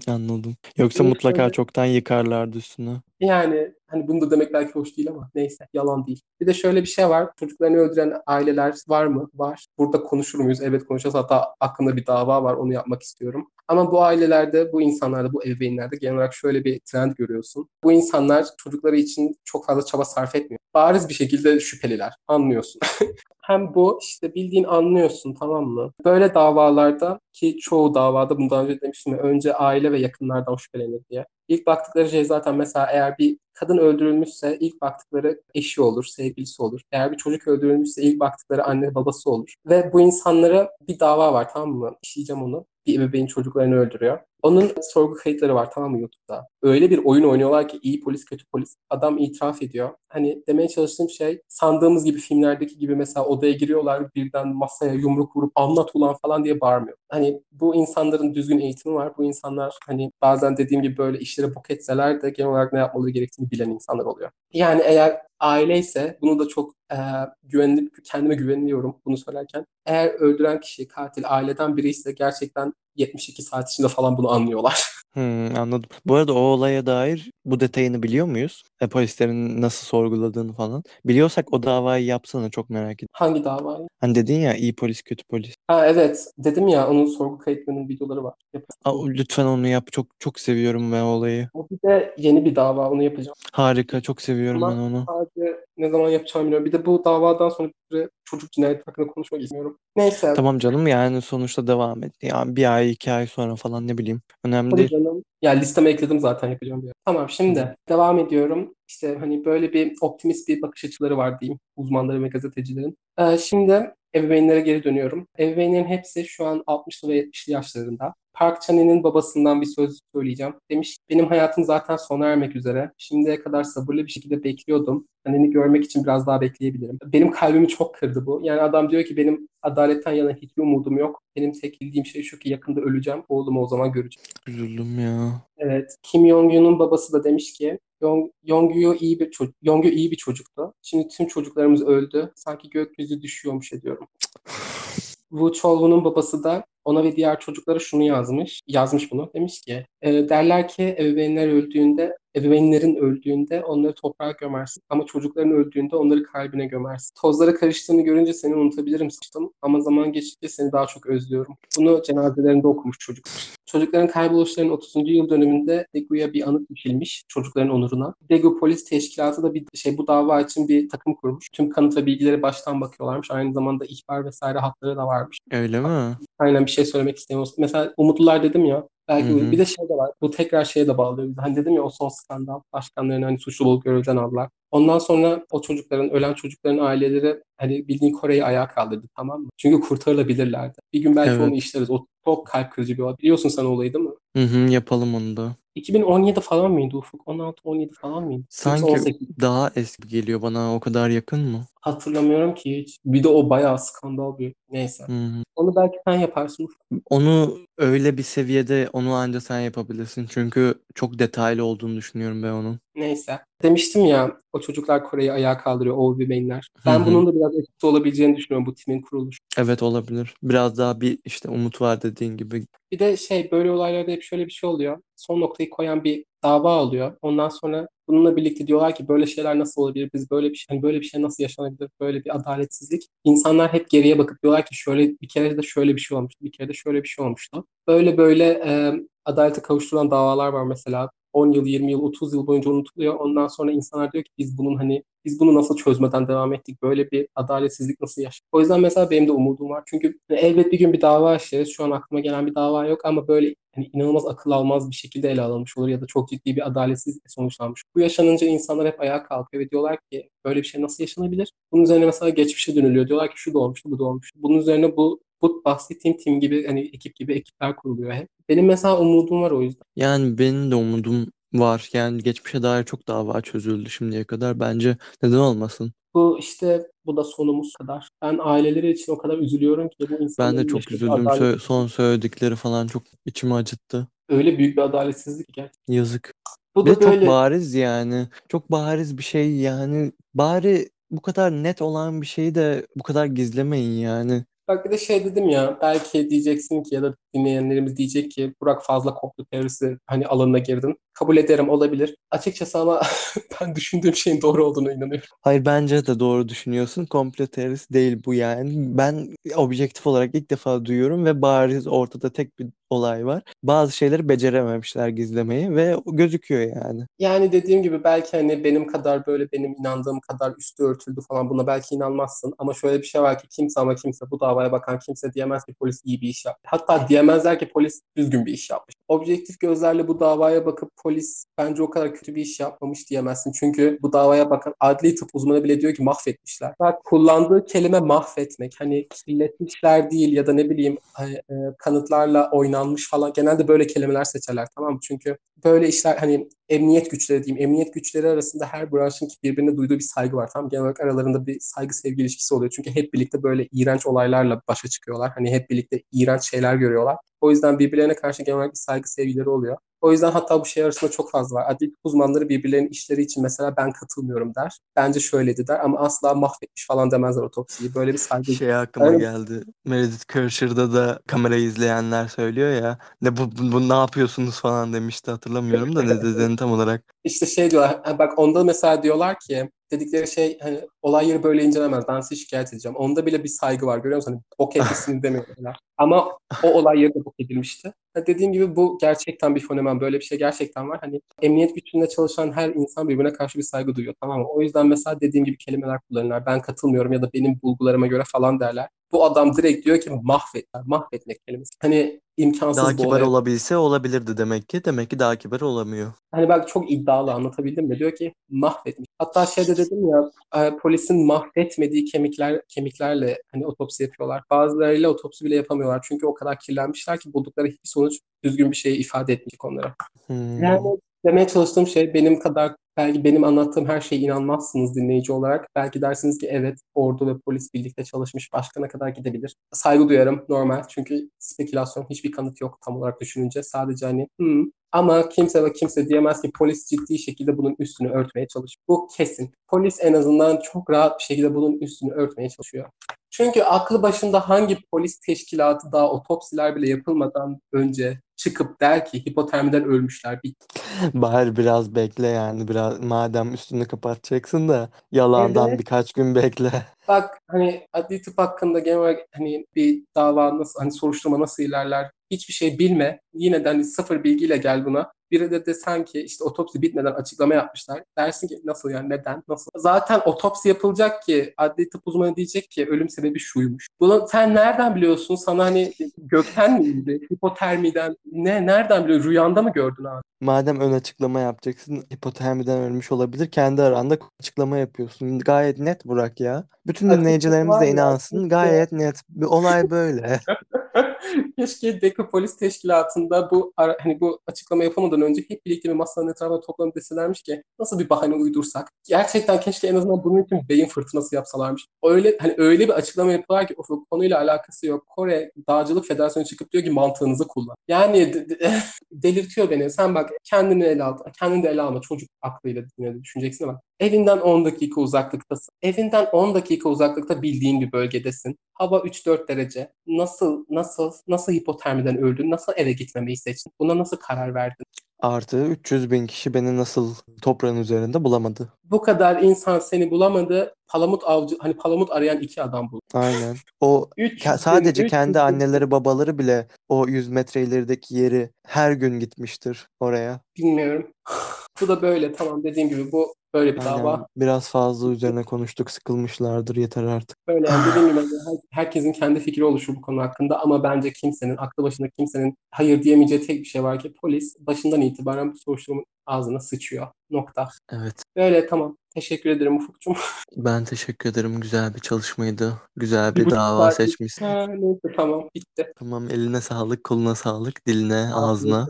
Anladım. 0.08 0.56
Yoksa 0.78 1.04
mutlaka 1.04 1.50
çoktan 1.50 1.86
yıkarlardı 1.86 2.58
üstüne. 2.58 3.02
Yani 3.20 3.74
hani 3.88 4.08
bunu 4.08 4.22
da 4.22 4.32
demek 4.32 4.54
belki 4.54 4.72
hoş 4.72 4.98
değil 4.98 5.10
ama 5.10 5.30
neyse 5.36 5.68
yalan 5.74 6.08
değil. 6.08 6.22
Bir 6.42 6.48
de 6.48 6.54
şöyle 6.54 6.82
bir 6.82 6.88
şey 6.88 7.10
var. 7.10 7.30
Çocuklarını 7.40 7.78
öldüren 7.78 8.14
aileler 8.26 8.76
var 8.88 9.06
mı? 9.06 9.30
Var. 9.34 9.68
Burada 9.78 10.04
konuşur 10.04 10.40
muyuz? 10.40 10.62
Evet 10.62 10.86
konuşacağız. 10.86 11.16
Hatta 11.16 11.56
aklımda 11.60 11.96
bir 11.96 12.06
dava 12.06 12.44
var. 12.44 12.54
Onu 12.54 12.74
yapmak 12.74 13.02
istiyorum. 13.02 13.48
Ama 13.68 13.92
bu 13.92 14.04
ailelerde, 14.04 14.74
bu 14.74 14.82
insanlarda, 14.82 15.34
bu 15.34 15.46
ebeveynlerde 15.46 15.96
genel 15.96 16.16
olarak 16.16 16.34
şöyle 16.34 16.64
bir 16.64 16.80
trend 16.80 17.14
görüyorsun. 17.14 17.70
Bu 17.84 17.92
insanlar 17.92 18.46
çocukları 18.58 18.98
için 18.98 19.36
çok 19.44 19.66
fazla 19.66 19.86
çaba 19.86 20.06
sarf 20.06 20.36
etmiyor. 20.36 20.60
Bariz 20.74 21.10
bir 21.10 21.14
şekilde 21.14 21.60
şüpheliler. 21.60 22.14
Anlıyorsun. 22.28 22.82
Hem 23.48 23.74
bu 23.76 24.00
işte 24.02 24.36
bildiğin 24.36 24.64
anlıyorsun 24.64 25.34
tamam 25.34 25.66
mı? 25.66 25.94
Böyle 26.06 26.34
davalarda 26.34 27.20
ki 27.34 27.58
çoğu 27.58 27.94
davada 27.94 28.38
bundan 28.38 28.66
önce 28.66 28.82
demiştim 28.82 29.18
önce 29.18 29.54
aile 29.54 29.92
ve 29.92 30.00
yakınlardan 30.00 30.56
şüphelenir 30.56 31.02
diye. 31.10 31.26
İlk 31.48 31.68
baktıkları 31.68 32.10
şey 32.10 32.26
zaten 32.26 32.56
mesela 32.56 32.88
eğer 32.92 33.18
bir 33.18 33.38
kadın 33.54 33.78
öldürülmüşse 33.78 34.58
ilk 34.60 34.82
baktıkları 34.82 35.42
eşi 35.56 35.82
olur, 35.82 36.04
sevgilisi 36.06 36.62
olur. 36.62 36.82
Eğer 36.92 37.12
bir 37.12 37.18
çocuk 37.18 37.48
öldürülmüşse 37.48 38.02
ilk 38.02 38.20
baktıkları 38.20 38.64
anne 38.66 38.96
babası 38.96 39.30
olur. 39.32 39.54
Ve 39.66 39.94
bu 39.94 40.02
insanlara 40.02 40.72
bir 40.88 41.00
dava 41.00 41.34
var 41.34 41.50
tamam 41.54 41.70
mı? 41.70 41.96
İşleyeceğim 42.04 42.44
onu. 42.44 42.66
Bir 42.88 43.00
ebeveyn 43.00 43.26
çocuklarını 43.26 43.76
öldürüyor. 43.76 44.20
Onun 44.44 44.72
sorgu 44.82 45.14
kayıtları 45.14 45.56
var 45.56 45.72
tamam 45.72 45.92
mı 45.92 46.00
YouTube'da. 46.00 46.48
Öyle 46.62 46.90
bir 46.90 46.98
oyun 47.06 47.24
oynuyorlar 47.24 47.68
ki 47.68 47.80
iyi 47.82 48.00
polis 48.00 48.26
kötü 48.26 48.46
polis. 48.46 48.76
Adam 48.90 49.18
itiraf 49.18 49.62
ediyor. 49.62 49.90
Hani 50.10 50.44
demeye 50.48 50.68
çalıştığım 50.68 51.10
şey 51.10 51.42
sandığımız 51.48 52.06
gibi 52.06 52.18
filmlerdeki 52.18 52.78
gibi 52.78 52.96
mesela 52.96 53.26
odaya 53.26 53.54
giriyorlar 53.54 54.16
birden 54.16 54.48
masaya 54.48 54.94
yumruk 54.94 55.36
vurup 55.36 55.52
anlat 55.56 55.90
ulan 55.94 56.16
falan 56.22 56.44
diye 56.44 56.62
bağırmıyor. 56.62 56.98
Hani 57.10 57.42
bu 57.52 57.76
insanların 57.76 58.34
düzgün 58.34 58.60
eğitimi 58.60 58.96
var. 58.96 59.18
Bu 59.18 59.24
insanlar 59.24 59.74
hani 59.88 60.12
bazen 60.22 60.58
dediğim 60.58 60.84
gibi 60.84 60.98
böyle 60.98 61.20
işlere 61.20 61.56
bok 61.56 61.72
etseler 61.72 62.22
de 62.22 62.30
genel 62.30 62.52
olarak 62.52 62.74
ne 62.74 62.80
yapmaları 62.80 63.10
gerektiğini 63.10 63.52
bilen 63.52 63.70
insanlar 63.70 64.06
oluyor. 64.06 64.32
Yani 64.54 64.82
eğer 64.86 65.22
aile 65.40 65.78
ise 65.78 66.18
bunu 66.22 66.40
da 66.40 66.48
çok 66.48 66.77
e, 66.92 66.98
güvenli, 67.44 67.90
kendime 68.04 68.36
güveniyorum 68.36 68.96
bunu 69.06 69.18
söylerken. 69.18 69.66
Eğer 69.86 70.08
öldüren 70.10 70.60
kişi 70.60 70.88
katil 70.88 71.24
aileden 71.28 71.78
biri 71.78 71.90
ise 71.90 72.12
gerçekten 72.12 72.74
72 72.96 73.42
saat 73.44 73.70
içinde 73.72 73.88
falan 73.88 74.18
bunu 74.18 74.32
anlıyorlar. 74.32 74.84
Hmm, 75.14 75.58
anladım. 75.58 75.90
Bu 76.06 76.16
arada 76.16 76.34
o 76.34 76.38
olaya 76.40 76.86
dair 76.86 77.32
bu 77.46 77.60
detayını 77.60 78.04
biliyor 78.04 78.26
muyuz? 78.26 78.64
E, 78.82 78.88
polislerin 78.88 79.62
nasıl 79.62 79.86
sorguladığını 79.88 80.54
falan. 80.54 80.84
Biliyorsak 81.06 81.54
o 81.54 81.64
davayı 81.64 82.06
yapsana 82.06 82.50
çok 82.50 82.70
merak 82.70 82.92
ettim. 82.92 83.08
Hangi 83.12 83.44
davayı? 83.44 83.88
Hani 84.00 84.16
dedin 84.16 84.40
ya 84.40 84.54
iyi 84.56 84.76
polis 84.76 85.02
kötü 85.02 85.24
polis. 85.24 85.54
Ha 85.68 85.88
evet 85.88 86.28
dedim 86.38 86.68
ya 86.68 86.90
onun 86.90 87.06
sorgu 87.06 87.38
kayıtlarının 87.38 87.90
videoları 87.90 88.24
var. 88.24 88.34
Yapacağım. 88.54 89.00
Aa, 89.06 89.08
lütfen 89.08 89.46
onu 89.46 89.68
yap. 89.68 89.92
Çok 89.92 90.08
çok 90.20 90.40
seviyorum 90.40 90.92
ben 90.92 91.02
o 91.02 91.06
olayı. 91.06 91.50
O 91.54 91.68
bir 91.72 91.90
de 91.90 92.16
yeni 92.18 92.46
bir 92.46 92.56
dava 92.56 92.90
onu 92.90 93.04
yapacağım. 93.04 93.36
Harika. 93.52 94.02
Çok 94.02 94.22
seviyorum 94.22 94.64
Ama 94.64 94.76
ben 94.76 94.82
onu. 94.82 95.06
sadece 95.08 95.58
ne 95.78 95.90
zaman 95.90 96.10
yapacağımı 96.10 96.46
bilmiyorum. 96.46 96.66
Bir 96.66 96.72
de 96.72 96.77
bu 96.86 97.06
davadan 97.06 97.50
sonra 97.50 97.68
bir 97.68 97.74
süre 97.92 98.10
çocuk 98.26 98.52
cinayeti 98.52 98.84
hakkında 98.86 99.08
konuşmak 99.08 99.42
istiyorum. 99.42 99.78
Neyse. 99.96 100.34
Tamam 100.36 100.60
canım 100.60 100.88
yani 100.88 101.22
sonuçta 101.22 101.68
devam 101.68 102.04
et. 102.04 102.14
Yani 102.22 102.56
bir 102.56 102.76
ay 102.76 102.92
iki 102.92 103.12
ay 103.12 103.28
sonra 103.28 103.56
falan 103.56 103.88
ne 103.88 103.98
bileyim. 103.98 104.22
Önemli 104.44 104.70
Tabii 104.70 104.80
değil. 104.80 104.90
canım. 104.90 105.24
Ya 105.42 105.52
listeme 105.52 105.90
ekledim 105.90 106.20
zaten 106.20 106.50
yapacağım 106.50 106.84
bir. 106.84 106.92
Tamam 107.06 107.30
şimdi 107.30 107.76
devam 107.90 108.20
ediyorum. 108.20 108.76
İşte 108.88 109.18
hani 109.20 109.46
böyle 109.46 109.74
bir 109.74 109.96
optimist 110.02 110.48
bir 110.48 110.62
bakış 110.62 110.86
açıları 110.86 111.18
var 111.18 111.42
diyeyim 111.42 111.60
uzmanların 111.76 112.24
ve 112.24 112.28
gazetecilerin. 112.28 112.98
Ee, 113.20 113.38
şimdi 113.38 113.94
ebeveynlere 114.16 114.60
geri 114.60 114.84
dönüyorum. 114.84 115.28
Ebeveynlerin 115.40 115.86
hepsi 115.86 116.26
şu 116.26 116.46
an 116.46 116.64
60'lı 116.68 117.10
ve 117.10 117.18
70'li 117.18 117.54
yaşlarında. 117.54 118.14
Park 118.38 118.62
Chan-e'nin 118.62 119.04
babasından 119.04 119.62
bir 119.62 119.66
söz 119.66 120.00
söyleyeceğim. 120.14 120.54
Demiş 120.72 120.98
benim 121.10 121.28
hayatım 121.28 121.64
zaten 121.64 121.96
sona 121.96 122.26
ermek 122.26 122.56
üzere. 122.56 122.92
Şimdiye 122.98 123.40
kadar 123.40 123.64
sabırlı 123.64 124.06
bir 124.06 124.12
şekilde 124.12 124.44
bekliyordum. 124.44 125.08
Anneni 125.26 125.52
görmek 125.52 125.86
için 125.86 126.04
biraz 126.04 126.28
daha 126.28 126.42
bekleyebilirim. 126.42 127.00
Benim 127.06 127.32
kalbimi 127.32 127.68
çok 127.68 127.96
kırdı 127.96 128.26
bu. 128.26 128.40
Yani 128.44 128.62
adam 128.62 128.92
diyor 128.92 129.04
ki 129.04 129.18
benim 129.18 129.48
adaletten 129.62 130.12
yana 130.12 130.32
hiçbir 130.32 130.62
umudum 130.62 130.98
yok. 130.98 131.22
Benim 131.36 131.52
tek 131.52 131.82
bildiğim 131.82 132.06
şey 132.06 132.24
şu 132.24 132.40
ki 132.40 132.50
yakında 132.50 132.82
öleceğim. 132.82 133.24
Oğlumu 133.30 133.62
o 133.64 133.68
zaman 133.68 133.92
göreceğim. 133.92 134.28
Üzüldüm 134.48 135.00
ya. 135.00 135.32
Evet. 135.58 135.96
Kim 136.04 136.28
Jong-un'un 136.28 136.80
babası 136.80 137.14
da 137.14 137.24
demiş 137.24 137.54
ki 137.54 137.80
Yong 138.02 138.32
Yongyu 138.44 138.96
iyi 139.00 139.20
bir 139.20 139.32
çocuk. 139.32 139.56
Yongyu 139.62 139.92
iyi 139.92 140.12
bir 140.12 140.16
çocuktu. 140.18 140.74
Şimdi 140.82 141.08
tüm 141.08 141.28
çocuklarımız 141.28 141.82
öldü. 141.82 142.32
Sanki 142.36 142.70
gökyüzü 142.70 143.22
düşüyormuş 143.22 143.74
ediyorum. 143.74 144.08
Wu 145.30 145.54
Cholwu'nun 145.54 146.06
babası 146.06 146.44
da 146.44 146.66
ona 146.88 147.04
ve 147.04 147.16
diğer 147.16 147.40
çocuklara 147.40 147.80
şunu 147.80 148.04
yazmış. 148.04 148.62
Yazmış 148.68 149.12
bunu. 149.12 149.32
Demiş 149.36 149.62
ki 149.62 149.86
e, 150.02 150.30
derler 150.30 150.68
ki 150.68 150.96
ebeveynler 151.00 151.48
öldüğünde 151.48 152.18
ebeveynlerin 152.38 152.96
öldüğünde 152.96 153.64
onları 153.64 153.94
toprağa 153.94 154.32
gömersin. 154.32 154.84
Ama 154.90 155.06
çocukların 155.06 155.52
öldüğünde 155.52 155.96
onları 155.96 156.24
kalbine 156.24 156.66
gömersin. 156.66 157.14
Tozlara 157.22 157.56
karıştığını 157.56 158.02
görünce 158.02 158.34
seni 158.34 158.56
unutabilirim 158.56 159.12
sıçtım. 159.12 159.54
Ama 159.62 159.80
zaman 159.80 160.14
geçtikçe 160.14 160.48
seni 160.48 160.72
daha 160.72 160.86
çok 160.86 161.06
özlüyorum. 161.06 161.56
Bunu 161.78 162.02
cenazelerinde 162.02 162.68
okumuş 162.68 162.98
çocuk. 163.00 163.26
Çocukların 163.66 164.08
kayboluşlarının 164.08 164.72
30. 164.72 164.96
yıl 164.96 165.30
dönümünde 165.30 165.88
Daegu'ya 165.96 166.34
bir 166.34 166.50
anıt 166.50 166.70
biçilmiş 166.70 167.24
çocukların 167.28 167.70
onuruna. 167.70 168.14
Daegu 168.30 168.60
Polis 168.60 168.86
Teşkilatı 168.86 169.44
da 169.44 169.54
bir 169.54 169.66
şey 169.74 169.98
bu 169.98 170.08
dava 170.08 170.42
için 170.42 170.68
bir 170.68 170.90
takım 170.90 171.14
kurmuş. 171.14 171.50
Tüm 171.50 171.70
kanıt 171.70 171.98
ve 171.98 172.06
bilgileri 172.06 172.42
baştan 172.42 172.82
bakıyorlarmış. 172.82 173.32
Aynı 173.32 173.54
zamanda 173.54 173.86
ihbar 173.86 174.26
vesaire 174.26 174.60
hatları 174.60 174.98
da 174.98 175.08
varmış. 175.08 175.38
Öyle 175.52 175.80
mi? 175.80 176.18
Aynen 176.40 176.66
bir 176.66 176.72
şey 176.72 176.86
söylemek 176.86 177.18
istemiyorum. 177.18 177.54
Mesela 177.58 177.94
Umutlular 177.98 178.44
dedim 178.44 178.66
ya. 178.66 178.88
Belki 179.08 179.30
Hı 179.30 179.34
hı. 179.34 179.52
bir 179.52 179.58
de 179.58 179.66
şey 179.66 179.90
de 179.90 179.94
var. 179.94 180.12
Bu 180.22 180.32
tekrar 180.32 180.66
şeye 180.66 180.88
de 180.88 180.98
bağlıyor. 180.98 181.36
Hani 181.38 181.56
dedim 181.56 181.74
ya 181.74 181.82
o 181.84 181.90
son 181.90 182.10
skandal. 182.10 182.60
Başkanlarını 182.74 183.26
hani 183.26 183.40
suçlu 183.40 183.66
bulup 183.66 183.84
görevden 183.84 184.18
aldılar. 184.18 184.50
Ondan 184.72 185.00
sonra 185.00 185.46
o 185.52 185.62
çocukların, 185.62 186.10
ölen 186.10 186.34
çocukların 186.34 186.78
aileleri 186.78 187.44
hani 187.58 187.88
bildiğin 187.88 188.14
Kore'yi 188.14 188.46
ayağa 188.46 188.68
kaldırdı 188.68 189.08
tamam 189.16 189.42
mı? 189.42 189.50
Çünkü 189.58 189.80
kurtarılabilirlerdi. 189.88 190.78
Bir 190.94 191.02
gün 191.02 191.16
belki 191.16 191.32
Evet. 191.32 191.42
onu 191.48 191.56
işleriz. 191.56 191.90
O 191.92 192.06
çok 192.26 192.48
kalp 192.48 192.72
kırıcı 192.72 192.98
bir 192.98 193.02
olay. 193.02 193.16
Biliyorsun 193.18 193.50
sen 193.50 193.66
olayı 193.66 193.94
değil 193.94 194.06
mi? 194.06 194.12
Hı 194.38 194.44
hı, 194.44 194.72
yapalım 194.72 195.16
onu 195.16 195.38
da. 195.38 195.56
2017 195.76 196.40
falan 196.40 196.72
mıydı 196.72 196.98
Ufuk? 196.98 197.22
16-17 197.28 197.94
falan 197.94 198.24
mıydı? 198.24 198.44
Sanki 198.50 198.86
18. 198.86 199.28
daha 199.42 199.72
eski 199.76 200.08
geliyor 200.08 200.42
bana. 200.42 200.76
O 200.76 200.80
kadar 200.80 201.10
yakın 201.10 201.40
mı? 201.40 201.66
Hatırlamıyorum 201.88 202.54
ki 202.54 202.82
hiç. 202.82 202.98
Bir 203.06 203.24
de 203.24 203.28
o 203.28 203.50
bayağı 203.50 203.80
skandal 203.80 204.38
bir. 204.38 204.54
Neyse. 204.70 205.04
Hı. 205.04 205.44
Onu 205.56 205.76
belki 205.76 205.98
sen 206.08 206.14
yaparsın. 206.14 206.68
Onu 207.10 207.58
öyle 207.78 208.18
bir 208.18 208.24
seviyede 208.24 208.90
onu 208.94 209.14
anca 209.14 209.42
sen 209.42 209.60
yapabilirsin. 209.60 210.26
Çünkü 210.30 210.74
çok 210.96 211.20
detaylı 211.20 211.64
olduğunu 211.64 211.96
düşünüyorum 211.96 212.44
ben 212.44 212.52
onun. 212.52 212.80
Neyse. 212.96 213.40
Demiştim 213.64 214.06
ya 214.06 214.38
o 214.54 214.60
çocuklar 214.60 215.04
Kore'yi 215.04 215.32
ayağa 215.32 215.58
kaldırıyor 215.58 215.96
o 215.98 216.16
ebeveynler. 216.16 216.68
Ben 216.86 217.00
Hı 217.00 217.04
hı. 217.04 217.06
bunun 217.06 217.28
da 217.28 217.36
biraz 217.36 217.56
etkisi 217.56 217.86
olabileceğini 217.86 218.38
düşünüyorum 218.38 218.66
bu 218.66 218.74
timin 218.74 219.02
kuruluşu. 219.02 219.40
Evet 219.58 219.84
olabilir. 219.84 220.34
Biraz 220.44 220.78
daha 220.78 221.02
bir 221.02 221.20
işte 221.26 221.50
umut 221.50 221.82
var 221.82 222.02
dediğin 222.02 222.38
gibi. 222.38 222.66
Bir 222.92 223.00
de 223.00 223.18
şey 223.18 223.52
böyle 223.52 223.72
olaylarda 223.72 224.12
hep 224.12 224.24
şöyle 224.24 224.46
bir 224.46 224.52
şey 224.52 224.70
oluyor. 224.70 225.02
Son 225.16 225.42
noktayı 225.42 225.70
koyan 225.70 226.04
bir 226.04 226.26
dava 226.44 226.84
oluyor. 226.84 227.18
Ondan 227.22 227.50
sonra 227.50 227.88
bununla 228.08 228.36
birlikte 228.36 228.68
diyorlar 228.68 228.96
ki 228.96 229.08
böyle 229.08 229.26
şeyler 229.26 229.60
nasıl 229.60 229.82
olabilir? 229.82 230.10
Biz 230.14 230.32
böyle 230.32 230.50
bir 230.50 230.56
şey 230.56 230.66
hani 230.70 230.84
böyle 230.84 231.00
bir 231.00 231.06
şey 231.06 231.22
nasıl 231.22 231.44
yaşanabilir? 231.44 231.90
Böyle 232.00 232.26
bir 232.26 232.36
adaletsizlik. 232.36 233.04
İnsanlar 233.24 233.74
hep 233.74 233.90
geriye 233.90 234.18
bakıp 234.18 234.44
diyorlar 234.44 234.66
ki 234.66 234.76
şöyle 234.76 235.10
bir 235.22 235.28
kere 235.28 235.58
de 235.58 235.62
şöyle 235.62 235.96
bir 235.96 236.02
şey 236.02 236.18
olmuştu. 236.18 236.46
Bir 236.46 236.52
kere 236.52 236.70
de 236.70 236.74
şöyle 236.74 237.04
bir 237.04 237.08
şey 237.08 237.26
olmuştu. 237.26 237.68
Böyle 237.88 238.18
böyle 238.18 238.44
e, 238.66 238.94
adalete 239.26 239.62
kavuşturulan 239.62 240.12
davalar 240.12 240.48
var 240.48 240.64
mesela. 240.64 241.10
10 241.34 241.52
yıl, 241.52 241.66
20 241.66 241.92
yıl, 241.92 242.02
30 242.02 242.34
yıl 242.34 242.48
boyunca 242.48 242.72
unutuluyor. 242.72 243.14
Ondan 243.16 243.48
sonra 243.48 243.72
insanlar 243.72 244.12
diyor 244.12 244.24
ki 244.24 244.32
biz 244.38 244.58
bunun 244.58 244.76
hani 244.76 245.04
biz 245.26 245.40
bunu 245.40 245.56
nasıl 245.56 245.76
çözmeden 245.78 246.28
devam 246.28 246.54
ettik? 246.54 246.82
Böyle 246.82 247.12
bir 247.12 247.28
adaletsizlik 247.36 248.02
nasıl 248.02 248.22
yaşadık? 248.22 248.48
O 248.52 248.60
yüzden 248.60 248.82
mesela 248.82 249.12
benim 249.12 249.28
de 249.28 249.32
umudum 249.32 249.70
var. 249.70 249.84
Çünkü 249.86 250.20
hani 250.30 250.40
elbet 250.40 250.72
bir 250.72 250.80
gün 250.80 250.94
bir 250.94 251.02
dava 251.02 251.32
açarız. 251.32 251.70
Şu 251.70 251.84
an 251.84 251.92
aklıma 251.92 252.20
gelen 252.20 252.48
bir 252.48 252.56
dava 252.56 252.86
yok 252.86 253.06
ama 253.06 253.28
böyle 253.28 253.56
hani 253.78 253.90
inanılmaz 253.94 254.28
akıl 254.28 254.52
almaz 254.52 254.90
bir 254.90 254.96
şekilde 254.96 255.30
ele 255.32 255.42
alınmış 255.42 255.78
olur 255.78 255.88
ya 255.88 256.02
da 256.02 256.06
çok 256.06 256.30
ciddi 256.30 256.56
bir 256.56 256.68
adaletsizlikle 256.68 257.30
sonuçlanmış. 257.30 257.84
Bu 257.96 258.00
yaşanınca 258.00 258.48
insanlar 258.48 258.88
hep 258.88 259.02
ayağa 259.02 259.24
kalkıyor 259.24 259.64
ve 259.64 259.70
diyorlar 259.70 259.98
ki 260.12 260.30
böyle 260.46 260.62
bir 260.62 260.68
şey 260.68 260.82
nasıl 260.82 261.04
yaşanabilir? 261.04 261.54
Bunun 261.72 261.84
üzerine 261.84 262.06
mesela 262.06 262.30
geçmişe 262.30 262.76
dönülüyor. 262.76 263.08
Diyorlar 263.08 263.28
ki 263.28 263.34
şu 263.36 263.54
da 263.54 263.60
olmuştu, 263.60 263.92
bu 263.92 264.00
da. 264.00 264.20
Bunun 264.36 264.58
üzerine 264.58 264.98
bu 264.98 265.20
bu 265.42 265.62
bahsettiğim 265.66 266.18
tim 266.18 266.40
gibi 266.40 266.68
hani 266.68 266.82
ekip 266.94 267.16
gibi 267.16 267.34
ekipler 267.34 267.76
kuruluyor 267.76 268.14
hep. 268.14 268.30
Benim 268.50 268.66
mesela 268.66 269.00
umudum 269.00 269.42
var 269.42 269.52
o 269.52 269.62
yüzden. 269.62 269.84
Yani 269.96 270.38
benim 270.38 270.72
de 270.72 270.76
umudum 270.76 271.28
var. 271.54 271.90
Yani 271.94 272.24
geçmişe 272.24 272.64
dair 272.64 272.84
çok 272.84 273.08
dava 273.08 273.42
çözüldü 273.42 273.90
şimdiye 273.90 274.24
kadar. 274.24 274.60
Bence 274.60 274.98
neden 275.24 275.38
olmasın? 275.38 275.94
Bu 276.18 276.38
işte 276.40 276.88
bu 277.06 277.18
da 277.18 277.24
sonumuz 277.24 277.74
kadar. 277.74 278.10
Ben 278.22 278.40
aileleri 278.42 278.92
için 278.92 279.12
o 279.12 279.18
kadar 279.18 279.38
üzülüyorum 279.38 279.90
ki 279.90 279.96
bu 280.00 280.28
Ben 280.40 280.58
de 280.58 280.68
çok 280.68 280.92
üzüldüm. 280.92 281.12
adalet- 281.28 281.42
Sö- 281.42 281.60
son 281.60 281.88
söyledikleri 281.88 282.56
falan 282.56 282.88
çok 282.88 283.04
içimi 283.26 283.54
acıttı. 283.54 284.08
öyle 284.30 284.58
büyük 284.58 284.78
bir 284.78 284.82
adaletsizlik 284.82 285.54
gerçekten. 285.54 285.94
Yazık. 285.94 286.34
Bu 286.76 286.86
Ve 286.86 286.90
da 286.90 286.94
çok 286.94 287.04
böyle 287.06 287.28
bariz 287.28 287.74
yani. 287.74 288.28
Çok 288.50 288.72
bariz 288.72 289.18
bir 289.18 289.24
şey 289.24 289.56
yani. 289.56 290.12
Bari 290.34 290.90
bu 291.12 291.22
kadar 291.22 291.52
net 291.52 291.82
olan 291.82 292.22
bir 292.22 292.28
şeyi 292.28 292.56
de 292.56 292.88
bu 292.96 293.04
kadar 293.04 293.26
gizlemeyin 293.26 294.00
yani. 294.00 294.46
Bak 294.68 294.86
bir 294.86 294.92
de 294.92 294.98
şey 294.98 295.26
dedim 295.26 295.50
ya 295.50 295.78
belki 295.82 296.30
diyeceksin 296.30 296.84
ki 296.84 296.96
ya 296.96 297.04
da 297.04 297.16
dinleyenlerimiz 297.34 297.98
diyecek 297.98 298.32
ki 298.32 298.54
Burak 298.62 298.86
fazla 298.86 299.14
komplo 299.14 299.46
teorisi 299.46 299.98
hani 300.06 300.28
alanına 300.28 300.60
girdin. 300.60 300.96
Kabul 301.14 301.38
ederim 301.38 301.70
olabilir. 301.70 302.16
Açıkçası 302.32 302.80
ama 302.80 303.02
ben 303.62 303.76
düşündüğüm 303.76 304.16
şeyin 304.16 304.42
doğru 304.42 304.66
olduğunu 304.66 304.92
inanıyorum. 304.92 305.28
Hayır 305.42 305.66
bence 305.66 306.08
de 306.08 306.20
doğru 306.20 306.50
düşünüyorsun. 306.50 307.06
Komplo 307.06 307.48
teorisi 307.48 307.94
değil 307.94 308.24
bu 308.26 308.34
yani. 308.34 308.98
Ben 308.98 309.36
objektif 309.56 310.08
olarak 310.08 310.36
ilk 310.36 310.50
defa 310.52 310.86
duyuyorum 310.86 311.26
ve 311.26 311.42
bariz 311.42 311.88
ortada 311.88 312.34
tek 312.34 312.60
bir 312.60 312.68
olay 312.90 313.26
var. 313.26 313.44
Bazı 313.64 313.92
şeyleri 313.92 314.30
becerememişler 314.30 315.08
gizlemeyi 315.08 315.76
ve 315.76 315.96
gözüküyor 316.06 316.62
yani. 316.62 317.06
Yani 317.20 317.52
dediğim 317.52 317.84
gibi 317.84 318.04
belki 318.04 318.38
hani 318.38 318.64
benim 318.64 318.88
kadar 318.88 319.26
böyle 319.28 319.52
benim 319.52 319.76
inandığım 319.80 320.20
kadar 320.20 320.54
üstü 320.58 320.84
örtüldü 320.84 321.22
falan 321.28 321.50
buna 321.50 321.68
belki 321.68 321.96
inanmazsın. 321.96 322.54
Ama 322.58 322.74
şöyle 322.74 323.02
bir 323.02 323.08
şey 323.08 323.22
var 323.22 323.40
ki 323.40 323.48
kimse 323.48 323.80
ama 323.80 323.96
kimse 323.96 324.32
bu 324.32 324.40
davaya 324.40 324.72
bakan 324.72 325.00
kimse 325.00 325.34
diyemez 325.34 325.66
ki 325.66 325.74
polis 325.74 326.02
iyi 326.06 326.22
bir 326.22 326.28
iş 326.28 326.46
yaptı. 326.46 326.62
Hatta 326.66 327.08
diyemezler 327.18 327.60
ki 327.60 327.70
polis 327.70 328.02
düzgün 328.18 328.46
bir 328.46 328.54
iş 328.54 328.70
yapmış. 328.70 328.96
Objektif 329.08 329.60
gözlerle 329.60 330.08
bu 330.08 330.20
davaya 330.20 330.66
bakıp 330.66 330.92
polis 331.04 331.46
bence 331.58 331.84
o 331.84 331.90
kadar 331.90 332.14
kötü 332.16 332.36
bir 332.36 332.42
iş 332.42 332.60
yapmamış 332.60 333.10
diyemezsin. 333.10 333.52
Çünkü 333.52 334.00
bu 334.02 334.14
davaya 334.14 334.50
bakan 334.50 334.74
adli 334.80 335.16
tıp 335.16 335.30
uzmanı 335.34 335.64
bile 335.64 335.82
diyor 335.82 335.94
ki 335.94 336.04
mahvetmişler. 336.04 336.74
Bak 336.80 337.04
kullandığı 337.04 337.66
kelime 337.66 338.00
mahvetmek. 338.00 338.76
Hani 338.80 339.08
kirletmişler 339.08 340.12
değil 340.12 340.34
ya 340.34 340.48
da 340.48 340.54
ne 340.54 340.70
bileyim 340.70 340.98
hani, 341.14 341.34
e, 341.34 341.56
kanıtlarla 341.80 342.50
oynanmış 342.52 343.10
falan. 343.10 343.34
Genelde 343.34 343.68
böyle 343.68 343.88
kelimeler 343.88 344.24
seçerler 344.24 344.68
tamam 344.76 344.94
mı? 344.94 345.00
Çünkü 345.02 345.38
böyle 345.64 345.88
işler 345.88 346.18
hani 346.18 346.50
emniyet 346.70 347.12
güçleri 347.12 347.44
diyeyim. 347.44 347.64
Emniyet 347.64 347.94
güçleri 347.94 348.28
arasında 348.28 348.66
her 348.66 348.92
branşın 348.92 349.30
birbirine 349.44 349.78
duyduğu 349.78 349.96
bir 349.96 350.04
saygı 350.04 350.36
var. 350.36 350.50
Tamam 350.54 350.70
genel 350.70 350.84
olarak 350.84 351.00
aralarında 351.00 351.48
bir 351.48 351.60
saygı 351.60 351.94
sevgi 351.94 352.22
ilişkisi 352.22 352.54
oluyor. 352.54 352.72
Çünkü 352.76 352.96
hep 352.96 353.14
birlikte 353.14 353.44
böyle 353.44 353.68
iğrenç 353.72 354.06
olaylarla 354.06 354.62
başa 354.68 354.88
çıkıyorlar. 354.88 355.32
Hani 355.36 355.52
hep 355.52 355.70
birlikte 355.70 356.04
iğrenç 356.12 356.50
şeyler 356.50 356.76
görüyorlar. 356.76 357.07
lá. 357.08 357.20
O 357.42 357.52
yüzden 357.52 357.80
birbirlerine 357.80 358.16
karşı 358.16 358.44
genel 358.44 358.58
olarak 358.58 358.74
bir 358.74 358.80
saygı 358.80 359.10
sevgileri 359.10 359.50
oluyor. 359.50 359.78
O 360.02 360.12
yüzden 360.12 360.32
hatta 360.32 360.62
bu 360.62 360.66
şey 360.66 360.84
arasında 360.84 361.12
çok 361.12 361.32
fazla 361.32 361.56
var. 361.56 361.66
Adli 361.70 361.90
tıp 361.90 362.00
uzmanları 362.04 362.50
birbirlerinin 362.50 362.90
işleri 362.90 363.22
için 363.22 363.44
mesela 363.44 363.78
ben 363.78 363.92
katılmıyorum 363.92 364.56
der. 364.56 364.80
Bence 364.96 365.20
şöyledi 365.20 365.68
der 365.68 365.80
ama 365.80 366.00
asla 366.00 366.34
mahvetmiş 366.34 366.88
falan 366.88 367.12
demezler 367.12 367.42
otopsiyi. 367.42 367.96
Böyle 367.96 368.14
bir 368.14 368.18
saygı. 368.18 368.54
Şey 368.54 368.76
aklıma 368.76 369.08
Evet. 369.08 369.20
geldi. 369.20 369.64
Meredith 369.86 370.26
Kercher'da 370.34 370.94
da 370.94 371.20
kamerayı 371.28 371.64
izleyenler 371.64 372.28
söylüyor 372.28 372.72
ya. 372.72 372.98
Ne 373.22 373.38
bu, 373.38 373.52
bu, 373.52 373.72
bu 373.72 373.90
ne 373.90 373.94
yapıyorsunuz 373.94 374.60
falan 374.62 374.94
demişti 374.94 375.32
hatırlamıyorum 375.32 375.96
da 375.96 376.04
ne 376.04 376.22
dediğini 376.22 376.56
tam 376.56 376.72
olarak. 376.72 377.04
İşte 377.24 377.46
şey 377.46 377.72
diyorlar. 377.72 378.20
Bak 378.20 378.40
onda 378.40 378.64
mesela 378.64 379.04
diyorlar 379.04 379.40
ki 379.40 379.70
dedikleri 379.92 380.28
şey 380.28 380.60
hani 380.62 380.82
olay 381.02 381.30
yeri 381.30 381.44
böyle 381.44 381.64
incelemez. 381.64 382.04
Ben 382.08 382.22
sizi 382.22 382.42
şikayet 382.42 382.74
edeceğim. 382.74 382.96
Onda 382.96 383.26
bile 383.26 383.44
bir 383.44 383.50
saygı 383.50 383.86
var. 383.86 383.98
Görüyor 383.98 384.16
musun? 384.16 384.32
Hani 384.32 384.42
bok 384.60 384.76
etmişsiniz 384.76 385.24
demiyorlar. 385.24 385.80
Ama 385.98 386.28
o 386.64 386.68
olay 386.74 387.02
yeri 387.02 387.14
de 387.14 387.20
edilmişti. 387.40 387.94
Dediğim 388.28 388.54
gibi 388.54 388.76
bu 388.76 388.98
gerçekten 389.02 389.56
bir 389.56 389.60
fenomen. 389.68 390.02
Böyle 390.02 390.20
bir 390.20 390.24
şey 390.24 390.38
gerçekten 390.38 390.90
var. 390.90 391.00
Hani 391.02 391.22
emniyet 391.42 391.76
gücünde 391.76 392.10
çalışan 392.10 392.52
her 392.52 392.70
insan 392.70 393.10
birbirine 393.10 393.34
karşı 393.34 393.58
bir 393.58 393.64
saygı 393.64 393.96
duyuyor. 393.96 394.14
Tamam 394.22 394.40
mı? 394.42 394.48
O 394.50 394.62
yüzden 394.62 394.88
mesela 394.88 395.22
dediğim 395.22 395.46
gibi 395.46 395.58
kelimeler 395.58 396.00
kullanırlar. 396.10 396.46
Ben 396.46 396.62
katılmıyorum 396.62 397.14
ya 397.14 397.22
da 397.22 397.30
benim 397.34 397.60
bulgularıma 397.64 398.08
göre 398.08 398.24
falan 398.28 398.60
derler. 398.60 398.88
Bu 399.12 399.26
adam 399.26 399.56
direkt 399.56 399.86
diyor 399.86 400.02
ki 400.02 400.10
mahvetler. 400.24 400.84
Mahvetmek 400.86 401.48
kelimesi. 401.48 401.74
Hani 401.82 402.22
imkansız 402.38 402.84
Daha 402.84 402.94
bu 402.94 402.98
kibar 402.98 403.10
olaya 403.10 403.26
olabilse 403.26 403.78
olabilirdi 403.78 404.38
demek 404.38 404.70
ki. 404.70 404.86
Demek 404.86 405.10
ki 405.10 405.20
daha 405.20 405.36
kibar 405.36 405.62
olamıyor. 405.62 406.14
Hani 406.32 406.50
bak 406.50 406.68
çok 406.68 406.92
iddialı 406.92 407.34
anlatabildim 407.34 407.86
mi? 407.86 408.00
Diyor 408.00 408.12
ki 408.12 408.34
mahvetmiş. 408.50 409.10
Hatta 409.18 409.46
şeyde 409.46 409.78
dedim 409.78 410.10
ya 410.10 410.32
e, 410.56 410.78
polisin 410.78 411.26
mahvetmediği 411.26 412.06
kemikler 412.06 412.62
kemiklerle 412.68 413.42
hani 413.52 413.68
otopsi 413.68 414.04
yapıyorlar. 414.04 414.44
Bazılarıyla 414.50 415.10
otopsi 415.10 415.46
bile 415.46 415.56
yapamıyorlar. 415.56 416.06
Çünkü 416.08 416.26
o 416.26 416.34
kadar 416.34 416.60
kirlenmişler 416.60 417.20
ki 417.20 417.34
buldukları 417.34 417.68
hiçbir 417.68 417.90
sonuç 417.90 418.20
düzgün 418.44 418.72
bir 418.72 418.76
şeyi 418.76 418.98
ifade 418.98 419.34
etmeyecek 419.34 419.66
onlara. 419.66 419.96
Hmm. 420.28 420.64
Yani 420.64 420.98
demeye 421.26 421.48
çalıştığım 421.48 421.88
şey 421.88 422.14
benim 422.14 422.40
kadar 422.40 422.76
belki 422.98 423.24
benim 423.24 423.44
anlattığım 423.44 423.86
her 423.86 424.02
şeye 424.02 424.22
inanmazsınız 424.22 424.96
dinleyici 424.96 425.32
olarak. 425.32 425.68
Belki 425.76 426.02
dersiniz 426.02 426.38
ki 426.38 426.48
evet 426.52 426.80
ordu 426.96 427.28
ve 427.28 427.40
polis 427.46 427.74
birlikte 427.74 428.04
çalışmış 428.04 428.54
başkana 428.54 428.88
kadar 428.88 429.10
gidebilir. 429.10 429.56
Saygı 429.74 430.10
duyarım 430.10 430.46
normal 430.50 430.84
çünkü 430.90 431.30
spekülasyon 431.40 432.06
hiçbir 432.10 432.32
kanıt 432.32 432.62
yok 432.62 432.80
tam 432.86 432.98
olarak 432.98 433.22
düşününce. 433.22 433.64
Sadece 433.64 434.06
hani 434.06 434.28
hmm. 434.40 434.66
Ama 434.92 435.30
kimse 435.30 435.64
ve 435.64 435.74
kimse 435.74 436.10
diyemez 436.10 436.42
ki 436.42 436.52
polis 436.60 436.90
ciddi 436.90 437.20
şekilde 437.20 437.58
bunun 437.58 437.76
üstünü 437.80 438.10
örtmeye 438.10 438.48
çalışıyor. 438.48 438.84
Bu 438.88 439.08
kesin. 439.18 439.52
Polis 439.68 439.98
en 440.02 440.14
azından 440.14 440.60
çok 440.74 440.90
rahat 440.90 441.20
bir 441.20 441.24
şekilde 441.24 441.56
bunun 441.56 441.80
üstünü 441.80 442.12
örtmeye 442.12 442.50
çalışıyor. 442.50 442.90
Çünkü 443.30 443.62
aklı 443.62 444.02
başında 444.02 444.50
hangi 444.50 444.78
polis 444.92 445.20
teşkilatı 445.20 445.92
daha 445.92 446.12
otopsiler 446.12 446.76
bile 446.76 446.90
yapılmadan 446.90 447.60
önce 447.74 448.20
çıkıp 448.38 448.82
der 448.82 449.06
ki 449.06 449.26
hipotermiden 449.26 449.84
ölmüşler. 449.84 450.44
Bir 450.44 450.56
Bari 451.14 451.56
biraz 451.56 451.96
bekle 451.96 452.28
yani 452.28 452.68
biraz 452.68 453.00
madem 453.00 453.54
üstünü 453.54 453.88
kapatacaksın 453.88 454.70
da 454.70 454.90
yalandan 455.12 455.70
Evet. 455.70 455.80
birkaç 455.80 456.14
gün 456.14 456.36
bekle. 456.36 456.86
Bak 457.08 457.40
hani 457.48 457.88
adli 457.94 458.22
tıp 458.22 458.38
hakkında 458.38 458.80
genel 458.80 458.98
olarak 458.98 459.20
hani 459.34 459.66
bir 459.76 460.04
dava 460.16 460.58
nasıl 460.60 460.80
hani 460.80 460.92
soruşturma 460.92 461.40
nasıl 461.40 461.64
ilerler 461.64 462.12
hiçbir 462.32 462.54
şey 462.54 462.80
bilme. 462.80 463.20
Yine 463.34 463.66
de 463.66 463.70
hani 463.70 463.84
sıfır 463.86 464.24
bilgiyle 464.24 464.58
gel 464.58 464.86
buna. 464.86 465.12
Biri 465.32 465.52
de 465.52 465.66
desen 465.66 466.06
ki 466.06 466.22
işte 466.22 466.44
otopsi 466.44 466.82
bitmeden 466.82 467.12
açıklama 467.12 467.54
yapmışlar. 467.54 468.04
Dersin 468.18 468.48
ki 468.48 468.60
nasıl 468.66 468.90
yani 468.90 469.10
neden 469.10 469.44
nasıl? 469.48 469.72
Zaten 469.76 470.22
otopsi 470.26 470.68
yapılacak 470.70 471.24
ki 471.24 471.54
adli 471.58 471.90
tıp 471.90 472.02
uzmanı 472.06 472.36
diyecek 472.36 472.72
ki 472.72 472.86
ölüm 472.86 473.10
sebebi 473.10 473.40
şuymuş. 473.40 473.88
Bunu 474.00 474.28
sen 474.32 474.56
nereden 474.56 474.96
biliyorsun? 474.96 475.36
Sana 475.36 475.66
hani 475.66 475.94
gökten 476.18 476.80
mi 476.82 476.86
indi? 476.88 477.20
Hipotermiden 477.34 478.16
ne 478.26 478.66
nereden 478.66 479.04
biliyorsun? 479.06 479.30
Rüyanda 479.30 479.62
mı 479.62 479.72
gördün 479.74 480.04
abi? 480.04 480.22
Madem 480.42 480.80
ön 480.80 480.92
açıklama 480.92 481.40
yapacaksın, 481.40 482.06
hipotermiden 482.14 482.80
ölmüş 482.80 483.12
olabilir. 483.12 483.52
Kendi 483.52 483.82
aranda 483.82 484.18
açıklama 484.40 484.78
yapıyorsun. 484.78 485.40
Gayet 485.40 485.80
net 485.80 486.06
Burak 486.06 486.40
ya. 486.40 486.64
Bütün 486.88 487.10
dinleyicilerimiz 487.10 487.82
de 487.82 487.88
inansın. 487.88 488.50
Gayet 488.50 488.92
net. 488.92 489.22
Bir 489.30 489.46
olay 489.46 489.90
böyle. 489.90 490.40
Keşke 491.60 492.02
Deko 492.02 492.30
Polis 492.30 492.58
Teşkilatı'nda 492.58 493.52
bu 493.52 493.74
hani 493.76 494.20
bu 494.22 494.40
açıklama 494.48 494.84
yapamadan 494.84 495.22
önce 495.22 495.44
hep 495.50 495.66
birlikte 495.66 495.90
bir 495.90 495.94
masanın 495.94 496.32
etrafına 496.32 496.60
toplanıp 496.60 496.96
deselermiş 496.96 497.42
ki 497.42 497.64
nasıl 497.80 498.00
bir 498.00 498.10
bahane 498.10 498.36
uydursak. 498.36 498.92
Gerçekten 499.04 499.60
keşke 499.60 499.88
en 499.88 499.96
azından 499.96 500.24
bunun 500.24 500.44
için 500.44 500.70
beyin 500.70 500.88
fırtınası 500.88 501.36
yapsalarmış. 501.36 501.86
Öyle 502.04 502.38
hani 502.42 502.56
öyle 502.58 502.88
bir 502.88 502.94
açıklama 502.94 503.32
yapıyorlar 503.32 503.68
ki 503.68 503.76
o 503.78 504.06
konuyla 504.12 504.40
alakası 504.40 504.88
yok. 504.88 505.08
Kore 505.08 505.52
Dağcılık 505.70 506.06
Federasyonu 506.06 506.46
çıkıp 506.46 506.72
diyor 506.72 506.84
ki 506.84 506.92
mantığınızı 506.92 507.48
kullan. 507.48 507.76
Yani 507.88 508.34
de- 508.34 508.50
de- 508.50 508.74
delirtiyor 509.12 509.70
beni. 509.70 509.90
Sen 509.90 510.16
bak 510.16 510.30
kendini 510.44 510.84
ele 510.84 511.04
al. 511.04 511.18
Kendini 511.40 511.64
de 511.64 511.70
ele 511.70 511.82
alma. 511.82 512.02
Çocuk 512.02 512.30
aklıyla 512.42 512.84
düşüneceksin 513.24 513.64
ama 513.64 513.82
Evinden 514.00 514.38
10 514.38 514.66
dakika 514.66 515.02
uzaklıktasın. 515.02 515.74
Evinden 515.82 516.26
10 516.32 516.54
dakika 516.56 516.90
uzaklıkta 516.90 517.42
bildiğin 517.42 517.82
bir 517.82 517.92
bölgedesin. 517.92 518.56
Hava 518.74 518.98
3-4 519.00 519.48
derece. 519.48 519.92
Nasıl 520.08 520.66
nasıl 520.70 521.12
nasıl 521.28 521.52
hipotermiden 521.54 522.18
öldün? 522.18 522.52
Nasıl 522.52 522.74
eve 522.76 522.92
gitmemeyi 522.94 523.38
seçtin? 523.38 523.72
Buna 523.80 523.98
nasıl 523.98 524.18
karar 524.18 524.54
verdin? 524.56 524.86
Artı 525.20 525.66
300 525.66 526.12
bin 526.12 526.28
kişi 526.28 526.54
beni 526.54 526.78
nasıl 526.78 527.16
toprağın 527.42 527.78
üzerinde 527.78 528.24
bulamadı. 528.24 528.74
Bu 528.84 529.02
kadar 529.02 529.42
insan 529.42 529.80
seni 529.80 530.12
bulamadı. 530.12 530.74
Palamut 530.88 531.24
avcı 531.26 531.56
hani 531.60 531.74
palamut 531.74 532.12
arayan 532.12 532.40
iki 532.40 532.62
adam 532.64 532.92
buldu. 532.92 533.02
Aynen. 533.14 533.56
O 533.82 534.10
300 534.18 534.42
ke- 534.42 534.52
bin, 534.52 534.58
sadece 534.58 534.90
300 535.04 535.10
kendi 535.12 535.34
bin- 535.34 535.40
anneleri 535.40 535.92
babaları 535.92 536.38
bile 536.38 536.68
o 536.90 537.08
100 537.08 537.30
metre 537.30 537.62
ilerideki 537.64 538.16
yeri 538.16 538.50
her 538.68 538.92
gün 538.92 539.20
gitmiştir 539.20 539.88
oraya. 540.00 540.40
bilmiyorum. 540.58 541.12
bu 541.82 541.88
da 541.88 542.02
böyle 542.02 542.34
tamam 542.34 542.64
dediğim 542.64 542.90
gibi 542.90 543.12
bu 543.12 543.34
böyle 543.58 543.76
bir 543.76 543.80
Aynen. 543.86 544.00
dava. 544.00 544.28
Biraz 544.38 544.70
fazla 544.70 545.12
üzerine 545.12 545.44
konuştuk. 545.44 545.92
Sıkılmışlardır. 545.92 546.76
Yeter 546.76 547.04
artık. 547.04 547.38
Böyle 547.48 547.68
yani 547.70 547.82
dediğim 547.92 548.10
gibi 548.10 548.20
her- 548.20 548.58
herkesin 548.84 549.12
kendi 549.12 549.40
fikri 549.40 549.66
oluşur 549.66 549.96
bu 549.96 550.02
konu 550.02 550.22
hakkında 550.22 550.60
ama 550.62 550.84
bence 550.84 551.14
kimsenin, 551.14 551.58
aklı 551.58 551.84
başında 551.84 552.10
kimsenin 552.10 552.56
hayır 552.72 553.04
diyemeyeceği 553.04 553.42
tek 553.48 553.60
bir 553.60 553.66
şey 553.66 553.84
var 553.84 554.00
ki 554.00 554.14
polis 554.22 554.56
başından 554.60 555.02
itibaren 555.02 555.54
bu 555.54 555.58
soruşturmanın 555.58 556.06
ağzına 556.26 556.60
sıçıyor. 556.60 557.08
Nokta. 557.30 557.70
Evet. 557.92 558.24
Böyle 558.36 558.68
tamam. 558.68 558.98
Teşekkür 559.18 559.50
ederim 559.50 559.76
Ufukcuğum. 559.78 560.16
Ben 560.58 560.86
teşekkür 560.86 561.30
ederim. 561.30 561.60
Güzel 561.60 561.96
bir 561.96 562.00
çalışmaydı. 562.00 562.82
Güzel 562.96 563.36
Bir 563.36 563.46
bir 563.46 563.50
dava 563.50 563.92
seçmişsin. 563.92 564.46
Ha, 564.46 564.68
neyse 564.68 565.16
tamam 565.16 565.50
bitti. 565.56 565.94
Tamam. 566.00 566.30
Eline 566.30 566.62
sağlık, 566.62 567.04
koluna 567.04 567.36
sağlık, 567.36 567.88
diline, 567.88 568.34
ağzına. 568.34 568.88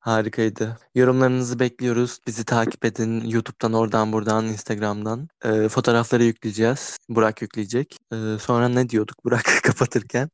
Harikaydı. 0.00 0.78
Yorumlarınızı 0.94 1.58
bekliyoruz. 1.58 2.18
Bizi 2.26 2.44
takip 2.44 2.84
edin. 2.84 3.20
YouTube'dan, 3.20 3.72
oradan, 3.72 4.12
buradan, 4.12 4.44
Instagram'dan. 4.46 5.28
Ee, 5.44 5.68
fotoğrafları 5.68 6.24
yükleyeceğiz. 6.24 6.96
Burak 7.08 7.42
yükleyecek. 7.42 7.96
Ee, 8.12 8.16
sonra 8.40 8.68
ne 8.68 8.88
diyorduk 8.88 9.24
Burak 9.24 9.44
kapatırken? 9.62 10.30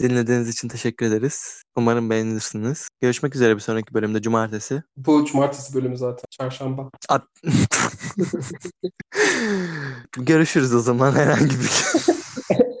Dinlediğiniz 0.00 0.48
için 0.48 0.68
teşekkür 0.68 1.06
ederiz. 1.06 1.62
Umarım 1.76 2.10
beğenirsiniz. 2.10 2.88
Görüşmek 3.00 3.34
üzere 3.34 3.54
bir 3.54 3.60
sonraki 3.60 3.94
bölümde 3.94 4.22
Cumartesi. 4.22 4.82
Bu 4.96 5.24
cumartesi 5.24 5.74
bölümü 5.74 5.96
zaten. 5.96 6.24
Çarşamba. 6.30 6.90
At- 7.08 7.28
Görüşürüz 10.18 10.74
o 10.74 10.80
zaman 10.80 11.12
herhangi 11.12 11.50
bir 11.50 11.84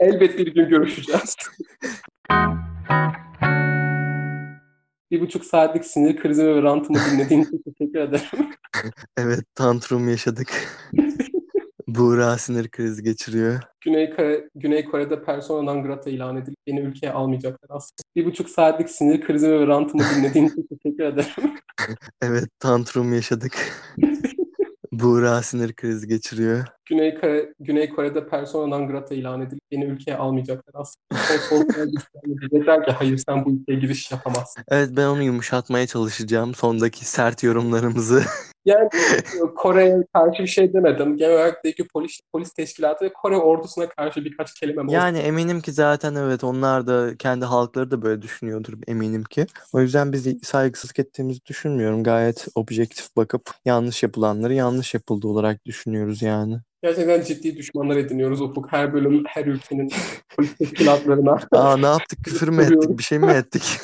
Elbet 0.00 0.38
bir 0.38 0.54
gün 0.54 0.68
görüşeceğiz. 0.68 1.36
bir 5.10 5.20
buçuk 5.20 5.44
saatlik 5.44 5.84
sinir 5.84 6.16
krizimi 6.16 6.54
ve 6.54 6.62
rantımı 6.62 6.98
dinlediğin 7.10 7.42
için 7.42 7.62
teşekkür 7.62 7.98
ederim. 7.98 8.50
Evet, 9.16 9.44
tantrum 9.54 10.08
yaşadık. 10.08 10.48
Buğra 11.88 12.38
sinir 12.38 12.68
krizi 12.68 13.02
geçiriyor. 13.02 13.60
Güney, 13.80 14.16
Kore, 14.16 14.48
Güney 14.54 14.84
Kore'de 14.84 15.24
persona 15.24 15.62
non 15.62 15.82
grata 15.82 16.10
ilan 16.10 16.36
edilip 16.36 16.58
beni 16.66 16.80
ülkeye 16.80 17.12
almayacaklar 17.12 17.68
aslında. 17.70 18.02
Bir 18.16 18.24
buçuk 18.24 18.50
saatlik 18.50 18.90
sinir 18.90 19.20
krizimi 19.20 19.60
ve 19.60 19.66
rantımı 19.66 20.02
dinlediğin 20.16 20.48
için 20.48 20.68
teşekkür 20.68 21.04
ederim. 21.04 21.54
Evet, 22.22 22.48
tantrum 22.58 23.14
yaşadık. 23.14 23.52
Buğra 25.00 25.42
sinir 25.42 25.72
krizi 25.72 26.08
geçiriyor. 26.08 26.66
Güney, 26.86 27.20
Kore, 27.20 27.54
Güney 27.60 27.88
Kore'de 27.88 28.28
persona 28.28 28.66
non 28.66 28.88
grata 28.88 29.14
ilan 29.14 29.40
edilip 29.40 29.62
yeni 29.70 29.84
ülkeye 29.84 30.16
almayacaklar 30.16 30.74
aslında. 30.74 31.94
Diyecekler 32.24 32.86
ki 32.86 32.92
hayır 32.92 33.22
sen 33.28 33.44
bu 33.44 33.50
ülkeye 33.50 33.80
giriş 33.80 34.10
yapamazsın. 34.10 34.64
Evet 34.68 34.90
ben 34.96 35.06
onu 35.06 35.22
yumuşatmaya 35.22 35.86
çalışacağım 35.86 36.54
sondaki 36.54 37.04
sert 37.04 37.42
yorumlarımızı. 37.42 38.22
Yani 38.64 38.88
Kore'ye 39.56 40.04
karşı 40.12 40.42
bir 40.42 40.48
şey 40.48 40.72
demedim. 40.72 41.16
Genel 41.16 41.34
olarak 41.34 41.64
belki 41.64 41.88
polis, 41.88 42.20
polis 42.32 42.52
teşkilatı 42.52 43.04
ve 43.04 43.12
Kore 43.12 43.36
ordusuna 43.36 43.88
karşı 43.88 44.24
birkaç 44.24 44.54
kelimem 44.54 44.88
oldu. 44.88 44.94
Yani 44.94 45.18
eminim 45.18 45.60
ki 45.60 45.72
zaten 45.72 46.14
evet 46.14 46.44
onlar 46.44 46.86
da 46.86 47.16
kendi 47.18 47.44
halkları 47.44 47.90
da 47.90 48.02
böyle 48.02 48.22
düşünüyordur 48.22 48.72
eminim 48.88 49.24
ki. 49.24 49.46
O 49.72 49.80
yüzden 49.80 50.12
biz 50.12 50.28
saygısızlık 50.42 50.98
ettiğimizi 50.98 51.40
düşünmüyorum. 51.46 52.04
Gayet 52.04 52.46
objektif 52.54 53.16
bakıp 53.16 53.50
yanlış 53.64 54.02
yapılanları 54.02 54.54
yanlış 54.54 54.94
yapıldı 54.94 55.28
olarak 55.28 55.64
düşünüyoruz 55.64 56.22
yani. 56.22 56.58
Gerçekten 56.84 57.22
ciddi 57.22 57.56
düşmanlar 57.56 57.96
ediniyoruz 57.96 58.40
Ufuk. 58.40 58.72
Her 58.72 58.92
bölüm 58.92 59.22
her 59.26 59.46
ülkenin 59.46 59.92
polis 60.36 60.54
teşkilatlarına. 60.54 61.38
Aa 61.52 61.76
ne 61.76 61.86
yaptık? 61.86 62.18
Küfür 62.24 62.48
mü 62.48 62.62
ettik? 62.62 62.98
Bir 62.98 63.02
şey 63.02 63.18
mi 63.18 63.26
ettik? 63.32 63.62